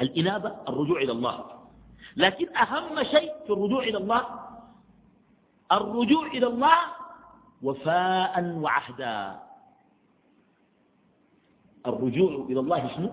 الإنابة 0.00 0.56
الرجوع 0.68 1.00
إلى 1.00 1.12
الله. 1.12 1.44
لكن 2.16 2.56
أهم 2.56 3.02
شيء 3.02 3.32
في 3.46 3.52
الرجوع 3.52 3.82
إلى 3.82 3.98
الله 3.98 4.24
الرجوع 5.72 6.26
إلى 6.26 6.46
الله 6.46 6.78
وفاء 7.62 8.44
وعهدا. 8.44 9.40
الرجوع 11.86 12.46
إلى 12.50 12.60
الله 12.60 12.96
شنو؟ 12.96 13.10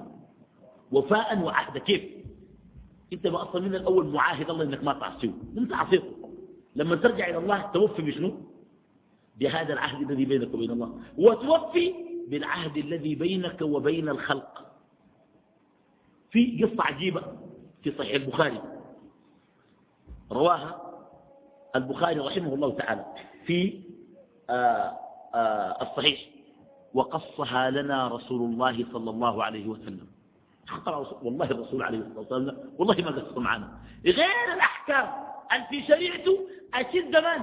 وفاء 0.91 1.39
وعهدا. 1.39 1.80
كيف؟ 1.80 2.22
انت 3.14 3.28
ما 3.28 3.41
أصلا 3.41 3.61
من 3.61 3.76
الأول 3.76 4.07
معاهد 4.07 4.49
الله 4.49 4.64
انك 4.64 4.84
ما 4.84 4.93
تعصيه. 4.93 5.32
انت 5.57 5.74
عصيته 5.74 6.11
لما 6.76 6.95
ترجع 6.95 7.30
إلى 7.30 7.38
الله 7.38 7.61
توفي 7.61 8.01
بشنو؟ 8.01 8.34
بهذا 9.38 9.74
العهد 9.74 10.11
الذي 10.11 10.26
بينك 10.26 10.53
وبين 10.53 10.72
الله. 10.72 10.99
وتوفي 11.18 11.93
بالعهد 12.28 12.78
الذي 12.78 13.16
بينك 13.16 13.61
وبين 13.61 14.09
الخلق. 14.09 14.66
في 16.32 16.64
قصة 16.64 16.84
عجيبة 16.84 17.22
في 17.84 17.91
صحيح 17.91 18.14
البخاري. 18.14 18.61
رواها 20.32 20.82
البخاري 21.76 22.20
رحمه 22.20 22.53
الله 22.53 22.74
تعالى 22.74 23.05
في 23.45 23.82
آآ 24.49 24.97
آآ 25.36 25.82
الصحيح. 25.82 26.30
وقصها 26.93 27.70
لنا 27.70 28.07
رسول 28.07 28.41
الله 28.41 28.86
صلى 28.93 29.09
الله 29.09 29.43
عليه 29.43 29.68
وسلم. 29.68 30.12
والله 31.22 31.45
الرسول 31.45 31.84
عليه 31.84 31.97
الصلاة 31.97 32.20
والسلام 32.20 32.57
والله 32.78 32.95
ما 32.95 33.11
قصر 33.11 33.39
معنا 33.39 33.80
غير 34.05 34.53
الأحكام. 34.53 35.07
اللي 35.53 35.66
في 35.70 35.88
شريعته 35.88 36.47
أشد 36.74 37.18
زمان 37.18 37.41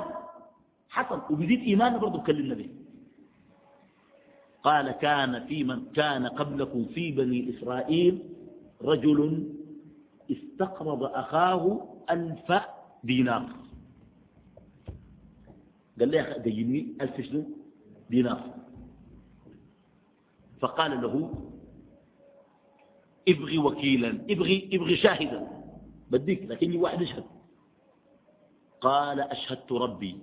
حصل. 0.89 1.23
وبيزيد 1.31 1.61
إيمانه 1.61 1.99
برضه 1.99 2.23
كلمنا 2.23 2.55
به 2.55 2.71
قال 4.63 4.91
كان 4.91 5.47
في 5.47 5.65
من 5.65 5.93
كان 5.93 6.27
قبلكم 6.27 6.85
في 6.85 7.13
بني 7.13 7.51
إسرائيل 7.57 8.23
رجل 8.83 9.49
استقرض 10.31 11.03
أخاه 11.05 11.89
ألف 12.11 12.53
دينار. 13.05 13.47
قال 16.01 16.09
لي 16.09 16.37
ديني 16.45 16.97
ألف 17.01 17.21
شنو 17.21 17.45
دينار. 18.11 18.55
فقال 20.61 21.03
له 21.03 21.15
ابغي 23.29 23.59
وكيلا 23.59 24.09
ابغي, 24.31 24.71
ابغي 24.73 24.97
شاهدا. 24.97 25.49
بديك 26.11 26.43
لكني 26.43 26.77
واحد 26.77 27.03
أشهد. 27.03 27.25
قال 28.81 29.21
أشهدت 29.21 29.73
ربي. 29.73 30.19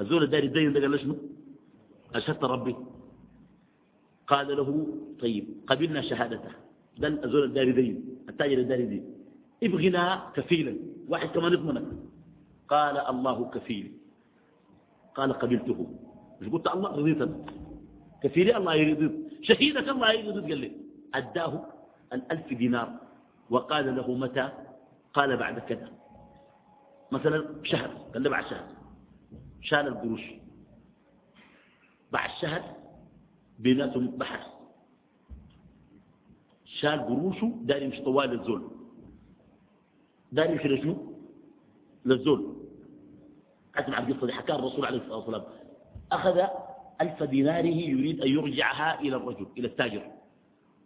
الزول 0.00 0.22
الداري 0.22 0.46
الدين 0.46 0.72
ده 0.72 0.80
قال 0.80 0.90
له 0.90 0.96
شنو؟ 0.96 1.16
أشهدت 2.14 2.44
ربي. 2.44 2.76
قال 4.26 4.56
له 4.56 4.86
طيب 5.20 5.46
قبلنا 5.66 6.00
شهادته. 6.02 6.50
ده 6.98 7.08
الزول 7.08 7.44
الداري 7.44 7.72
دين 7.72 8.18
التاجر 8.28 8.58
الداري 8.58 8.86
دين 8.86 9.04
ابغنا 9.62 10.32
كفيلا 10.36 10.76
واحد 11.08 11.28
كمان 11.28 11.52
يضمنك. 11.52 11.86
قال 12.68 12.96
الله 12.98 13.50
كفيل. 13.50 13.92
قال 15.14 15.32
قبلته. 15.32 15.86
مش 16.40 16.48
قلت 16.48 16.66
الله 16.68 16.90
رضيت 16.96 17.28
كفيلي 18.22 18.56
الله 18.56 18.74
يريد 18.74 19.23
شهيدك 19.44 19.88
الله 19.88 20.06
قال 20.06 20.58
لي؟ 20.58 20.72
أداه 21.14 21.52
الألف 22.12 22.48
دينار. 22.52 22.88
وقال 23.50 23.96
له 23.96 24.08
متى؟ 24.14 24.52
قال 25.14 25.36
بعد 25.36 25.58
كذا. 25.58 25.88
مثلا 27.12 27.60
شهر. 27.62 27.88
قال 27.88 28.22
له 28.22 28.30
بعد 28.30 28.44
شهر. 28.44 28.66
شال 29.60 29.88
القروش. 29.88 30.24
بعد 32.12 32.30
شهر 32.40 32.62
بيناتهم 33.58 34.06
بحث 34.06 34.46
شال 36.64 36.98
قروشه 37.06 37.52
دار 37.62 37.82
يمشي 37.82 38.02
طوال 38.02 38.32
الزول 38.40 38.70
دار 40.32 40.50
يمشي 40.50 40.68
لشنو 40.68 41.14
للزول. 42.04 42.56
اسمع 43.76 43.98
القصة 43.98 44.26
دي 44.26 44.32
حكاها 44.32 44.56
الرسول 44.56 44.86
عليه 44.86 44.98
الصلاة 44.98 45.16
والسلام. 45.16 45.44
أخذ 46.12 46.38
ألف 47.00 47.22
ديناره 47.22 47.66
يريد 47.66 48.20
أن 48.20 48.28
يرجعها 48.28 49.00
إلى 49.00 49.16
الرجل 49.16 49.46
إلى 49.58 49.66
التاجر. 49.66 50.10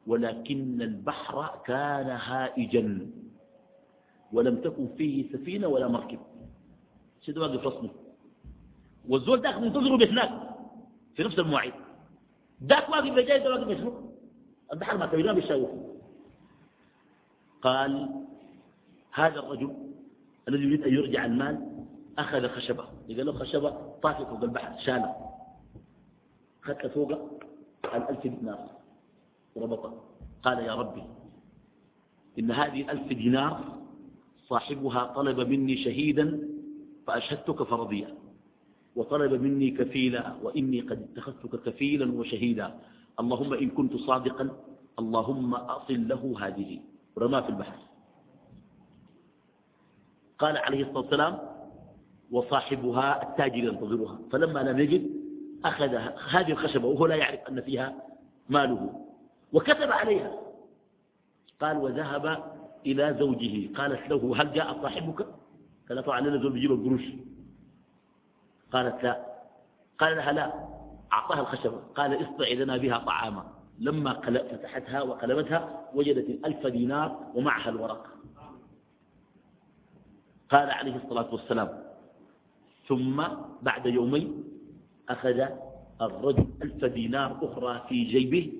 ولكن 0.07 0.83
البحر 0.83 1.61
كان 1.67 2.07
هائجا. 2.11 3.11
ولم 4.33 4.57
تكن 4.57 4.89
فيه 4.99 5.33
سفينة 5.33 5.67
ولا 5.69 5.89
مركب. 5.89 6.19
سيد 7.25 7.39
واقف 7.39 7.67
رسمه؟ 7.67 7.91
والزول 9.09 9.41
داخل 9.41 9.65
ينتظروا 9.65 9.99
بهناك 9.99 10.31
في 11.17 11.23
نفس 11.25 11.39
المواعيد. 11.39 11.73
ذاك 12.65 12.89
واقف 12.89 13.13
بجاي 13.13 13.39
ده 13.39 13.51
واقف 13.51 13.69
يشوف 13.79 13.95
البحر 14.73 14.99
ما 14.99 15.07
تبيناه 15.07 15.33
بالشاوخ 15.33 15.71
قال 17.63 18.09
هذا 19.13 19.39
الرجل 19.39 19.77
الذي 20.49 20.63
يريد 20.63 20.83
أن 20.83 20.95
يرجع 20.95 21.25
المال 21.25 21.85
أخذ 22.19 22.49
خشبة. 22.49 22.85
قال 23.09 23.27
له 23.27 23.33
خشبة 23.33 23.71
طافت 24.03 24.27
فوق 24.27 24.43
البحر 24.43 24.79
شالة 24.79 25.15
خدت 26.69 26.87
فوق 26.87 27.11
الألف 27.85 28.23
دينار. 28.27 28.69
وربطه 29.57 29.93
قال 30.43 30.59
يا 30.59 30.75
ربي 30.75 31.03
إن 32.39 32.51
هذه 32.51 32.81
الألف 32.81 33.09
دينار 33.13 33.79
صاحبها 34.49 35.05
طلب 35.05 35.39
مني 35.41 35.77
شهيدا 35.85 36.49
فأشهدتك 37.07 37.63
فرضيا 37.63 38.15
وطلب 38.97 39.33
مني 39.43 39.71
كفيلا 39.71 40.35
وإني 40.43 40.81
قد 40.81 40.99
اتخذتك 41.03 41.63
كفيلا 41.63 42.13
وشهيدا. 42.13 42.79
اللهم 43.21 43.55
إن 43.55 43.71
كنت 43.71 43.97
صادقا 43.97 44.51
اللهم 44.99 45.55
أصل 45.55 46.09
له 46.09 46.23
هذه. 46.41 46.81
رمى 47.19 47.43
في 47.43 47.49
البحر. 47.49 47.79
قال 50.39 50.57
عليه 50.57 50.83
الصلاة 50.83 50.99
والسلام 50.99 51.35
وصاحبها 52.31 53.23
التاجر 53.23 53.65
ينتظرها. 53.65 54.19
فلما 54.31 54.61
لم 54.61 54.79
يجد 54.79 55.11
أخذ 55.65 55.95
هذه 56.31 56.53
الخشبة 56.53 56.87
وهو 56.89 57.07
لا 57.07 57.17
يعرف 57.17 57.41
أن 57.49 57.61
فيها 57.61 57.95
ماله 58.49 59.07
وكتب 59.53 59.93
عليها. 59.93 60.33
قال 61.61 61.77
وذهب 61.77 62.45
إلى 62.87 63.17
زوجه. 63.19 63.75
قالت 63.75 64.11
له 64.11 64.43
هل 64.43 64.53
جاء 64.53 64.83
صاحبك؟ 64.83 65.27
قال 65.89 66.05
طبعا 66.05 66.21
لنا 66.21 66.43
زوج 66.43 66.53
بيجيب 66.53 66.73
القروش. 66.73 67.03
قالت 68.73 69.05
لا. 69.05 69.27
قال 69.99 70.17
لها 70.17 70.33
لا. 70.33 70.53
أعطاها 71.13 71.41
الخشبة. 71.41 71.79
قال 71.95 72.23
اصطع 72.23 72.49
لنا 72.49 72.77
بها 72.77 72.99
طعاما. 72.99 73.53
لما 73.79 74.13
فتحتها 74.51 75.03
وقلبتها 75.03 75.89
وجدت 75.95 76.29
الألف 76.31 76.67
دينار 76.67 77.31
ومعها 77.35 77.71
الورق. 77.71 78.07
قال 80.51 80.71
عليه 80.71 80.97
الصلاة 80.97 81.33
والسلام 81.33 81.83
ثم 82.89 83.25
بعد 83.63 83.87
يومين 83.87 84.45
أخذ 85.09 85.41
الرجل 86.03 86.47
ألف 86.63 86.85
دينار 86.85 87.39
أخرى 87.43 87.83
في 87.89 88.05
جيبه 88.05 88.53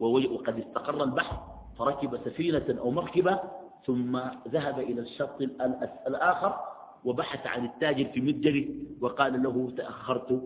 وقد 0.00 0.58
استقر 0.58 1.04
البحث 1.04 1.36
فركب 1.78 2.16
سفينة 2.24 2.64
أو 2.78 2.90
مركبة 2.90 3.40
ثم 3.86 4.20
ذهب 4.48 4.78
إلى 4.78 5.00
الشط 5.00 5.40
الآخر 6.06 6.56
وبحث 7.04 7.46
عن 7.46 7.64
التاجر 7.64 8.04
في 8.04 8.20
متجره 8.20 8.64
وقال 9.00 9.42
له 9.42 9.72
تأخرت 9.76 10.42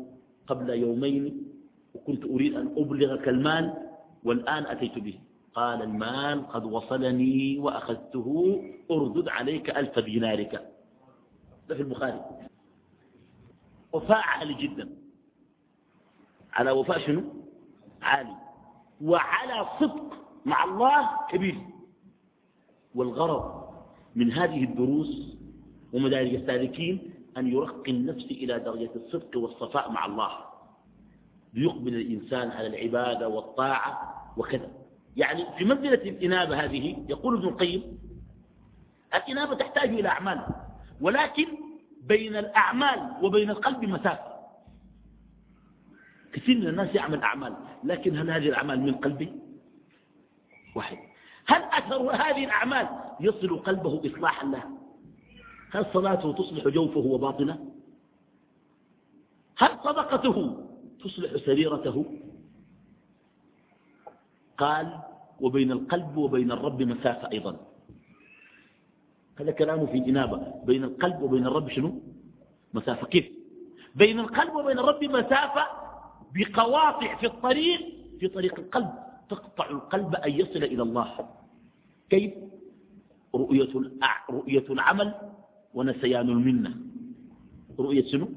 قبل 0.47 0.71
يومين 0.71 1.43
وكنت 1.95 2.25
أريد 2.25 2.55
أن 2.55 2.75
أبلغك 2.77 3.29
المال 3.29 3.75
والآن 4.25 4.67
أتيت 4.67 4.99
به. 4.99 5.19
قال 5.55 5.83
المال 5.83 6.49
قد 6.49 6.65
وصلني 6.65 7.59
وأخذته 7.59 8.63
أردد 8.91 9.29
عليك 9.29 9.71
ألف 9.77 9.99
دينارك. 9.99 10.69
ده 11.69 11.75
في 11.75 11.83
البخاري. 11.83 12.21
وفاء 13.93 14.19
عالي 14.19 14.55
جدا. 14.55 14.89
على 16.59 16.71
وفاء 16.71 16.99
شنو؟ 16.99 17.23
عالي. 18.03 18.35
وعلى 19.01 19.67
صدق 19.81 20.13
مع 20.45 20.65
الله 20.65 21.11
كبير. 21.31 21.59
والغرض 22.95 23.69
من 24.15 24.33
هذه 24.33 24.65
الدروس 24.65 25.37
ومدارج 25.93 26.35
السالكين 26.35 27.15
أن 27.37 27.47
يرقي 27.47 27.93
النفس 27.93 28.25
إلى 28.25 28.59
درجة 28.59 28.91
الصدق 28.97 29.39
والصفاء 29.39 29.91
مع 29.91 30.07
الله. 30.07 30.31
ليقبل 31.55 31.95
الإنسان 31.95 32.51
على 32.51 32.67
العبادة 32.67 33.29
والطاعة 33.29 34.15
وكذا. 34.37 34.69
يعني 35.17 35.45
في 35.59 35.65
منزلة 35.65 35.95
الإنابة 35.95 36.65
هذه 36.65 37.05
يقول 37.09 37.37
ابن 37.37 37.49
القيم 37.49 37.99
الإنابة 39.15 39.55
تحتاج 39.55 39.89
إلى 39.89 40.09
أعمال 40.09 40.41
ولكن 41.01 41.47
بين 42.03 42.37
الأعمال 42.37 43.13
وبين 43.23 43.51
القلب 43.51 43.85
مسافة. 43.85 44.28
كثير 46.33 46.59
من 46.59 46.67
الناس 46.69 46.95
يعمل 46.95 47.23
أعمال 47.23 47.55
لكن 47.85 48.17
هل 48.17 48.31
هذه 48.31 48.49
الأعمال 48.49 48.81
من 48.81 48.95
قلبه؟ 48.95 49.33
واحد. 50.77 50.99
هل 51.47 51.63
أثر 51.63 52.11
هذه 52.11 52.45
الأعمال 52.45 52.89
يصل 53.21 53.59
قلبه 53.59 54.03
إصلاحا 54.07 54.47
لها 54.47 54.71
هل 55.71 55.87
صلاته 55.93 56.33
تصلح 56.33 56.69
جوفه 56.69 57.01
وباطنه؟ 57.01 57.73
هل 59.59 59.71
صدقته 59.85 60.67
تصلح 61.05 61.45
سريرته؟ 61.47 62.05
قال 64.59 64.99
وبين 65.41 65.73
القلب 65.73 66.17
وبين 66.17 66.53
الرب 66.53 66.83
مسافة 66.83 67.33
أيضا. 67.33 67.57
هذا 69.41 69.51
كلامه 69.51 69.87
في 69.87 69.99
الإنابة 69.99 70.55
بين 70.65 70.85
القلب 70.85 71.23
وبين 71.23 71.47
الرب 71.47 71.69
شنو؟ 71.71 72.01
مسافة. 72.75 73.07
كيف؟ 73.07 73.29
بين 73.95 74.21
القلب 74.21 74.55
وبين 74.55 74.79
الرب 74.79 75.05
مسافة 75.05 75.88
بقواطع 76.35 77.17
في 77.17 77.27
الطريق 77.27 77.81
في 78.21 78.29
طريق 78.29 78.59
القلب. 78.59 78.91
تقطع 79.31 79.71
القلب 79.71 80.15
أن 80.15 80.31
يصل 80.31 80.63
إلى 80.63 80.83
الله. 80.83 81.29
كيف؟ 82.11 82.33
رؤية, 83.35 83.69
رؤية 84.31 84.65
العمل 84.71 85.15
ونسيان 85.75 86.29
المنة. 86.29 86.77
رؤية 87.79 88.07
شنو؟ 88.07 88.29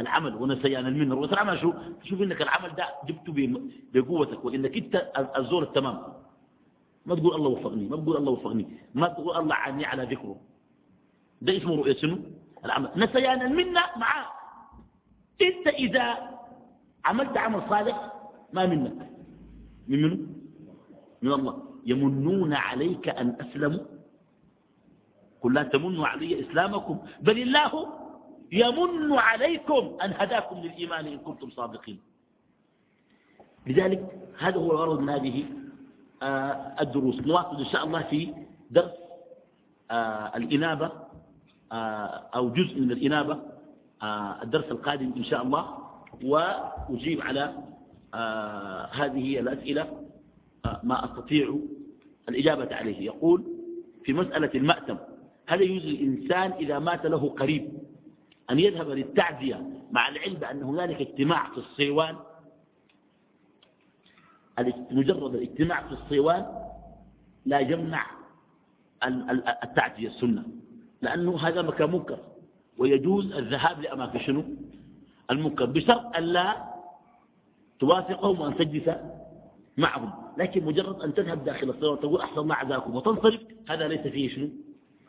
العمل 0.00 0.34
ونسيان 0.34 0.86
المنة. 0.86 1.14
رؤية 1.14 1.32
العمل 1.32 1.58
شو؟ 1.58 1.72
تشوف 2.02 2.22
إنك 2.22 2.42
العمل 2.42 2.74
ده 2.74 2.88
جبته 3.08 3.60
بقوتك 3.94 4.44
وإنك 4.44 4.76
أنت 4.76 5.12
الزور 5.38 5.62
التمام. 5.62 6.02
ما 7.06 7.14
تقول 7.14 7.34
الله 7.34 7.48
وفقني 7.48 7.88
ما 7.88 7.96
تقول 7.96 8.16
الله 8.16 8.32
وفقني. 8.32 8.66
ما 8.94 9.08
تقول 9.08 9.36
الله 9.36 9.54
عني 9.54 9.84
على 9.84 10.02
ذكره. 10.04 10.36
ده 11.42 11.56
اسمه 11.56 11.76
رؤية 11.76 11.96
شنو؟ 11.96 12.18
العمل. 12.64 12.90
نسيان 12.96 13.42
المنة 13.42 13.80
معاه 13.96 14.26
أنت 15.42 15.66
إذا 15.66 16.35
عملت 17.06 17.36
عمل 17.36 17.62
صالح 17.68 18.12
ما 18.52 18.66
منك. 18.66 19.10
من 19.88 20.02
منه 20.02 20.18
من 21.22 21.32
الله. 21.32 21.54
يمنون 21.86 22.54
عليك 22.54 23.08
أن 23.08 23.36
أسلموا. 23.40 23.84
قل 25.40 25.54
لا 25.54 25.62
تمنوا 25.62 26.06
علي 26.06 26.40
إسلامكم 26.40 26.98
بل 27.20 27.38
الله 27.42 27.72
يمن 28.52 29.12
عليكم 29.18 29.96
أن 30.04 30.10
هداكم 30.16 30.56
للإيمان 30.58 31.06
إن 31.06 31.18
كنتم 31.18 31.50
صادقين. 31.50 31.98
لذلك 33.66 34.02
هذا 34.38 34.56
هو 34.58 34.70
الغرض 34.72 35.00
من 35.00 35.08
هذه 35.08 35.44
آه، 36.22 36.76
الدروس. 36.80 37.14
نواصل 37.20 37.58
إن 37.58 37.64
شاء 37.66 37.84
الله 37.84 38.02
في 38.02 38.34
درس 38.70 38.90
آه، 39.90 40.36
الإنابة 40.36 40.92
آه، 41.72 42.30
أو 42.36 42.48
جزء 42.50 42.80
من 42.80 42.90
الإنابة 42.92 43.38
الدرس 44.42 44.64
القادم 44.64 45.12
إن 45.16 45.24
شاء 45.24 45.42
الله. 45.42 45.85
وأجيب 46.24 47.20
على 47.20 47.54
آه 48.14 48.86
هذه 48.92 49.40
الأسئلة 49.40 50.02
آه 50.64 50.80
ما 50.84 51.04
أستطيع 51.04 51.58
الإجابة 52.28 52.74
عليه. 52.74 53.00
يقول 53.00 53.44
في 54.04 54.12
مسألة 54.12 54.50
المأتم 54.54 54.96
هل 55.46 55.62
يجوز 55.62 55.84
للإنسان 55.86 56.52
إذا 56.52 56.78
مات 56.78 57.06
له 57.06 57.28
قريب 57.28 57.68
أن 58.50 58.58
يذهب 58.58 58.90
للتعزية 58.90 59.70
مع 59.90 60.08
العلم 60.08 60.34
بأن 60.34 60.62
هنالك 60.62 61.00
اجتماع 61.00 61.50
في 61.50 61.58
الصيوان؟ 61.58 62.16
مجرد 64.90 65.34
الاجتماع 65.34 65.86
في 65.88 65.92
الصيوان 65.92 66.46
لا 67.46 67.58
يمنع 67.58 68.06
التعزية 69.64 70.08
السنة 70.08 70.44
لأنه 71.02 71.38
هذا 71.38 71.62
مكان 71.62 71.90
منكر 71.92 72.18
ويجوز 72.78 73.32
الذهاب 73.32 73.80
لأماكن 73.80 74.18
شنو؟ 74.18 74.44
المنكر 75.30 75.64
بشرط 75.64 76.16
أن 76.16 76.22
لا 76.22 76.74
توافقهم 77.80 78.40
وأن 78.40 78.56
تجلس 78.56 78.90
معهم. 79.76 80.12
لكن 80.36 80.64
مجرد 80.64 81.00
أن 81.00 81.14
تذهب 81.14 81.44
داخل 81.44 81.70
الصلاة 81.70 81.90
وتقول 81.90 82.20
أحسن 82.20 82.40
الله 82.40 82.54
عزاكم 82.54 82.94
وتنصرف 82.94 83.40
هذا 83.68 83.88
ليس 83.88 84.00
فيه 84.00 84.28
شنو؟ 84.28 84.48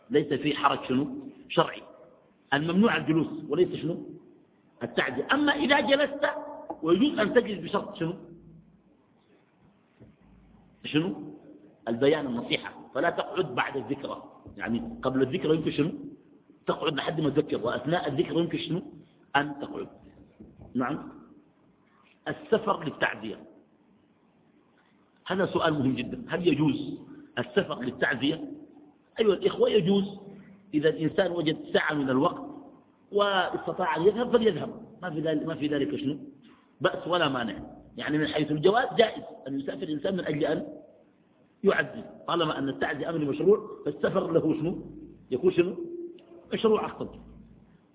ليس 0.09 0.33
فيه 0.33 0.55
حرج 0.55 0.85
شنو؟ 0.87 1.07
شرعي. 1.49 1.81
الممنوع 2.53 2.97
الجلوس 2.97 3.27
وليس 3.49 3.75
شنو؟ 3.75 3.97
التعدية. 4.83 5.27
أما 5.33 5.51
إذا 5.51 5.79
جلست 5.79 6.23
ويجوز 6.83 7.19
أن 7.19 7.33
تجلس 7.33 7.59
بشرط 7.63 7.95
شنو؟ 7.95 8.13
شنو؟ 10.83 11.15
البيان 11.87 12.25
النصيحة. 12.25 12.73
فلا 12.95 13.09
تقعد 13.09 13.55
بعد 13.55 13.77
الذكرى. 13.77 14.23
يعني 14.57 14.99
قبل 15.01 15.21
الذكرى 15.21 15.55
يمكن 15.55 15.71
شنو؟ 15.71 15.91
تقعد 16.67 16.93
لحد 16.95 17.21
ما 17.21 17.29
تذكر. 17.29 17.65
وأثناء 17.65 18.07
الذكرى 18.07 18.39
يمكن 18.39 18.57
شنو؟ 18.57 18.81
أن 19.35 19.59
تقعد. 19.59 19.87
نعم. 20.77 21.09
السفر 22.27 22.83
للتعزية. 22.83 23.39
هذا 25.25 25.45
سؤال 25.45 25.73
مهم 25.73 25.95
جدا. 25.95 26.25
هل 26.27 26.47
يجوز 26.47 26.99
السفر 27.39 27.81
للتعزية؟ 27.81 28.51
أيها 29.19 29.33
الإخوة 29.33 29.69
يجوز. 29.69 30.17
إذا 30.73 30.89
الإنسان 30.89 31.31
وجد 31.31 31.57
ساعة 31.73 31.93
من 31.93 32.09
الوقت 32.09 32.43
واستطاع 33.11 33.95
أن 33.97 34.01
يذهب 34.01 34.31
فليذهب. 34.31 34.69
ما 35.01 35.09
في 35.09 35.19
ذلك, 35.19 35.45
ما 35.45 35.55
في 35.55 35.67
ذلك 35.67 35.95
شنو؟ 35.95 36.17
بأس 36.81 37.07
ولا 37.07 37.29
مانع. 37.29 37.59
يعني 37.97 38.17
من 38.17 38.27
حيث 38.27 38.51
الجواز 38.51 38.87
جائز. 38.97 39.23
أن 39.47 39.59
يسافر 39.59 39.83
الإنسان 39.83 40.13
من 40.13 40.25
أجل 40.25 40.45
أن 40.45 40.67
يعزي. 41.63 42.03
طالما 42.27 42.57
أن 42.57 42.69
التعزي 42.69 43.09
أمر 43.09 43.19
مشروع 43.19 43.69
فالسفر 43.85 44.31
له 44.31 44.53
شنو؟ 44.53 44.85
يكون 45.31 45.51
شنو؟ 45.51 45.75
مشروع 46.53 46.85
أخطر 46.85 47.19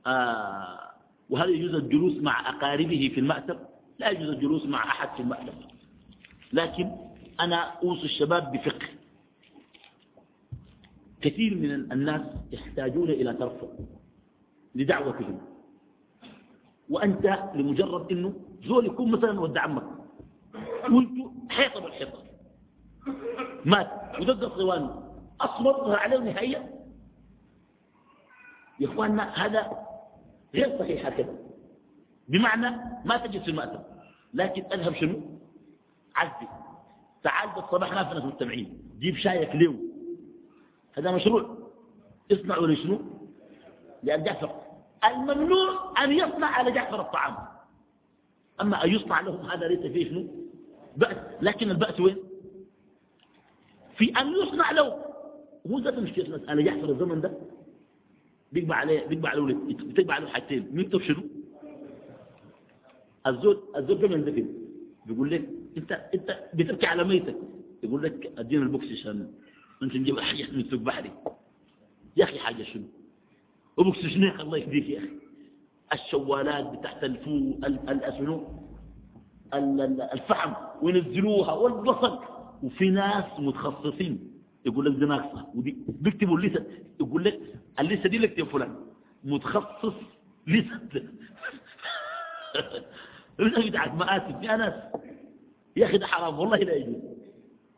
آه 0.07 0.92
وهل 1.33 1.51
يجوز 1.51 1.75
الجلوس 1.75 2.17
مع 2.17 2.49
أقاربه 2.49 3.11
في 3.15 3.21
المأتب 3.21 3.59
لا 3.99 4.11
يجوز 4.11 4.29
الجلوس 4.29 4.67
مع 4.67 4.85
أحد 4.85 5.09
في 5.17 5.21
المأتب 5.23 5.55
لكن 6.53 6.91
أنا 7.41 7.57
أوصي 7.57 8.05
الشباب 8.05 8.53
بفقه. 8.53 8.89
كثير 11.21 11.55
من 11.55 11.93
الناس 11.93 12.21
يحتاجون 12.53 13.11
إلى 13.11 13.33
ترفع 13.33 13.67
لدعوتهم. 14.75 15.41
وأنت 16.91 17.51
لمجرد 17.55 18.13
أنه 18.13 18.35
زول 18.65 18.87
يكون 18.87 19.11
مثلا 19.11 19.41
ود 19.41 19.59
عمك. 19.59 19.89
وانتوا 20.91 21.31
حيطة 21.51 21.81
بالحيطة. 21.81 22.19
مات. 23.65 23.91
وضد 24.21 24.45
الصوان 24.45 25.03
أصبر 25.41 25.97
عليه 25.97 26.19
نهائيا 26.19 26.71
يا 28.81 28.89
إخواننا 28.89 29.47
هذا 29.47 29.92
غير 30.55 30.79
صحيح 30.79 31.07
هكذا 31.07 31.39
بمعنى 32.29 32.71
ما 33.05 33.17
تجد 33.17 33.43
في 33.43 33.49
المأتم. 33.51 33.83
لكن 34.35 34.63
أذهب 34.73 34.95
شنو؟ 34.95 35.21
عزي. 36.17 36.49
تعال 37.23 37.49
بالصباح 37.55 37.93
ما 37.93 38.15
ناس 38.15 38.25
مجتمعين 38.25 38.83
جيب 38.99 39.17
شايك 39.17 39.55
ليو 39.55 39.75
هذا 40.93 41.11
مشروع. 41.11 41.57
اصنعوا 42.33 42.67
لشنو 42.67 43.01
للجعفر 44.03 44.63
الممنوع 45.05 45.95
أن 46.05 46.13
يصنع 46.13 46.47
على 46.47 46.73
جعفر 46.73 47.01
الطعام. 47.01 47.37
أما 48.61 48.85
أن 48.85 48.91
يصنع 48.91 49.21
لهم 49.21 49.51
هذا 49.51 49.69
ليس 49.69 49.93
فيه 49.93 50.09
شنو؟ 50.09 50.27
بأس. 50.97 51.17
لكن 51.43 51.71
البأس 51.71 52.01
وين؟ 52.01 52.17
في 53.97 54.21
أن 54.21 54.33
يصنع 54.33 54.71
له. 54.71 55.05
هو 55.71 55.79
ذات 55.79 55.99
مشكلة. 55.99 56.25
المسألة 56.25 56.63
جعفر 56.63 56.89
الزمن 56.89 57.21
ده 57.21 57.33
بيقبع 58.53 58.75
عليه 58.75 59.07
بيقبع 59.07 59.29
عليه 59.29 59.55
بتقبع 59.65 60.15
عليه 60.15 60.27
حاجتين. 60.27 60.69
مين 60.73 60.91
شنو 61.01 61.23
الزول 63.27 63.63
ده 63.77 64.09
من 64.09 64.23
ذكر 64.23 64.45
بيقول 65.07 65.31
لك 65.31 65.49
انت 65.77 65.93
انت 66.15 66.39
بتبكي 66.55 66.87
على 66.87 67.05
ميتك. 67.05 67.37
يقول 67.83 68.03
لك 68.03 68.33
ادينا 68.39 68.63
البوكس 68.63 68.93
عشان 68.93 69.31
انت 69.83 69.97
نجيب 69.97 70.21
حاجة 70.21 70.51
من 70.53 70.65
سوق 70.71 70.81
بحري. 70.81 71.11
يا 72.17 72.25
أخي 72.25 72.39
حاجة 72.39 72.63
شنو؟ 72.63 72.85
وبوكس 73.77 73.99
شنو 73.99 74.41
الله 74.41 74.59
يهديك 74.59 74.89
يا 74.89 74.99
أخي. 74.99 75.09
الشوالات 75.93 76.79
بتاعت 76.79 77.05
الفو 77.05 77.37
الاسنو 77.65 78.49
الفحم. 80.13 80.53
وينزلوها 80.83 81.53
والبصل. 81.53 82.19
وفي 82.63 82.91
ناس 82.91 83.25
متخصصين. 83.39 84.32
يقول 84.67 84.87
لك 84.87 84.93
دي 84.99 85.05
ناقصه 85.07 85.47
ودي 85.55 85.77
بيكتبوا 85.89 86.37
الليسته 86.37 86.65
يقول 87.01 87.25
لك 87.25 87.41
الليسته 87.81 88.09
دي 88.09 88.19
لك 88.19 88.43
فلان. 88.45 88.77
متخصص 89.25 89.95
ليسته 90.47 91.03
لسه 93.39 93.71
بتاعت 93.71 93.95
مآسف 93.95 94.43
يا 94.43 94.57
ناس 94.57 94.75
يا 95.77 95.87
أخي 95.87 95.99
ده 95.99 96.07
حرام. 96.07 96.39
والله 96.39 96.57
لا 96.57 96.75
يجوز. 96.75 96.97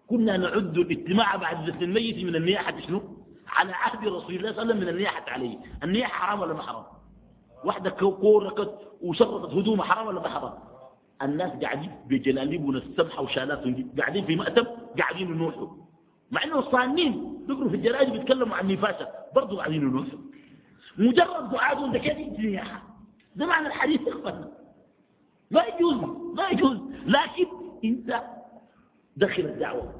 كنا 0.06 0.36
نعد 0.36 0.78
الاجتماع 0.78 1.36
بعد 1.36 1.64
دفن 1.70 1.82
الميت 1.82 2.24
من 2.24 2.36
النياحة. 2.36 2.80
شنو؟ 2.80 3.02
على 3.48 3.72
عهد 3.72 4.08
رسول 4.08 4.34
الله 4.34 4.52
صلى 4.52 4.62
الله 4.62 4.62
عليه 4.62 4.62
وسلم 4.62 4.76
من 4.80 4.88
النياحة 4.88 5.30
عليه. 5.30 5.58
النياحة 5.82 6.26
حرام 6.26 6.40
ولا 6.40 6.54
ما 6.54 6.62
حرام؟ 6.62 6.84
واحدة 7.64 7.90
كوركت 7.90 8.78
وشرطت 9.02 9.54
هدومها 9.54 9.84
حرام 9.84 10.06
ولا 10.06 10.20
ما 10.20 10.28
حرام؟ 10.28 10.52
الناس 11.22 11.52
قاعدين 11.52 11.90
بجلاليبنا 12.06 12.78
السمحة 12.78 13.22
وشالاتهم 13.22 13.90
قاعدين 13.98 14.24
في 14.26 14.36
مأتم. 14.36 14.64
قاعدين 14.98 15.28
ينوحوا 15.30 15.68
مع 16.30 16.44
إنه 16.44 16.58
الصانين 16.58 17.38
بيقروا 17.46 17.68
في 17.68 17.76
الجرائد 17.76 18.12
بيتكلموا 18.12 18.56
عن 18.56 18.68
نفاسة. 18.68 19.08
برضه 19.34 19.56
قاعدين 19.56 19.82
ينوحوا 19.82 20.18
مجرد 20.98 21.50
دعاء 21.50 21.92
ده 21.92 21.98
كده 21.98 22.14
نياحة 22.38 22.82
ده 23.36 23.46
معنى 23.46 23.66
الحديث 23.66 24.00
يا 24.00 24.50
ما 25.50 25.62
يجوز 25.64 25.94
ما 26.34 26.48
يجوز. 26.48 26.78
لكن 27.06 27.46
إنت 27.84 28.22
دخل 29.16 29.42
الدعوة. 29.42 29.94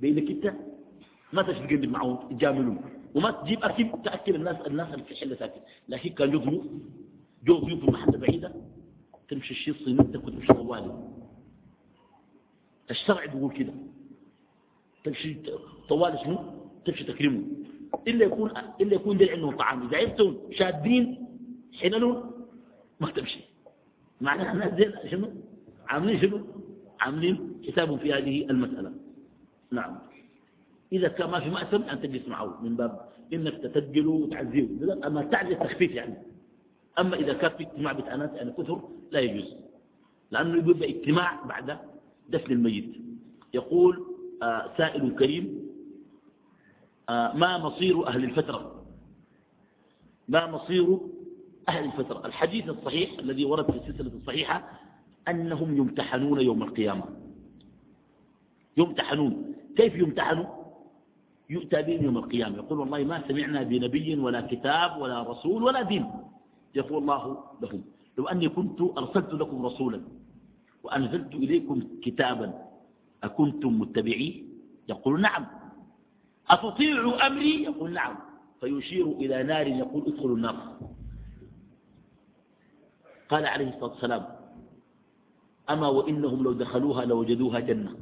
بينك 0.00 0.30
أنت 0.30 0.54
ما 1.32 1.42
تشتغل 1.42 1.88
معهم 1.88 2.28
تجاملهم 2.36 2.80
وما 3.14 3.30
تجيب 3.30 3.64
أكل 3.64 3.90
تأكل 4.04 4.34
الناس 4.34 4.56
الناس 4.66 4.94
اللي 4.94 5.04
في 5.04 5.16
حلة 5.16 5.36
ساكن 5.36 5.60
لكن 5.88 6.10
كان 6.10 6.30
جو 6.30 6.38
ضيوف 6.38 6.64
جو 7.44 7.58
ضيوف 7.58 7.84
في 7.84 7.90
محل 7.90 8.18
بعيدة. 8.18 8.52
تمشي 9.28 9.50
الشيء 9.50 9.74
صينيتك 9.84 10.24
وتمشي 10.26 10.52
طوالي. 10.52 10.94
الشرع 12.90 13.26
بيقول 13.26 13.52
كده. 13.52 13.72
تمشي 15.04 15.36
طوالي 15.88 16.18
شنو؟ 16.24 16.38
تمشي 16.84 17.04
تكرمه 17.04 17.42
إلا 18.08 18.24
يكون 18.24 18.50
إلا 18.80 18.94
يكون 18.94 19.16
دل 19.16 19.30
عندهم 19.30 19.56
طعام. 19.56 19.86
إذا 19.86 19.96
عرفتهم 19.98 20.38
شادين 20.52 21.26
حللهم 21.80 22.30
ما 23.00 23.10
تمشي. 23.10 23.40
معناها 24.20 24.52
الناس 24.52 24.72
دي 24.72 25.10
شنو؟ 25.10 25.30
عاملين 25.88 26.20
شنو؟ 26.20 26.40
عاملين 27.00 27.62
حسابهم 27.68 27.98
في 27.98 28.12
هذه 28.12 28.44
المسألة. 28.50 28.92
نعم. 29.70 29.98
إذا 30.92 31.08
كان 31.08 31.30
ما 31.30 31.40
في 31.40 31.50
مأثم 31.50 31.82
أن 31.82 32.00
تجلس 32.00 32.28
معه 32.28 32.62
من 32.62 32.76
باب 32.76 33.08
إنك 33.32 33.54
تتجله 33.62 34.10
وتعزيه. 34.10 34.66
أما 35.06 35.22
تعزي 35.22 35.52
التخفيف 35.52 35.90
يعني. 35.92 36.14
أما 36.98 37.16
إذا 37.16 37.32
كان 37.32 37.50
في 37.50 37.62
اجتماع 37.62 37.92
بتأنات 37.92 38.34
يعني 38.34 38.52
كثر 38.52 38.88
لا 39.10 39.20
يجوز. 39.20 39.56
لأنه 40.30 40.70
يبقى 40.70 40.90
اجتماع 40.90 41.44
بعد 41.44 41.78
دفن 42.28 42.52
الميت. 42.52 42.92
يقول 43.54 44.13
سائل 44.76 45.14
كريم. 45.18 45.44
آه 47.08 47.32
ما 47.36 47.58
مصير 47.58 48.08
أهل 48.08 48.24
الفترة؟ 48.24 48.84
ما 50.28 50.50
مصير 50.50 50.98
أهل 51.68 51.84
الفترة؟ 51.84 52.26
الحديث 52.26 52.68
الصحيح 52.68 53.18
الذي 53.18 53.44
ورد 53.44 53.70
في 53.70 53.76
السلسلة 53.76 54.10
الصحيحة 54.14 54.70
أنهم 55.28 55.76
يمتحنون 55.76 56.40
يوم 56.40 56.62
القيامة. 56.62 57.04
يمتحنون. 58.76 59.54
كيف 59.76 59.94
يمتحنوا 59.94 60.46
يؤتى 61.50 61.82
بهم 61.82 62.04
يوم 62.04 62.18
القيامة. 62.18 62.56
يقول 62.56 62.80
والله 62.80 63.04
ما 63.04 63.28
سمعنا 63.28 63.62
بنبي 63.62 64.16
ولا 64.16 64.40
كتاب 64.40 65.00
ولا 65.00 65.22
رسول 65.22 65.62
ولا 65.62 65.82
دين. 65.82 66.10
يقول 66.74 67.02
الله 67.02 67.44
لهم 67.62 67.84
لو 68.18 68.26
أني 68.28 68.48
كنت 68.48 68.80
أرسلت 68.98 69.34
لكم 69.34 69.66
رسولا 69.66 70.00
وأنزلت 70.82 71.34
إليكم 71.34 71.82
كتابا 72.02 72.63
أكنتم 73.24 73.80
متبعيه 73.80 74.42
يقول 74.88 75.20
نعم. 75.20 75.46
أتطيعوا 76.50 77.26
أمري؟ 77.26 77.62
يقول 77.62 77.92
نعم. 77.92 78.16
فيشير 78.60 79.06
إلى 79.06 79.42
نار 79.42 79.66
يقول 79.66 80.02
ادخلوا 80.06 80.36
النار. 80.36 80.78
قال 83.28 83.46
عليه 83.46 83.68
الصلاة 83.68 83.90
والسلام 83.92 84.26
أما 85.70 85.88
وإنهم 85.88 86.42
لو 86.42 86.52
دخلوها 86.52 87.04
لوجدوها 87.04 87.60
جنة. 87.60 87.96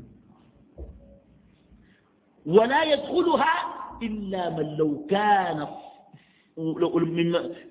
ولا 2.46 2.82
يدخلها 2.84 3.54
إلا 4.02 4.50
من 4.50 4.76
لو 4.76 5.06
كان 5.06 5.66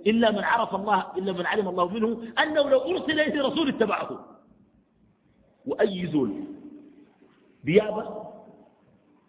إلا 0.08 0.32
من 0.32 0.44
عرف 0.44 0.76
الله 0.76 1.18
إلا 1.18 1.32
من 1.34 1.46
علم 1.46 1.68
الله 1.68 1.88
منه 1.88 2.34
أنه 2.44 2.70
لو 2.70 2.80
أرسل 2.80 3.20
إليه 3.20 3.42
رسول 3.44 3.68
اتبعه. 3.70 4.40
وأي 5.66 6.08
زول 6.08 6.44
بيابة 7.64 8.32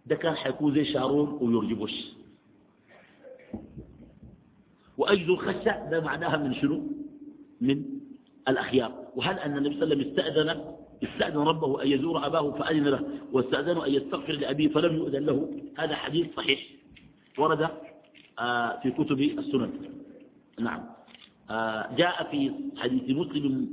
ده 0.06 0.16
كان 0.16 0.34
حيكون 0.34 0.74
زي 0.74 0.84
شارون 0.84 1.38
ويرجبوش 1.40 1.92
وأي 4.98 5.26
زول 5.26 5.54
ده 5.90 6.00
معناها 6.00 6.36
من 6.36 6.54
شنو؟ 6.54 6.82
من 7.60 7.84
الأخيار. 8.48 8.92
وهل 9.16 9.38
أن 9.38 9.56
النبي 9.56 9.74
صلى 9.74 9.84
الله 9.84 9.96
عليه 9.96 10.12
وسلم 10.12 10.18
استأذن؟ 10.18 10.64
استأذن 11.02 11.38
ربه 11.38 11.82
أن 11.82 11.88
يزور 11.88 12.26
أباه 12.26 12.50
فأذن 12.50 12.84
له 12.88 13.08
واستأذنه 13.32 13.86
أن 13.86 13.92
يستغفر 13.92 14.32
لأبيه 14.32 14.68
فلم 14.68 14.96
يؤذن 14.96 15.24
له. 15.26 15.50
هذا 15.78 15.94
حديث 15.94 16.34
صحيح. 16.36 16.60
ورد 17.38 17.68
آه، 18.38 18.80
في 18.80 18.90
كتب 18.90 19.20
السنن. 19.20 19.70
نعم. 20.60 20.84
آه، 21.50 21.94
جاء 21.96 22.30
في 22.30 22.52
حديث 22.76 23.02
مسلم 23.16 23.68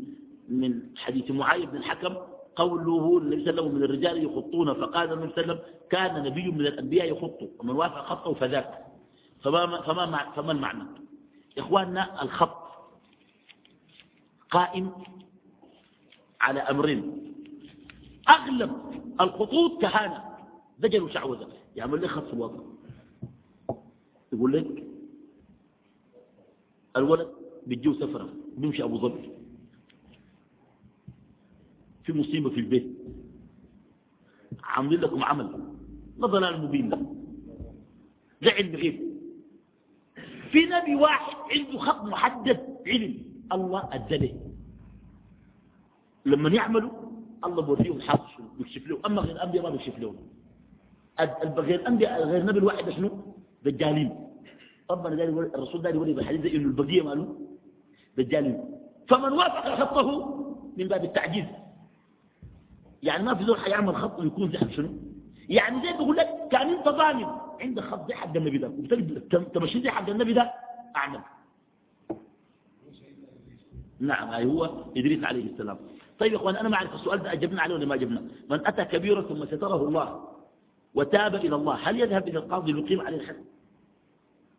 من 0.50 0.82
حديث 0.98 1.32
معاذ 1.32 1.66
بن 1.66 1.78
الحكم 1.78 2.16
قوله 2.60 3.18
النبي 3.18 3.44
صلى 3.46 3.50
الله 3.52 3.62
عليه 3.62 3.62
وسلم 3.62 3.76
من 3.76 3.84
الرجال 3.84 4.24
يخطون 4.26 4.74
فقال 4.74 5.14
النبي 5.14 5.32
صلى 5.34 5.44
الله 5.44 5.54
عليه 5.54 5.64
وسلم 5.64 5.80
كان 5.90 6.24
نبي 6.24 6.52
من 6.52 6.62
الأنبياء 6.62 7.12
يخط 7.12 7.40
ومن 7.60 7.76
وافق 7.76 8.06
خطه 8.06 8.34
فذاك. 8.34 8.86
فما, 9.42 9.82
فما, 9.82 10.32
فما 10.36 10.52
المعنى؟ 10.52 10.84
إخواننا 11.58 12.24
الخط 12.24 12.58
قائم 14.52 14.92
على 16.42 16.60
أمرين. 16.60 17.34
أغلب 18.30 18.72
الخطوط 19.22 19.82
كهانة. 19.82 20.24
دجل 20.80 21.02
وشعوذة 21.04 21.48
يعمل 21.76 22.02
لك 22.02 22.10
خط 22.10 22.24
في 22.28 22.34
الوضع 22.34 22.60
يقول 24.34 24.54
لك 24.54 24.84
الولد 26.98 27.28
بيجيه 27.68 27.94
سفرة 27.94 28.30
بيمشي 28.58 28.84
أبو 28.84 28.98
ظبي. 28.98 29.39
في 32.10 32.18
مصيبة 32.18 32.50
في 32.50 32.60
البيت. 32.60 32.88
عاملين 34.64 35.00
لكم 35.00 35.24
عمل. 35.24 35.50
ما 36.18 36.28
ضلال 36.28 36.62
مبين 36.62 36.90
له 36.90 37.16
ده 38.42 38.52
علم 38.52 38.76
غيب. 38.76 38.98
في 40.52 40.66
نبي 40.66 40.96
واحد 40.96 41.38
عنده 41.52 41.80
خط 41.80 42.02
محدد 42.04 42.60
علم. 42.88 43.14
الله 43.54 43.90
أدله 43.94 44.34
لما 46.26 46.50
يعملوا 46.50 46.92
الله 47.46 47.62
بوريهم 47.62 48.02
شنو؟ 48.02 48.46
بيكشف 48.58 48.88
لهم. 48.88 49.00
أما 49.06 49.22
غير 49.22 49.36
الأنبياء 49.36 49.64
ما 49.64 49.70
بيكشف 49.70 50.00
لهم. 50.00 50.16
غير 51.58 51.80
الأنبياء 51.80 52.24
غير 52.24 52.42
النبي 52.42 52.60
الواحد 52.60 52.90
شنو؟ 52.90 53.10
دجالين. 53.66 54.10
ربنا 54.92 55.16
داري 55.16 55.30
الرسول 55.30 55.82
داري 55.82 55.96
يوري 55.96 56.14
بالحديث 56.14 56.54
إنه 56.54 56.66
البقية 56.74 57.02
ماله؟ 57.02 57.38
دجالين. 58.18 58.58
فمن 59.08 59.32
وافق 59.32 59.66
خطه 59.82 60.10
من 60.78 60.88
باب 60.88 61.04
التعجيز. 61.04 61.46
يعني 63.04 63.24
ما 63.24 63.36
في 63.36 63.44
زول 63.44 63.60
حيعمل 63.60 63.96
خط 63.96 64.20
ويكون 64.20 64.52
زي 64.52 64.74
شنو؟ 64.74 64.90
يعني 65.50 65.88
زي 65.88 65.94
بقول 65.94 66.18
لك 66.18 66.28
كان 66.52 66.70
انت 66.70 66.90
ظالم. 66.90 67.38
عندك 67.62 67.84
خط 67.84 68.08
زي 68.08 68.14
حق 68.14 68.38
النبي 68.38 68.58
ده. 68.58 68.72
تمشي 69.54 69.82
زي 69.82 69.90
حق 69.90 70.10
النبي 70.10 70.34
ده 70.34 70.54
أعمل. 70.96 71.20
نعم 74.00 74.30
هاي 74.30 74.46
هو 74.46 74.66
إدريس 74.98 75.24
عليه 75.24 75.52
السلام. 75.52 75.78
طيب 76.20 76.32
يا 76.32 76.38
إخوان 76.38 76.56
أنا 76.56 76.70
ما 76.70 76.76
أعرف 76.76 76.94
السؤال 76.96 77.24
ده 77.24 77.32
أجبنا 77.34 77.62
عليه 77.62 77.76
ولا 77.76 77.86
ما 77.86 77.96
أجبنا؟ 77.96 78.22
من 78.50 78.68
أتى 78.68 78.86
كبيرا 78.86 79.22
ثم 79.22 79.46
ستره 79.46 79.88
الله 79.88 80.28
وتاب 80.96 81.36
إلى 81.36 81.56
الله 81.56 81.74
هل 81.76 82.00
يذهب 82.00 82.28
إلى 82.28 82.40
القاضي 82.40 82.72
ليقيم 82.72 83.02
عليه 83.02 83.18
الحد 83.18 83.44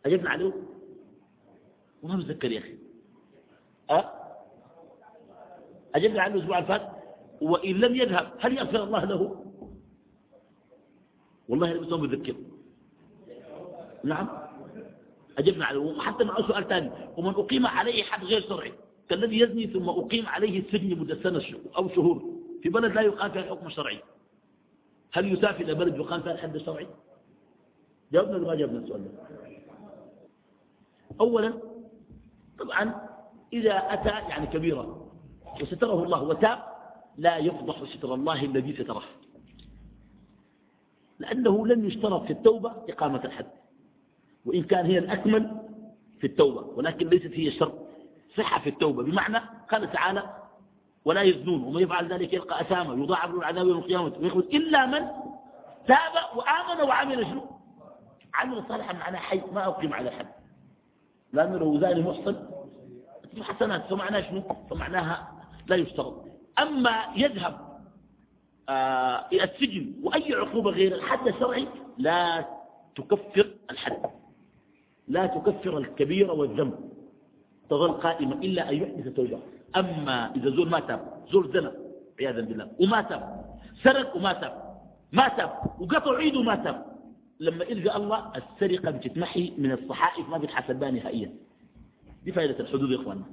أجبنا 0.07 0.31
عليه؟ 0.31 0.53
وما 2.03 2.17
متذكر 2.17 2.53
يا 2.53 2.59
أخي. 2.59 2.75
أه؟ 3.91 4.13
أجبنا 5.95 6.23
عنه 6.23 6.35
الأسبوع 6.35 6.59
الفات 6.59 6.93
وإن 7.41 7.75
لم 7.75 7.95
يذهب 7.95 8.33
هل 8.39 8.59
يغفر 8.59 8.85
الله 8.85 9.05
له؟ 9.05 9.45
والله 11.49 11.73
لم 11.73 11.83
يكن 11.83 12.01
متذكر 12.01 12.35
نعم. 14.05 14.29
أجبنا 15.39 15.65
عليه. 15.65 15.79
وحتى 15.79 16.25
معه 16.25 16.49
سؤال 16.49 16.69
ثاني. 16.69 16.91
ومن 17.17 17.31
أقيم 17.31 17.67
عليه 17.67 18.03
حد 18.03 18.25
غير 18.25 18.41
شرعي. 18.41 18.73
كالذي 19.09 19.41
يزني 19.41 19.67
ثم 19.67 19.89
أقيم 19.89 20.27
عليه 20.27 20.61
السجن 20.61 20.99
مدة 20.99 21.23
سنة 21.23 21.59
أو 21.77 21.89
شهور. 21.89 22.41
في 22.63 22.69
بلد 22.69 22.93
لا 22.93 23.01
يقام 23.01 23.31
فيها 23.31 23.43
الحكم 23.43 23.67
الشرعي 23.67 23.99
هل 25.13 25.33
يسافر 25.33 25.65
إلى 25.65 25.75
بلد 25.75 25.97
يقام 25.97 26.23
فيها 26.23 26.33
الحد 26.33 26.55
الشرعي 26.55 26.87
جاوبنا 28.13 28.37
ولا 28.37 28.47
ما 28.47 28.55
جاوبنا 28.55 28.79
السؤال 28.79 29.05
ده؟ 29.05 29.11
أولا 31.21 31.53
طبعا 32.59 33.09
إذا 33.53 33.73
أتى 33.77 34.09
يعني 34.09 34.47
كبيرا 34.47 35.07
وستره 35.63 36.05
الله 36.05 36.23
وتاب 36.23 36.59
لا 37.21 37.37
يفضح 37.37 37.85
ستر 37.85 38.15
الله 38.15 38.45
الذي 38.45 38.73
ستره. 38.73 39.03
لأنه 41.19 41.67
لم 41.67 41.85
يشترط 41.85 42.23
في 42.25 42.33
التوبة 42.33 42.73
إقامة 42.89 43.25
الحد. 43.25 43.47
وإن 44.47 44.63
كان 44.63 44.87
هي 44.87 44.99
الأكمل 44.99 45.61
في 46.21 46.27
التوبة 46.27 46.61
ولكن 46.61 47.09
ليست 47.09 47.33
هي 47.33 47.49
الشرط 47.49 47.75
صحة 48.37 48.61
في 48.61 48.71
التوبة. 48.71 49.03
بمعنى 49.03 49.39
قال 49.71 49.93
تعالى 49.93 50.37
ولا 51.05 51.23
يزنون. 51.23 51.65
ومن 51.65 51.83
يفعل 51.83 52.13
ذلك 52.13 52.33
يلقى 52.33 52.61
أثاما 52.61 53.05
يضاعف 53.05 53.31
له 53.31 53.39
العذاب 53.39 53.67
يوم 53.67 53.79
القيامة. 53.79 54.13
ويخرج 54.21 54.45
إلا 54.55 54.87
من 54.87 55.07
تاب 55.87 56.37
وآمن 56.37 56.89
وعمل 56.89 57.27
شنو؟ 57.27 57.43
عمل 58.35 58.65
صالحا 58.69 58.93
معناه 58.93 59.19
حي 59.19 59.43
ما 59.53 59.67
أقيم 59.67 59.95
على 59.95 60.11
حد. 60.11 60.29
لأنه 61.33 61.59
لو 61.59 61.81
زاني 61.81 62.03
محصن. 62.03 62.37
حسنات 63.43 63.87
فمعناها 63.87 64.23
شنو؟ 64.23 64.43
فمعناها 64.71 65.33
لا 65.67 65.77
يشترط. 65.77 66.30
أما 66.61 67.05
يذهب 67.17 67.81
آه 68.69 69.27
إلى 69.33 69.45
السجن 69.45 69.93
وأي 70.03 70.35
عقوبة 70.35 70.71
غير 70.71 70.95
الحد 70.95 71.29
الشرعي 71.29 71.67
لا 71.99 72.47
تكفر 72.97 73.51
الحد 73.71 74.03
لا 75.09 75.27
تكفر 75.27 75.79
الكبيرة 75.79 76.33
والذنب 76.33 76.75
تظل 77.71 77.93
قائمة 77.93 78.35
إلا 78.35 78.71
أن 78.71 78.75
يحدث 78.77 79.15
توبة 79.15 79.39
أما 79.77 80.35
إذا 80.37 80.51
زول 80.51 80.69
ما 80.71 80.81
تاب 80.81 81.25
زول 81.33 81.53
زنا 81.53 81.73
عياذا 82.21 82.41
بالله 82.41 82.71
وما 82.81 83.03
تاب 83.03 83.45
سرق 83.83 84.17
وما 84.17 84.33
تاب 84.33 84.79
ما 85.13 85.29
تاب 85.29 85.51
وقطع 85.81 86.17
عيده 86.17 86.39
وما 86.39 86.55
تاب 86.57 86.87
لما 87.41 87.65
إلقى 87.65 87.97
الله 87.97 88.33
السرقة 88.37 88.91
بتتمحي 88.91 89.53
من 89.59 89.73
الصحائف 89.73 90.29
ما 90.29 90.39
بتحسب 90.39 90.77
بها 90.81 90.91
نهائيا. 90.91 91.35
دي 92.25 92.33
فائدة 92.33 92.61
الحدود 92.61 92.91
يا 92.91 92.97
إخواننا. 92.97 93.25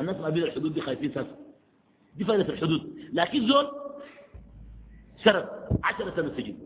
الناس 0.00 0.16
ما 0.16 0.28
بين 0.28 0.42
الحدود 0.42 0.74
دي 0.74 0.80
خايفين 0.80 1.10
ساسا 1.14 1.36
دي 2.18 2.24
فائدة 2.24 2.48
الحدود. 2.54 2.98
لكن 3.12 3.48
زول 3.48 3.66
سرق 5.24 5.68
عشر 5.84 6.16
سنة 6.16 6.32
سجن. 6.36 6.56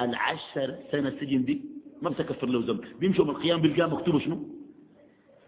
العشر 0.00 0.78
سنة 0.92 1.10
سجن 1.20 1.44
دي 1.44 1.62
ما 2.02 2.10
بتكفر 2.10 2.46
له 2.46 2.66
ذنب. 2.66 2.84
بيمشوا 3.00 3.24
من 3.24 3.30
القيام 3.30 3.60
بيلقاه 3.60 3.86
مكتوب 3.86 4.18
شنو 4.18 4.48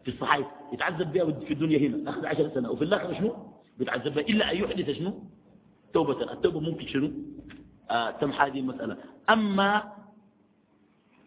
في 0.05 0.11
الصحائف 0.11 0.47
يتعذب 0.72 1.12
بها 1.12 1.25
في 1.41 1.53
الدنيا 1.53 1.79
هنا. 1.79 2.11
أخذ 2.11 2.27
عشر 2.27 2.51
سنة. 2.55 2.70
وفي 2.70 2.85
الآخر 2.85 3.14
شنو؟ 3.14 3.37
بيتعذب 3.79 4.14
بها 4.14 4.25
إلا 4.25 4.53
أن 4.53 4.57
يحدث 4.57 4.91
شنو؟ 4.91 5.25
توبة. 5.95 6.33
التوبة 6.33 6.61
ممكن 6.61 6.87
شنو؟ 6.87 7.12
آه 7.91 8.11
تمحى 8.11 8.51
هذه 8.51 8.59
المسألة. 8.59 8.97
أما 9.31 9.93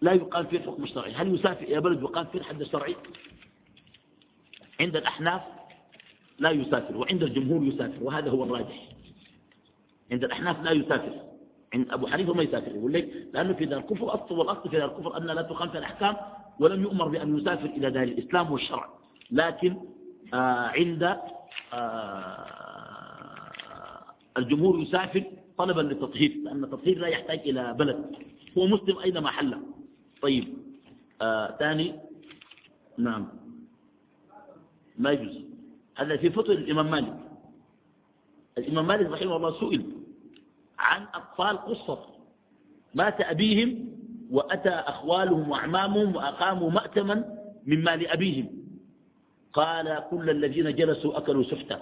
لا 0.01 0.11
يقال 0.13 0.45
فيه 0.47 0.57
الحكم 0.57 0.83
الشرعي 0.83 1.13
هل 1.13 1.35
يسافر 1.35 1.63
إلى 1.63 1.81
بلد 1.81 2.01
يقال 2.01 2.25
فيه 2.27 2.39
الحد 2.39 2.61
الشرعي 2.61 2.95
عند 4.79 4.95
الأحناف 4.95 5.41
لا 6.39 6.49
يسافر 6.49 6.97
وعند 6.97 7.23
الجمهور 7.23 7.63
يسافر 7.63 8.03
وهذا 8.03 8.29
هو 8.29 8.43
الراجح. 8.43 8.87
عند 10.11 10.23
الأحناف 10.23 10.63
لا 10.63 10.71
يسافر. 10.71 11.21
عند 11.73 11.91
أبو 11.91 12.07
حنيفة 12.07 12.33
ما 12.33 12.43
يسافر. 12.43 12.75
يقول 12.75 12.93
لك 12.93 13.27
لأنه 13.33 13.53
في 13.53 13.65
دار 13.65 13.79
الكفر 13.79 14.13
أصل 14.13 14.37
والأصل 14.39 14.69
في 14.69 14.77
دار 14.77 14.91
الكفر 14.97 15.17
أن 15.17 15.25
لا 15.25 15.41
تقام 15.41 15.69
في 15.69 15.77
الأحكام 15.77 16.15
ولم 16.59 16.81
يؤمر 16.81 17.07
بأن 17.07 17.37
يسافر 17.37 17.65
إلى 17.65 17.91
دار 17.91 18.03
الإسلام 18.03 18.51
والشرع. 18.51 18.89
لكن 19.31 19.77
آه 20.33 20.67
عند 20.67 21.17
آه 21.73 22.47
الجمهور 24.37 24.79
يسافر 24.79 25.23
طلبا 25.57 25.81
للتطهير 25.81 26.37
لأن 26.43 26.63
التطهير 26.63 26.97
لا 26.99 27.07
يحتاج 27.07 27.39
إلى 27.39 27.73
بلد. 27.73 28.15
هو 28.57 28.67
مسلم 28.67 28.99
أينما 28.99 29.29
حل. 29.31 29.57
طيب 30.21 30.53
آه 31.21 31.57
ثاني. 31.59 31.95
نعم. 32.97 33.27
ما 34.97 35.11
يجوز. 35.11 35.46
هذا 35.97 36.17
في 36.17 36.29
فتوى 36.29 36.55
الإمام 36.55 36.91
مالك. 36.91 37.17
الإمام 38.57 38.87
مالك 38.87 39.09
رحمه 39.09 39.35
الله 39.35 39.59
سئل 39.59 39.91
عن 40.79 41.05
أطفال 41.13 41.57
قصر 41.57 41.99
مات 42.95 43.21
أبيهم 43.21 43.97
وأتى 44.31 44.69
أخوالهم 44.69 45.49
وأعمامهم 45.49 46.15
وأقاموا 46.15 46.69
مأتما 46.71 47.15
من 47.65 47.83
مال 47.83 48.07
أبيهم. 48.07 48.47
قال 49.53 50.03
كل 50.09 50.29
الذين 50.29 50.75
جلسوا 50.75 51.17
أكلوا 51.17 51.43
سحتا. 51.43 51.81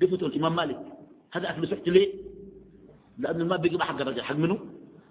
بفتوى 0.00 0.28
الإمام 0.28 0.56
مالك. 0.56 0.82
هذا 1.32 1.50
أكل 1.50 1.68
سحت 1.68 1.88
ليه؟ 1.88 2.14
لأن 3.18 3.40
المال 3.40 3.58
بيجي 3.58 3.78
حق 3.78 4.00
الرجل 4.00 4.22
حق 4.22 4.36
منه 4.36 4.58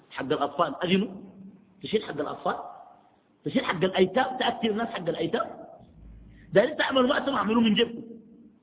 حق 0.09 0.25
الأطفال. 0.25 0.75
أجنوا؟ 0.83 1.11
تشيل 1.83 2.03
حق 2.03 2.19
الأطفال؟ 2.19 2.57
تشيل 3.45 3.65
حق 3.65 3.83
الأيتام؟ 3.83 4.37
تأثر 4.37 4.69
الناس 4.69 4.87
حق 4.87 5.09
الأيتام؟ 5.09 5.62
أنت 6.57 6.79
تعمل 6.79 7.07
مأتم 7.07 7.33
اعملوه 7.33 7.61
من 7.61 7.73
جيبكم. 7.73 8.01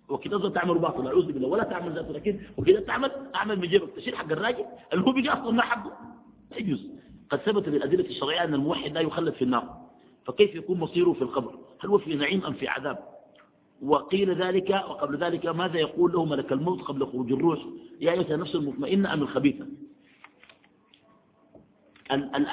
وكده 0.09 0.37
أصلا 0.37 0.51
تعمل 0.51 0.79
باطل 0.79 1.07
أعوذ 1.07 1.33
بالله 1.33 1.49
ولا 1.49 1.65
تعمل 1.65 1.93
ذات 1.95 2.11
لكن 2.11 2.41
وكده 2.59 2.81
تعمل 2.81 3.11
أعمل 3.35 3.59
من 3.59 3.69
جيبك. 3.69 3.91
تشيل 3.97 4.17
حق 4.17 4.33
الراجل 4.33 4.65
اللي 4.93 5.05
هو 5.07 5.13
بيجي 5.13 5.31
أصلا 5.31 5.51
ما 5.51 5.63
حقه. 5.63 5.93
لا 6.51 6.59
يجوز. 6.59 6.87
قد 7.31 7.39
ثبت 7.39 7.69
بالأدلة 7.69 8.05
الشرعية 8.05 8.45
أن 8.45 8.55
الموحد 8.55 8.93
لا 8.93 9.01
يخلد 9.01 9.35
في 9.35 9.43
النار. 9.43 9.81
فكيف 10.27 10.55
يكون 10.55 10.79
مصيره 10.81 11.13
في 11.13 11.23
القبر؟ 11.23 11.59
هل 11.81 11.89
هو 11.89 11.99
في 11.99 12.15
نعيم 12.15 12.45
أم 12.45 12.53
في 12.53 12.69
عذاب؟ 12.69 12.99
وقيل 13.83 14.43
ذلك 14.43 14.71
وقبل 14.71 15.17
ذلك 15.17 15.47
ماذا 15.47 15.79
يقول 15.79 16.13
له 16.13 16.25
ملك 16.25 16.53
الموت 16.53 16.83
قبل 16.83 17.07
خروج 17.07 17.33
الروح؟ 17.33 17.59
يا 18.01 18.13
أيها 18.13 18.35
النفس 18.35 18.55
المطمئنة 18.55 19.13
أم 19.13 19.23
الخبيثة؟ 19.23 19.67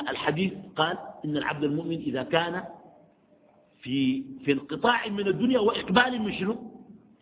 الحديث 0.10 0.54
قال 0.76 0.98
إن 1.26 1.38
العبد 1.38 1.64
المؤمن 1.64 1.98
إذا 1.98 2.24
كان 2.24 2.64
في 3.82 4.24
في 4.46 4.52
انقطاع 4.52 5.08
من 5.08 5.28
الدنيا 5.28 5.60
وإقبال 5.60 6.22
من 6.22 6.34
شنو؟ 6.34 6.56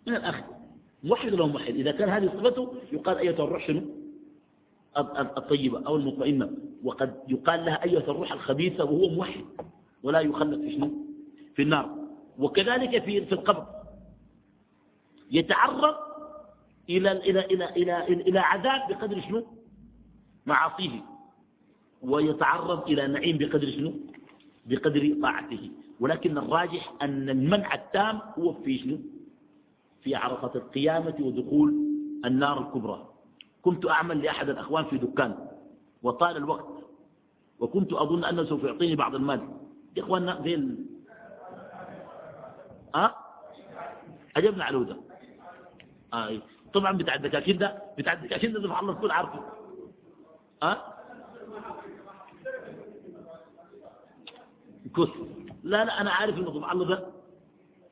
من 0.08 0.16
الآخر 0.16 0.44
موحد 1.04 1.34
ولا 1.34 1.46
موحد؟ 1.46 1.76
إذا 1.76 1.92
كان 1.92 2.10
هذه 2.10 2.28
صفته 2.28 2.74
يقال 2.92 3.18
أيها 3.18 3.32
الروح 3.44 3.68
شنو؟ 3.68 3.82
الطيبة 5.38 5.88
أو 5.88 5.96
المطمئنة. 5.96 6.52
وقد 6.84 7.16
يقال 7.28 7.66
لها 7.66 7.84
أيها 7.84 8.00
الروح 8.12 8.32
الخبيثة 8.32 8.84
وهو 8.84 9.10
موحد 9.10 9.46
ولا 10.04 10.20
يخلد 10.20 10.62
في 10.62 10.72
شنو؟ 10.72 10.92
في 11.56 11.62
النار. 11.62 11.96
وكذلك 12.40 13.04
في 13.04 13.26
في 13.26 13.32
القبر. 13.32 13.66
يتعرض 15.32 15.96
إلى 16.90 17.12
إلى 17.12 17.46
إلى 17.46 17.70
إلى 17.70 18.04
إلى 18.08 18.40
عذاب 18.40 18.82
بقدر 18.90 19.22
شنو؟ 19.22 19.46
معاصيه. 20.46 21.04
ويتعرض 22.02 22.90
إلى 22.90 23.08
نعيم 23.08 23.38
بقدر 23.38 23.72
شنو؟ 23.72 23.94
بقدر 24.66 25.16
طاعته. 25.22 25.70
ولكن 26.00 26.38
الراجح 26.38 26.94
أن 27.02 27.30
المنع 27.30 27.74
التام 27.74 28.20
هو 28.40 28.54
في 28.54 28.78
شنو؟ 28.78 28.98
في 30.02 30.16
عرفة 30.16 30.52
القيامة 30.56 31.16
ودخول 31.20 31.74
النار 32.26 32.62
الكبرى. 32.62 33.10
كنت 33.62 33.86
أعمل 33.86 34.22
لأحد 34.22 34.50
الأخوان 34.50 34.86
في 34.86 34.98
دكان 34.98 35.48
وطال 36.04 36.38
الوقت 36.38 36.68
وكنت 37.60 37.94
أظن 37.94 38.24
أنه 38.26 38.44
سوف 38.44 38.64
يعطيني 38.64 38.96
بعض 38.96 39.16
المال. 39.16 39.50
يا 39.98 40.04
إخواننا 40.04 40.40
ذي 40.42 40.78
أه؟ 42.96 43.16
عجبنا 44.38 44.64
على 44.64 44.78
الهدى. 44.78 44.96
آه. 46.14 46.42
طبعا 46.74 46.92
بتاع 46.98 47.16
الدكاكين 47.16 47.58
ده 47.58 47.82
بتاع 47.98 48.14
الدكاكين 48.14 48.54
ده 48.54 48.62
سبحان 48.62 48.84
الله 48.84 48.94
تكون 48.98 49.12
عارفه. 49.12 49.40
أه؟ 50.64 50.78
كس 54.96 55.10
لا 55.66 55.86
لا 55.86 56.02
أنا 56.02 56.12
عارف 56.12 56.38
إنه 56.38 56.54
سبحان 56.54 56.72
الله 56.82 56.86
ده 56.96 57.08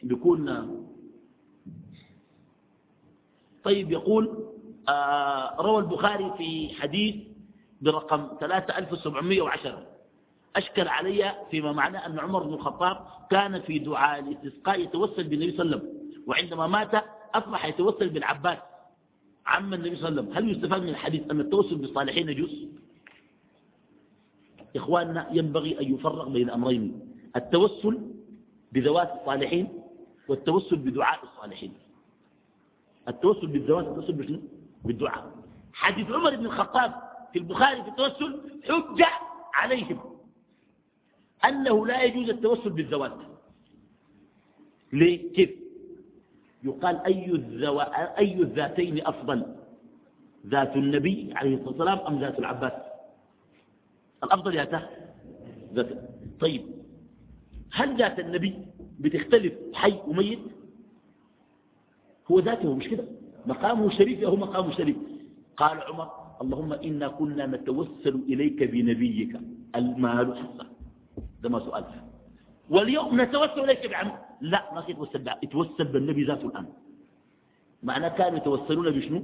بيكون 0.04 0.44
طيب 3.64 3.92
يقول 3.92 4.46
آه 4.90 5.56
روى 5.62 5.78
البخاري 5.80 6.34
في 6.38 6.76
حديث 6.82 7.16
برقم 7.82 8.28
3710 8.40 9.86
أشكل 10.56 10.88
علي 10.88 11.36
فيما 11.52 11.72
معناه 11.72 12.06
أن 12.06 12.20
عمر 12.20 12.44
بن 12.44 12.54
الخطاب 12.54 12.98
كان 13.32 13.62
في 13.62 13.80
دعاء 13.80 14.20
الاستسقاء 14.20 14.80
يتوسل 14.80 15.24
بالنبي 15.24 15.52
صلى 15.58 15.62
الله 15.66 15.78
عليه 15.78 15.86
وسلم 15.88 16.24
وعندما 16.28 16.68
مات 16.68 17.04
أصبح 17.36 17.66
يتوسل 17.66 18.10
بالعباس 18.10 18.58
عم 19.46 19.74
النبي 19.74 19.96
صلى 19.96 20.10
الله 20.10 20.22
عليه 20.22 20.32
وسلم. 20.32 20.38
هل 20.38 20.52
يستفاد 20.58 20.82
من 20.82 20.90
الحديث 20.90 21.32
أن 21.32 21.40
التوسل 21.40 21.76
بالصالحين 21.76 22.30
يجوز؟ 22.30 22.68
إخواننا 24.76 25.28
ينبغي 25.32 25.80
أن 25.82 25.94
يفرق 25.94 26.28
بين 26.28 26.50
أمرين. 26.50 27.13
التوسل 27.36 28.02
بذوات 28.72 29.12
الصالحين 29.22 29.82
والتوسل 30.28 30.76
بدعاء 30.76 31.24
الصالحين. 31.24 31.74
التوسل 33.08 33.48
بالذوات 33.48 33.88
التوسل 33.88 34.14
بشنو؟ 34.14 34.40
بالدعاء. 34.86 35.32
حديث 35.74 36.12
عمر 36.12 36.36
بن 36.36 36.46
الخطاب 36.46 36.94
في 37.34 37.40
البخاري 37.40 37.84
في 37.84 37.90
التوسل 37.90 38.42
حجة 38.64 39.10
عليهم. 39.54 40.00
أنه 41.46 41.88
لا 41.88 42.04
يجوز 42.04 42.30
التوسل 42.30 42.70
بالذوات. 42.70 43.18
ليه؟ 44.94 45.34
كيف؟ 45.34 45.50
يقال 46.64 46.98
أي, 46.98 47.26
الذو... 47.26 47.80
أي 48.18 48.34
الذاتين 48.34 49.08
أفضل؟ 49.08 49.56
ذات 50.48 50.76
النبي 50.76 51.34
عليه 51.36 51.56
الصلاة 51.56 51.70
والسلام 51.70 52.00
أم 52.00 52.20
ذات 52.20 52.40
العباس؟ 52.40 52.74
الأفضل 54.24 54.56
ياته 54.56 54.82
ذات. 55.74 56.10
طيب. 56.40 56.83
هل 57.74 57.98
ذات 57.98 58.20
النبي 58.20 58.54
بتختلف 59.00 59.54
حي 59.74 60.00
وميت؟ 60.08 60.40
هو 62.32 62.40
ذاته 62.40 62.76
مش 62.76 62.88
كده؟ 62.88 63.06
مقامه 63.46 63.90
شريف 63.90 64.24
هو 64.24 64.36
مقامه 64.36 64.72
شريف. 64.72 64.98
قال 65.58 65.82
عمر 65.82 66.10
اللهم 66.42 66.74
إنا 66.74 67.08
كنا 67.08 67.46
نتوسل 67.46 68.16
إليك 68.30 68.64
بنبيك 68.64 69.40
المال 69.76 70.38
حصة 70.38 70.66
ده 71.42 71.50
ما 71.50 71.60
سؤال. 71.60 71.86
واليوم 72.70 73.22
نتوسل 73.22 73.60
إليك 73.60 73.90
بعمل. 73.90 74.14
لا 74.42 74.74
ما 74.74 74.86
يتوسل 74.90 75.30
يتوسل 75.44 75.86
بالنبي 75.86 76.24
ذاته 76.24 76.46
الآن 76.46 76.66
معنى 77.84 78.10
كانوا 78.10 78.38
يتوسلون 78.38 78.90
بشنو؟ 78.92 79.24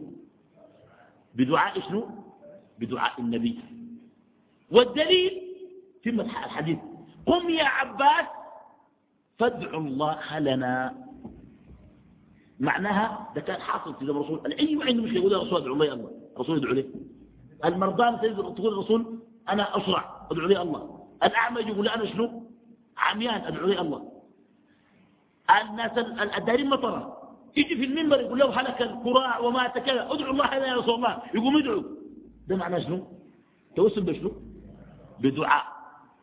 بدعاء 1.35 1.79
شنو؟ 1.81 2.07
بدعاء 2.79 3.21
النبي. 3.21 3.59
والدليل 4.71 5.31
في 6.03 6.09
الحديث. 6.09 6.77
قم 7.25 7.49
يا 7.49 7.63
عباس 7.63 8.38
فادعوا 9.39 9.81
الله 9.81 10.39
لنا. 10.39 10.95
معناها 12.59 13.31
ده 13.35 13.41
كان 13.41 13.61
حاصل 13.61 13.95
في 13.95 14.05
زمن 14.05 14.17
الرسول. 14.17 14.39
العلم 14.45 14.81
عنده 14.81 15.03
مش 15.03 15.11
يقول 15.11 15.31
يا 15.31 15.37
رسول 15.37 15.61
ادعو 15.61 15.75
لي 15.75 15.93
الله. 15.93 16.11
الرسول 16.35 16.57
يدعو 16.57 16.73
لي. 16.73 16.85
المرضان 17.65 18.19
تقول 18.19 18.73
الرسول 18.73 19.19
أنا 19.49 19.77
أسرع 19.77 20.27
ادعو 20.31 20.47
لي 20.47 20.61
الله. 20.61 20.99
الأعمى 21.23 21.61
يقول 21.61 21.87
أنا 21.87 22.05
شنو؟ 22.05 22.43
عميان 22.97 23.41
ادعو 23.41 23.67
لي 23.67 23.81
الله. 23.81 24.11
الناس 25.61 25.97
الدارين 26.37 26.69
مطره 26.69 26.99
يجي 27.57 27.75
في 27.75 27.85
المنبر 27.85 28.19
يقول 28.21 28.39
له 28.39 28.61
هلك 28.61 28.81
القراع 28.81 29.39
ومات 29.39 29.77
كذا. 29.77 30.13
ادعو 30.13 30.31
الله 30.31 30.55
يا 30.55 30.75
رسول 30.75 30.95
الله. 30.95 31.21
يقوم 31.33 31.57
يدعو. 31.57 31.83
ده 32.47 32.55
معناه 32.55 32.79
شنو؟ 32.79 33.07
توسل 33.75 34.03
بشنو؟ 34.03 34.31
بدعاء. 35.19 35.65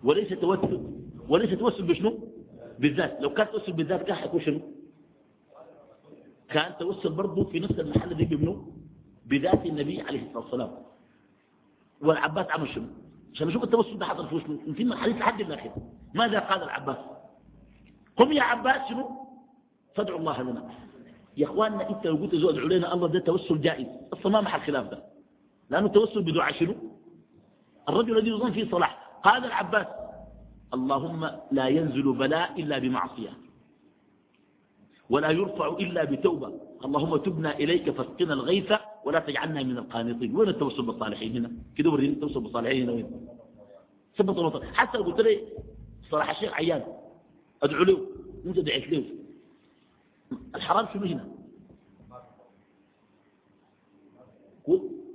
وليس 0.05 0.29
توسل. 0.29 0.81
وليس 1.29 1.59
توسل 1.59 1.83
بشنو؟ 1.83 2.36
بالذات 2.79 3.19
لو 3.21 3.31
كان 3.31 3.47
توسل 3.53 3.73
بالذات 3.73 4.03
كان 4.03 4.17
حيكون 4.17 4.41
شنو؟ 4.41 4.61
كان 6.49 6.73
توسل 6.79 7.13
برضه 7.13 7.45
في 7.45 7.61
نفس 7.61 7.79
المحل 7.79 8.15
دي 8.15 8.25
بمنه 8.25 8.73
بذات 9.27 9.67
النبي 9.67 10.01
عليه 10.01 10.23
الصلاة 10.23 10.39
والسلام. 10.39 10.71
والعباس 12.03 12.47
عمل 12.51 12.69
شنو؟ 12.69 12.87
عشان 13.35 13.47
نشوف 13.47 13.65
التوسل 13.65 13.99
ده 13.99 14.07
حصل 14.07 14.29
فيه 14.29 14.39
شنو 14.39 14.59
يمكن 14.67 14.93
الحديث 14.93 15.17
لحد 15.17 15.41
الآخر. 15.41 15.71
ماذا 16.15 16.39
قال 16.39 16.63
العباس؟ 16.63 16.97
قم 18.17 18.33
يا 18.33 18.43
عباس 18.43 18.89
شنو؟ 18.89 19.11
فادعوا 19.95 20.19
الله 20.19 20.43
لنا. 20.43 20.71
يا 21.37 21.47
إخواننا 21.47 21.91
أنت 21.91 22.07
لو 22.07 22.17
قلت 22.17 22.35
زود 22.35 22.55
ادعوا 22.55 22.69
لنا 22.69 22.95
الله 22.95 23.09
ده 23.09 23.21
توسل 23.21 23.61
جائز. 23.61 23.87
أصلا 24.13 24.33
ما 24.33 24.41
محل 24.41 24.61
خلاف 24.61 24.87
ده. 24.91 25.03
لأنه 25.71 25.87
التوسل 25.87 26.23
بدعاء 26.23 26.53
شنو؟ 26.53 26.75
الرجل 27.89 28.19
الذي 28.19 28.31
يظن 28.31 28.53
فيه 28.53 28.71
صلاح. 28.71 29.21
قال 29.23 29.45
العباس 29.45 29.87
اللهم 30.75 31.31
لا 31.53 31.67
ينزل 31.69 32.13
بلاء 32.13 32.61
إلا 32.63 32.79
بمعصية 32.79 33.33
ولا 35.11 35.31
يرفع 35.31 35.67
إلا 35.69 36.05
بتوبة 36.05 36.53
اللهم 36.85 37.17
تبنا 37.17 37.55
إليك 37.59 37.91
فاسقنا 37.91 38.35
الغيث 38.35 38.73
ولا 39.05 39.19
تجعلنا 39.21 39.63
من 39.63 39.79
القانطين 39.79 40.37
وين 40.37 40.49
التوسل 40.49 40.83
بالصالحين 40.83 41.37
هنا؟ 41.37 41.51
كده 41.77 41.91
وريني 41.91 42.13
التوسل 42.13 42.41
بالصالحين 42.41 42.83
هنا 42.83 42.93
وين؟ 42.93 43.29
ثبت 44.19 44.39
الله 44.39 44.73
حتى 44.73 44.99
قلت 44.99 45.21
لي 45.21 45.41
صراحة 46.11 46.33
الشيخ 46.33 46.53
عيان 46.53 46.83
أدعو 47.63 47.85
له 47.85 47.99
وانت 48.45 48.59
دعيت 48.59 48.87
له. 48.93 49.05
الحرام 50.55 50.87
شنو 50.95 51.07
هنا؟ 51.07 51.25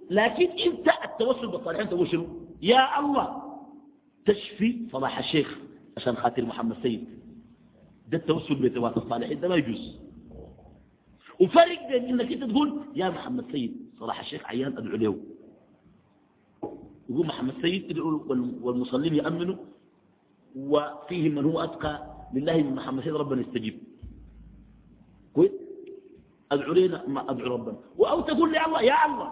لكن 0.10 0.48
أنت 0.60 0.88
التوسل 1.06 1.48
بالصالحين 1.48 1.90
تقول 1.90 2.08
شنو؟ 2.08 2.28
يا 2.62 3.00
الله. 3.00 3.51
تشفي 4.26 4.88
صلاح 4.92 5.18
الشيخ 5.18 5.58
عشان 5.98 6.16
خاطر 6.16 6.46
محمد 6.46 6.76
سيد. 6.84 7.10
ده 8.10 8.18
التوسل 8.18 8.56
بذوات 8.56 8.98
الصالحين 8.98 9.40
ده 9.40 9.48
ما 9.48 9.56
يجوز. 9.56 10.00
وفرق 11.40 11.88
بين 11.88 12.06
إنك 12.06 12.32
أنت 12.32 12.44
تقول 12.52 12.82
يا 12.96 13.10
محمد 13.10 13.52
سيد 13.52 13.90
صراحة 14.00 14.22
الشيخ 14.22 14.46
عيان 14.46 14.78
أدعو 14.78 14.98
له. 14.98 15.18
يقول 17.10 17.28
محمد 17.28 17.54
سيد 17.62 17.90
أدعو 17.90 18.26
والمصلين 18.62 19.16
يأمنوا 19.16 19.56
وفيهم 20.56 21.36
من 21.36 21.46
هو 21.46 21.64
أتقى 21.64 22.08
لله 22.34 22.58
من 22.58 22.76
محمد 22.76 23.04
سيد 23.04 23.14
ربنا 23.16 23.42
يستجيب. 23.42 23.80
كويس؟ 25.34 25.52
أدعو 26.52 26.74
لنا 26.74 27.08
ما 27.08 27.32
أدعو 27.32 27.54
ربنا. 27.54 27.78
أو 28.00 28.22
تقول 28.22 28.52
لي 28.52 28.66
الله 28.66 28.82
يا 28.82 29.06
الله 29.06 29.32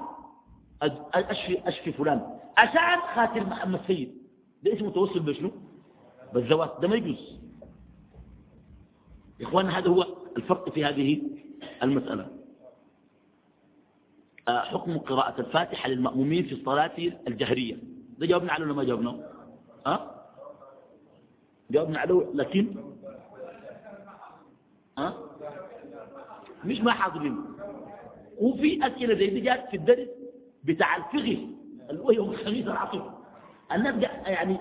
أشفي, 1.14 1.68
أشفي 1.68 1.92
فلان 1.92 2.22
عشان 2.58 3.00
خاطر 3.16 3.46
محمد 3.46 3.82
سيد. 3.88 4.19
ده 4.64 4.74
اسمه 4.74 4.90
توسل 4.92 5.20
بشنو؟ 5.20 5.52
بالزواج 6.34 6.70
ده 6.82 6.88
ما 6.88 6.96
يجوز. 6.96 7.40
إخواننا 9.42 9.78
هذا 9.78 9.90
هو 9.90 10.08
الفرق 10.38 10.70
في 10.70 10.86
هذه 10.86 11.22
المسألة. 11.84 12.28
آه، 14.48 14.62
حكم 14.62 14.98
قراءة 14.98 15.42
الفاتحة 15.42 15.90
للمأمومين 15.90 16.44
في 16.44 16.54
الصلاة 16.54 16.92
الجهرية. 17.28 17.78
ده 18.18 18.26
جاوبنا 18.26 18.52
عليه 18.54 18.66
ولا 18.66 18.74
ما 18.74 18.84
جاوبنا؟ 18.84 19.30
أه؟ 19.88 20.16
جاوبنا 21.72 22.00
عليه 22.00 22.26
لكن؟ 22.34 22.76
أه؟ 24.98 25.14
مش 26.66 26.82
ما 26.82 26.92
حاضرين. 26.92 27.38
وفي 28.38 28.88
أسئلة 28.88 29.16
زي 29.16 29.28
دي 29.28 29.40
جات 29.40 29.70
في 29.70 29.78
الدرس 29.78 30.08
بتاع 30.64 30.96
الفقه 30.96 31.48
اللي 31.90 32.04
هو 32.04 32.10
الخميس 32.32 32.68
العصر. 32.68 33.19
الناس 33.72 34.10
يعني 34.26 34.58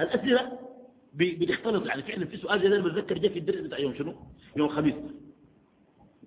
الأسئلة 0.00 0.58
بتختلط 1.14 1.86
يعني 1.86 2.02
فعلا 2.02 2.26
في 2.26 2.36
سؤال 2.36 2.60
زي 2.62 2.68
ده 2.68 2.80
بتذكر 2.80 3.18
جاء 3.18 3.32
في 3.32 3.38
الدرس 3.38 3.60
بتاع 3.60 3.78
يوم 3.78 3.94
شنو؟ 3.94 4.14
يوم 4.56 4.66
الخميس 4.66 4.94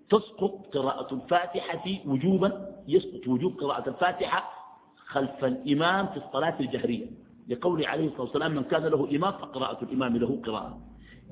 تسقط 0.10 0.78
قراءة 0.78 1.14
الفاتحة 1.14 1.84
وجوبا 2.06 2.76
يسقط 2.88 3.28
وجوب 3.28 3.58
قراءة 3.58 3.90
الفاتحة 3.90 4.52
خلف 4.96 5.46
الإمام 5.46 6.08
في 6.08 6.18
الصلاة 6.18 6.60
الجهرية. 6.60 7.06
لقول 7.48 7.86
عليه 7.86 8.08
الصلاة 8.08 8.22
والسلام 8.22 8.56
من 8.56 8.64
كان 8.64 8.84
له 8.84 9.10
إمام 9.16 9.32
فقراءة 9.32 9.84
الإمام 9.84 10.18
له 10.18 10.42
قراءة. 10.46 10.82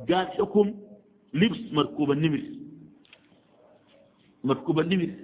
قال 0.10 0.28
حكم 0.28 0.74
لبس 1.34 1.60
مركوب 1.72 2.12
النمر. 2.12 2.42
مركوب 4.44 4.80
النمر. 4.80 5.10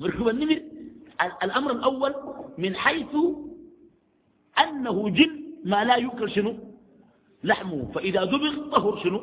مركوب 0.00 0.28
النمر. 0.28 0.62
الأمر 1.42 1.72
الأول 1.72 2.14
من 2.58 2.76
حيث 2.76 3.16
أنه 4.58 5.08
جن 5.08 5.42
ما 5.64 5.84
لا 5.84 5.96
يؤكل 5.96 6.30
شنو؟ 6.30 6.56
لحمه. 7.44 7.92
فإذا 7.94 8.24
دبغ 8.24 8.70
طهر 8.70 9.02
شنو؟ 9.02 9.20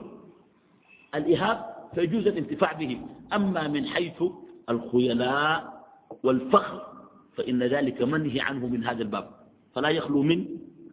الإهاب 1.16 1.90
فيجوز 1.96 2.28
الانتفاع 2.28 2.74
به. 2.74 3.02
أما 3.34 3.68
من 3.68 3.86
حيث 3.86 4.24
الخيلاء 4.70 5.86
والفخر 6.24 6.88
فإن 7.36 7.64
ذلك 7.64 8.02
منهي 8.02 8.42
عنه 8.42 8.68
من 8.68 8.84
هذا 8.84 9.02
الباب. 9.02 9.30
فلا 9.76 9.90
يخلو 9.90 10.22
من 10.24 10.46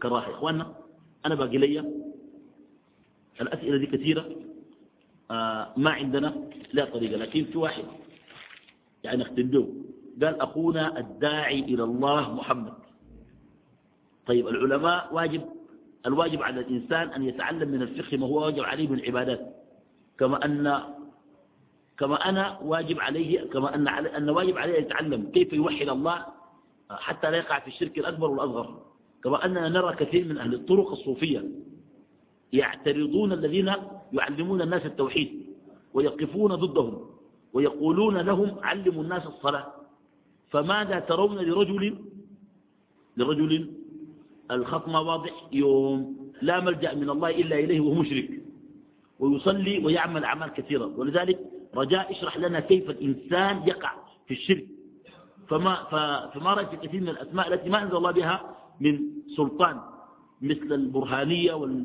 كراهة. 0.02 0.30
إخواننا 0.30 0.74
أنا 1.26 1.34
باقي 1.34 1.58
لي 1.58 1.84
الأسئلة 3.40 3.76
دي 3.76 3.86
كثيرة. 3.86 4.30
آه 5.30 5.72
ما 5.76 5.90
عندنا 5.90 6.34
لا 6.72 6.84
طريقة 6.84 7.16
لكن 7.16 7.44
في 7.44 7.58
واحد 7.58 7.84
يعني 9.04 9.22
اختندوه. 9.22 9.68
قال 10.22 10.40
أخونا 10.40 10.98
الداعي 10.98 11.60
إلى 11.60 11.84
الله 11.84 12.34
محمد. 12.34 12.72
طيب 14.26 14.48
العلماء 14.48 15.14
واجب 15.14 15.43
الواجب 16.06 16.43
على 16.43 16.60
الإنسان 16.60 17.09
أن 17.09 17.22
يتعلم 17.22 17.68
من 17.68 17.82
الفقه 17.82 18.16
ما 18.16 18.26
هو 18.26 18.44
واجب 18.44 18.62
عليه 18.64 18.88
من 18.88 18.98
العبادات. 18.98 19.56
كما 20.18 20.44
أن 20.44 20.82
كما 21.98 22.28
أنا 22.28 22.59
واجب 22.62 23.01
عليه 23.01 23.40
كما 23.51 23.74
أن, 23.74 23.88
أن 23.88 24.30
واجب 24.30 24.59
عليه 24.59 24.74
يتعلم 24.74 25.30
كيف 25.30 25.52
يوحد 25.52 25.88
الله 25.88 26.26
حتى 26.90 27.30
لا 27.30 27.36
يقع 27.36 27.59
في 27.60 27.68
الشرك 27.68 27.98
الأكبر 27.98 28.30
والأصغر. 28.30 28.82
كما 29.24 29.44
أننا 29.44 29.68
نرى 29.68 29.97
كثير 29.97 30.24
من 30.24 30.38
أهل 30.38 30.55
الطرق 30.55 30.90
الصوفية 30.90 31.44
يعترضون 32.52 33.32
الذين 33.32 33.72
يعلمون 34.12 34.62
الناس 34.62 34.86
التوحيد 34.86 35.47
ويقفون 35.94 36.55
ضدهم 36.55 37.06
ويقولون 37.52 38.18
لهم 38.18 38.56
علموا 38.62 39.02
الناس 39.02 39.26
الصلاة. 39.26 39.72
فماذا 40.57 40.99
ترون 40.99 41.37
لرجل 41.37 41.99
لرجل 43.16 43.73
الخط 44.51 44.89
ما 44.89 44.99
واضح 44.99 45.49
يوم 45.53 46.16
لا 46.43 46.61
ملجأ 46.61 46.95
من 46.95 47.11
الله 47.11 47.31
إلا 47.31 47.59
إليه 47.59 47.81
وهو 47.81 47.95
مشرك 47.95 48.31
ويصلي 49.19 49.85
ويعمل 49.85 50.24
أعمال 50.24 50.49
كثيرة. 50.49 50.87
ولذلك 50.87 51.39
رجاء 51.74 52.12
اشرح 52.12 52.37
لنا 52.39 52.61
كيف 52.61 52.91
الإنسان 52.91 53.69
يقع 53.69 53.93
في 54.27 54.35
الشرك. 54.35 54.66
فما, 55.49 55.74
فما 56.35 56.55
رأيت 56.55 56.74
كثير 56.83 57.01
من 57.01 57.09
الأسماء 57.09 57.55
التي 57.55 57.70
ما 57.70 57.83
أنزل 57.83 57.97
الله 57.97 58.11
بها 58.11 58.57
من 58.81 59.01
سلطان 59.37 59.81
مثل 60.43 60.73
البرهانية 60.73 61.53
وال 61.53 61.85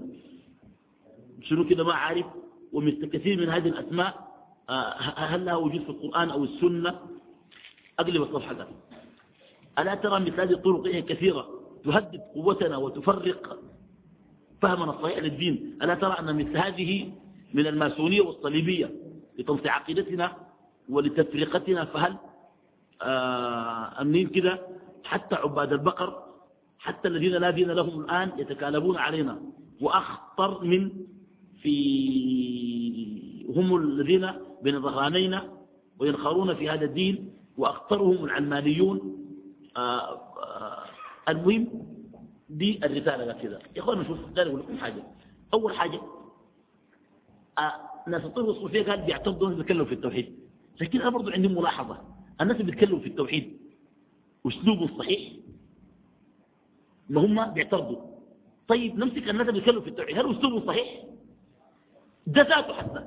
شنو 1.41 1.67
كده 1.67 1.83
ما 1.83 1.93
عارف 1.93 2.25
ومثل 2.73 3.05
كثير 3.05 3.39
من 3.39 3.49
هذه 3.49 3.67
الأسماء 3.67 4.31
آه، 4.69 4.93
هل 5.15 5.45
لها 5.45 5.55
وجود 5.55 5.81
في 5.83 5.89
القرآن 5.89 6.29
أو 6.29 6.43
السنة؟ 6.43 6.99
أقلب 8.01 8.21
الصفحة 8.21 8.53
ده 8.53 8.67
ألا 9.79 9.95
ترى 9.95 10.19
مثل 10.19 10.41
هذه 10.41 10.51
الطرق 10.53 10.89
كثيرة 11.05 11.47
تهدد 11.85 12.21
قوتنا 12.35 12.77
وتفرق 12.77 13.59
فهمنا 14.61 14.91
الصحيح 14.91 15.17
للدين 15.17 15.77
ألا 15.83 15.95
ترى 15.95 16.13
أن 16.19 16.35
مثل 16.35 16.57
هذه 16.57 17.11
من 17.53 17.67
الماسونية 17.67 18.21
والصليبية 18.21 18.91
لتنصيع 19.39 19.75
عقيدتنا 19.75 20.35
ولتفرقتنا 20.89 21.85
فهل 21.85 22.17
آه 23.01 24.01
أمنين 24.01 24.27
كده؟ 24.27 24.67
حتى 25.03 25.35
عباد 25.35 25.73
البقر 25.73 26.23
حتى 26.79 27.07
الذين 27.07 27.31
لا 27.31 27.49
دين 27.49 27.71
لهم 27.71 28.01
الآن 28.01 28.31
يتكالبون 28.37 28.97
علينا. 28.97 29.41
وأخطر 29.81 30.63
من 30.63 30.91
في 31.61 33.45
هم 33.55 33.75
الذين 33.75 34.31
بين 34.63 34.81
ظهرانينا 34.81 35.51
وينخرون 35.99 36.55
في 36.55 36.69
هذا 36.69 36.85
الدين 36.85 37.33
وأخطرهم 37.61 38.25
العلمانيون 38.25 39.17
آه 39.77 39.79
آه 39.79 40.83
المهم 41.29 41.67
دي 42.49 42.79
الرسالة 42.85 43.33
كذا 43.33 43.59
يا 43.75 43.81
أخوانا 43.81 44.01
نشوف 44.01 44.19
داري 44.35 44.49
أقول 44.49 44.59
لكم 44.59 44.77
حاجة. 44.77 45.03
أول 45.53 45.75
حاجة 45.75 46.01
ناس 48.07 48.25
الطب 48.25 48.49
الصوفية 48.49 48.83
قال 48.83 49.01
بيعتقدوا 49.01 49.47
أنهم 49.47 49.57
بيتكلموا 49.57 49.85
في 49.85 49.93
التوحيد. 49.93 50.39
لكن 50.81 51.01
أنا 51.01 51.09
برضو 51.09 51.31
عندي 51.31 51.47
ملاحظة. 51.47 51.97
الناس 52.41 52.59
اللي 52.59 52.71
بيتكلموا 52.71 52.99
في 52.99 53.07
التوحيد 53.07 53.57
أسلوبه 54.47 54.97
صحيح؟ 54.97 55.33
ما 57.09 57.21
هم 57.25 57.53
بيعترضوا. 57.53 58.01
طيب 58.67 58.99
نمسك 58.99 59.17
الناس 59.29 59.47
اللي 59.47 59.59
بيتكلموا 59.59 59.81
في 59.81 59.89
التوحيد. 59.89 60.17
هل 60.17 60.37
أسلوبه 60.37 60.65
صحيح؟ 60.67 61.03
ده 62.27 62.41
ذاته 62.41 62.73
حتى. 62.73 63.05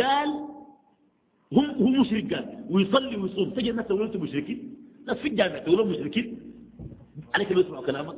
قال 0.00 0.48
هم 1.52 1.70
هم 1.70 2.00
مشرك 2.00 2.34
قال 2.34 2.66
ويصلي 2.70 3.16
ويصوم. 3.16 3.50
تجي 3.50 3.70
الناس 3.70 3.86
تقول 3.86 4.02
أنتم 4.02 4.22
مشركين. 4.22 4.76
ناس 5.06 5.16
في 5.16 5.28
الجامع 5.28 5.58
تقول 5.58 5.88
مشركين. 5.88 6.40
عليك 7.34 7.52
لو 7.52 7.60
يسمعوا 7.60 7.86
كلامك. 7.86 8.14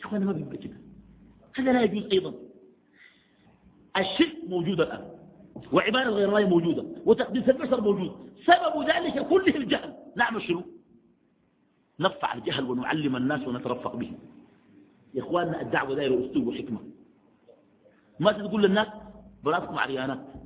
يا 0.00 0.04
اخوانا 0.04 0.24
ما 0.24 0.32
بيبقى 0.32 0.56
كده. 0.56 0.76
هذا 1.54 1.72
لا 1.72 1.82
يجوز 1.82 2.04
أيضا. 2.12 2.34
الشرك 3.96 4.36
موجود 4.48 4.80
الآن. 4.80 5.10
وعبادة 5.72 6.10
غير 6.10 6.28
الله 6.28 6.48
موجودة. 6.48 6.84
وتقديس 7.06 7.48
البشر 7.48 7.80
موجود. 7.80 8.30
سبب 8.46 8.88
ذلك 8.88 9.28
كله 9.28 9.56
الجهل. 9.56 9.94
نعمل 10.16 10.42
شنو؟ 10.42 10.62
نرفع 12.00 12.34
الجهل 12.34 12.64
ونعلم 12.64 13.16
الناس 13.16 13.48
ونترفق 13.48 13.96
بهم 13.96 14.18
يا 15.14 15.22
إخواننا 15.22 15.60
الدعوة 15.60 15.94
دائره 15.94 16.30
أسلوب 16.30 16.46
وحكمة. 16.46 16.80
ما 18.20 18.32
تقول 18.32 18.62
للناس؟ 18.62 18.88
براسكم 19.44 19.78
عريانات. 19.78 20.37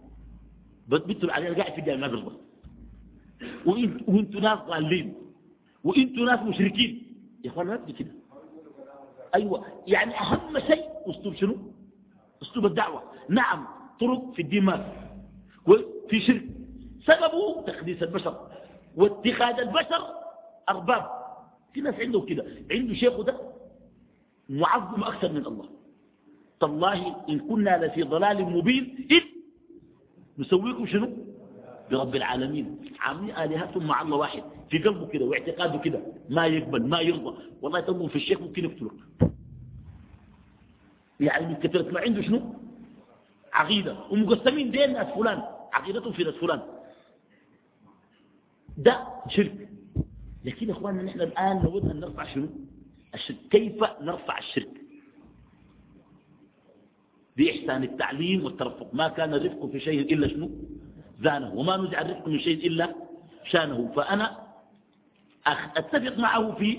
بنتوا 0.88 1.28
العريان 1.28 1.54
قاعد 1.54 1.72
في 1.72 1.80
الجامع 1.80 2.00
ما 2.00 2.06
بيرضى. 2.06 2.36
وانتوا 4.08 4.40
ناس 4.40 4.58
ضالين. 4.58 5.14
وانتوا 5.84 6.24
ناس 6.26 6.40
مشركين. 6.40 7.02
يا 7.44 7.50
أخوان 7.50 7.66
ما 7.66 7.76
كده. 7.76 8.10
أيوه. 9.34 9.66
يعني 9.86 10.20
أهم 10.20 10.58
شيء 10.58 10.84
أسلوب 11.06 11.34
شنو؟ 11.34 11.56
أسلوب 12.42 12.66
الدعوة. 12.66 13.02
نعم 13.28 13.66
طرق 14.00 14.32
في 14.32 14.42
الدين 14.42 14.64
ما 14.64 14.92
وفي 15.66 16.20
شرك. 16.20 16.44
سببه 17.04 17.62
تقديس 17.66 18.02
البشر. 18.02 18.48
واتخاذ 18.96 19.60
البشر 19.60 20.02
أرباب. 20.68 21.10
في 21.72 21.80
ناس 21.80 21.94
عنده 21.94 22.20
كده. 22.20 22.46
عنده 22.70 22.94
شيخ 22.94 23.20
ده 23.20 23.40
معظم 24.48 25.04
أكثر 25.04 25.32
من 25.32 25.46
الله. 25.46 25.68
تالله 26.60 27.16
إن 27.28 27.38
كنا 27.38 27.86
لفي 27.86 28.02
ضلال 28.02 28.42
مبين 28.42 29.06
اذ 29.10 29.22
نسويكم 30.38 30.86
شنو؟ 30.86 31.08
برب 31.90 32.16
العالمين. 32.16 32.78
عاملين 33.00 33.36
آلهتهم 33.36 33.86
مع 33.86 34.02
الله 34.02 34.16
واحد. 34.16 34.42
في 34.70 34.78
قلبه 34.78 35.06
كده 35.06 35.24
واعتقاده 35.24 35.78
كده. 35.78 36.00
ما 36.30 36.46
يقبل 36.46 36.88
ما 36.88 37.00
يرضى. 37.00 37.38
والله 37.62 37.80
تنظر 37.80 38.08
في 38.08 38.16
الشيخ 38.16 38.40
ممكن 38.40 38.64
يقتلك. 38.64 38.92
يعني 41.20 41.46
من 41.46 41.54
كثرة 41.54 41.92
ما 41.92 42.00
عنده 42.00 42.22
شنو؟ 42.22 42.54
عقيدة. 43.52 43.96
ومقسمين 44.10 44.70
دين 44.70 44.92
ناس 44.92 45.14
فلان. 45.14 45.42
عقيدتهم 45.72 46.12
في 46.12 46.24
ناس 46.24 46.34
فلان. 46.34 46.62
ده 48.76 49.06
شرك. 49.28 49.68
لكن 50.44 50.68
يا 50.68 50.72
إخواننا 50.72 51.02
نحن 51.02 51.20
الآن 51.20 51.62
لابد 51.62 51.90
أن 51.90 52.00
نرفع 52.00 52.34
شنو؟ 52.34 52.48
الشرك. 53.14 53.36
كيف 53.50 53.84
نرفع 54.00 54.38
الشرك؟ 54.38 54.81
بإحسان 57.42 57.82
التعليم 57.82 58.44
والترفق. 58.44 58.94
ما 58.94 59.08
كان 59.08 59.34
الرفق 59.34 59.66
في 59.66 59.80
شيء 59.80 60.14
إلا 60.14 60.28
شنو؟ 60.28 60.50
زانه. 61.22 61.54
وما 61.54 61.76
نزع 61.76 62.00
الرفق 62.00 62.28
من 62.28 62.38
شيء 62.40 62.66
إلا 62.66 62.94
شانه. 63.50 63.92
فأنا 63.96 64.38
أتفق 65.76 66.18
معه 66.18 66.54
في 66.54 66.78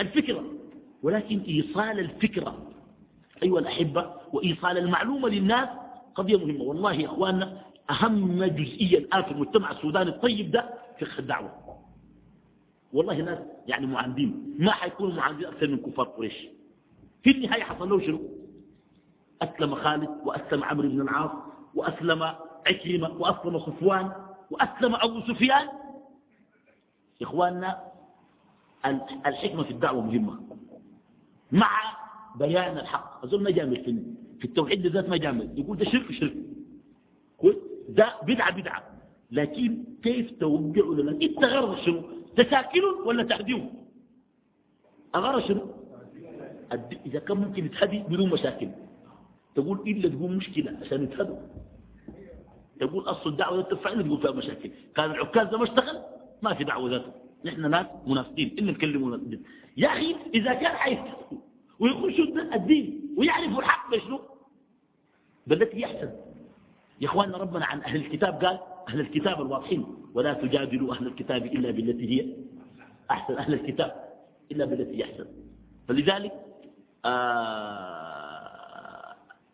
الفكرة. 0.00 0.44
ولكن 1.02 1.40
إيصال 1.40 1.98
الفكرة 2.00 2.66
أيها 3.42 3.58
الأحبة 3.58 4.10
وإيصال 4.32 4.78
المعلومة 4.78 5.28
للناس 5.28 5.68
قضية 6.14 6.36
مهمة 6.36 6.62
والله 6.64 6.92
يا 6.92 7.06
إخواننا 7.06 7.60
أهم 7.90 8.44
جزئية 8.44 8.98
الآن 8.98 9.22
في 9.22 9.30
المجتمع 9.30 9.70
السوداني 9.70 10.10
الطيب 10.10 10.50
ده 10.50 10.74
فقه 11.00 11.18
الدعوة. 11.18 11.50
والله 12.92 13.14
ناس 13.14 13.38
يعني 13.66 13.86
معاندين. 13.86 14.54
ما 14.58 14.72
حيكونوا 14.72 15.14
معاندين 15.14 15.46
أكثر 15.46 15.68
من 15.68 15.76
كفار 15.76 16.06
قريش. 16.06 16.34
في 17.22 17.30
النهاية 17.30 17.62
حصل 17.62 17.88
له 17.88 18.00
شنو؟ 18.06 18.39
أسلم 19.42 19.74
خالد 19.74 20.10
وأسلم 20.24 20.64
عمرو 20.64 20.88
بن 20.88 21.00
العاص 21.00 21.30
وأسلم 21.74 22.22
عكرمة 22.66 23.08
وأسلم 23.08 23.58
صفوان 23.58 24.12
وأسلم 24.50 24.94
أبو 24.94 25.20
سفيان. 25.20 25.68
إخواننا 27.22 27.84
الحكمة 29.26 29.62
في 29.62 29.70
الدعوة 29.70 30.02
مهمة. 30.02 30.40
مع 31.52 31.70
بيان 32.36 32.78
الحق. 32.78 33.24
أظن 33.24 33.42
ما 33.42 33.50
جامل 33.50 33.84
في, 33.84 34.02
في 34.38 34.44
التوحيد 34.44 34.86
ذات 34.86 35.08
ما 35.08 35.16
جامل. 35.16 35.58
يقول 35.58 35.76
ده 35.76 35.84
شرك 35.84 36.12
شرك 36.12 36.36
ده 37.88 38.14
بدعة 38.22 38.56
بدعة. 38.56 38.82
لكن 39.30 39.84
كيف 40.02 40.30
توقع 40.30 40.86
لنا 40.98 41.10
إنت 41.10 41.44
غرض 41.44 41.78
شنو؟ 41.78 42.02
تساكن 42.36 42.80
ولا 43.06 43.22
تهديه؟ 43.22 43.70
أغرض 45.14 45.42
شنو؟ 45.48 45.66
إذا 47.06 47.18
كان 47.18 47.36
ممكن 47.36 47.66
يتهدي 47.66 47.98
بدون 47.98 48.30
مشاكل. 48.30 48.68
تقول 49.54 49.80
إلا 49.88 50.08
تقول 50.08 50.36
مشكلة 50.36 50.78
عشان 50.80 51.02
يتهدوا. 51.04 51.36
تقول 52.80 53.04
أصل 53.04 53.30
الدعوة 53.30 53.62
ترفع 53.62 53.92
إلا 53.92 54.02
تقول 54.02 54.20
فيها 54.20 54.30
مشاكل. 54.30 54.70
كان 54.96 55.10
العكاز 55.10 55.48
ده 55.48 55.58
ما 55.58 55.64
اشتغل 55.64 56.02
ما 56.42 56.54
في 56.54 56.64
دعوة 56.64 56.90
ذاته. 56.90 57.12
نحن 57.44 57.70
ناس 57.70 57.86
منافقين. 58.06 58.48
إلا 58.58 58.72
نكلموا 58.72 59.16
الدين 59.16 59.42
يا 59.76 59.88
أخي 59.88 60.16
إذا 60.34 60.54
كان 60.54 60.76
حيث 60.76 60.98
ويخشوا 61.80 62.54
الدين 62.54 63.14
ويعرفوا 63.16 63.58
الحق 63.58 63.90
بشنو 63.96 64.20
بالتي 65.46 65.80
يحسن. 65.80 66.10
يا 67.00 67.06
إخواننا 67.06 67.36
ربنا 67.38 67.64
عن 67.64 67.80
أهل 67.82 67.96
الكتاب 67.96 68.44
قال 68.44 68.58
أهل 68.88 69.00
الكتاب 69.00 69.40
الواضحين 69.40 69.86
ولا 70.14 70.32
تجادلوا 70.32 70.94
أهل 70.94 71.06
الكتاب 71.06 71.46
إلا 71.46 71.70
بالتي 71.70 72.20
هي 72.20 72.36
أحسن. 73.10 73.34
أهل 73.34 73.54
الكتاب 73.54 74.04
إلا 74.52 74.64
بالتي 74.64 74.96
هي 74.98 75.04
أحسن 75.04 75.26
فلذلك 75.88 76.32
آه، 77.04 78.19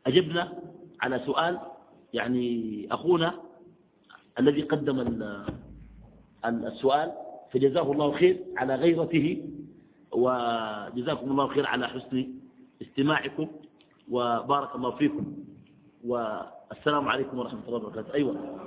أجبنا 0.06 0.52
على 1.00 1.20
سؤال 1.26 1.58
يعني 2.14 2.88
أخونا 2.92 3.34
الذي 4.38 4.62
قدم 4.62 5.00
السؤال 6.44 7.12
فجزاه 7.52 7.92
الله 7.92 8.12
خير 8.12 8.36
على 8.56 8.74
غيرته 8.74 9.44
وجزاكم 10.12 11.30
الله 11.30 11.46
خير 11.46 11.66
على 11.66 11.88
حسن 11.88 12.26
استماعكم 12.82 13.48
وبارك 14.10 14.74
الله 14.74 14.90
فيكم 14.90 15.36
والسلام 16.04 17.08
عليكم 17.08 17.38
ورحمة 17.38 17.60
الله 17.66 17.76
وبركاته. 17.78 18.14
أيوة. 18.14 18.60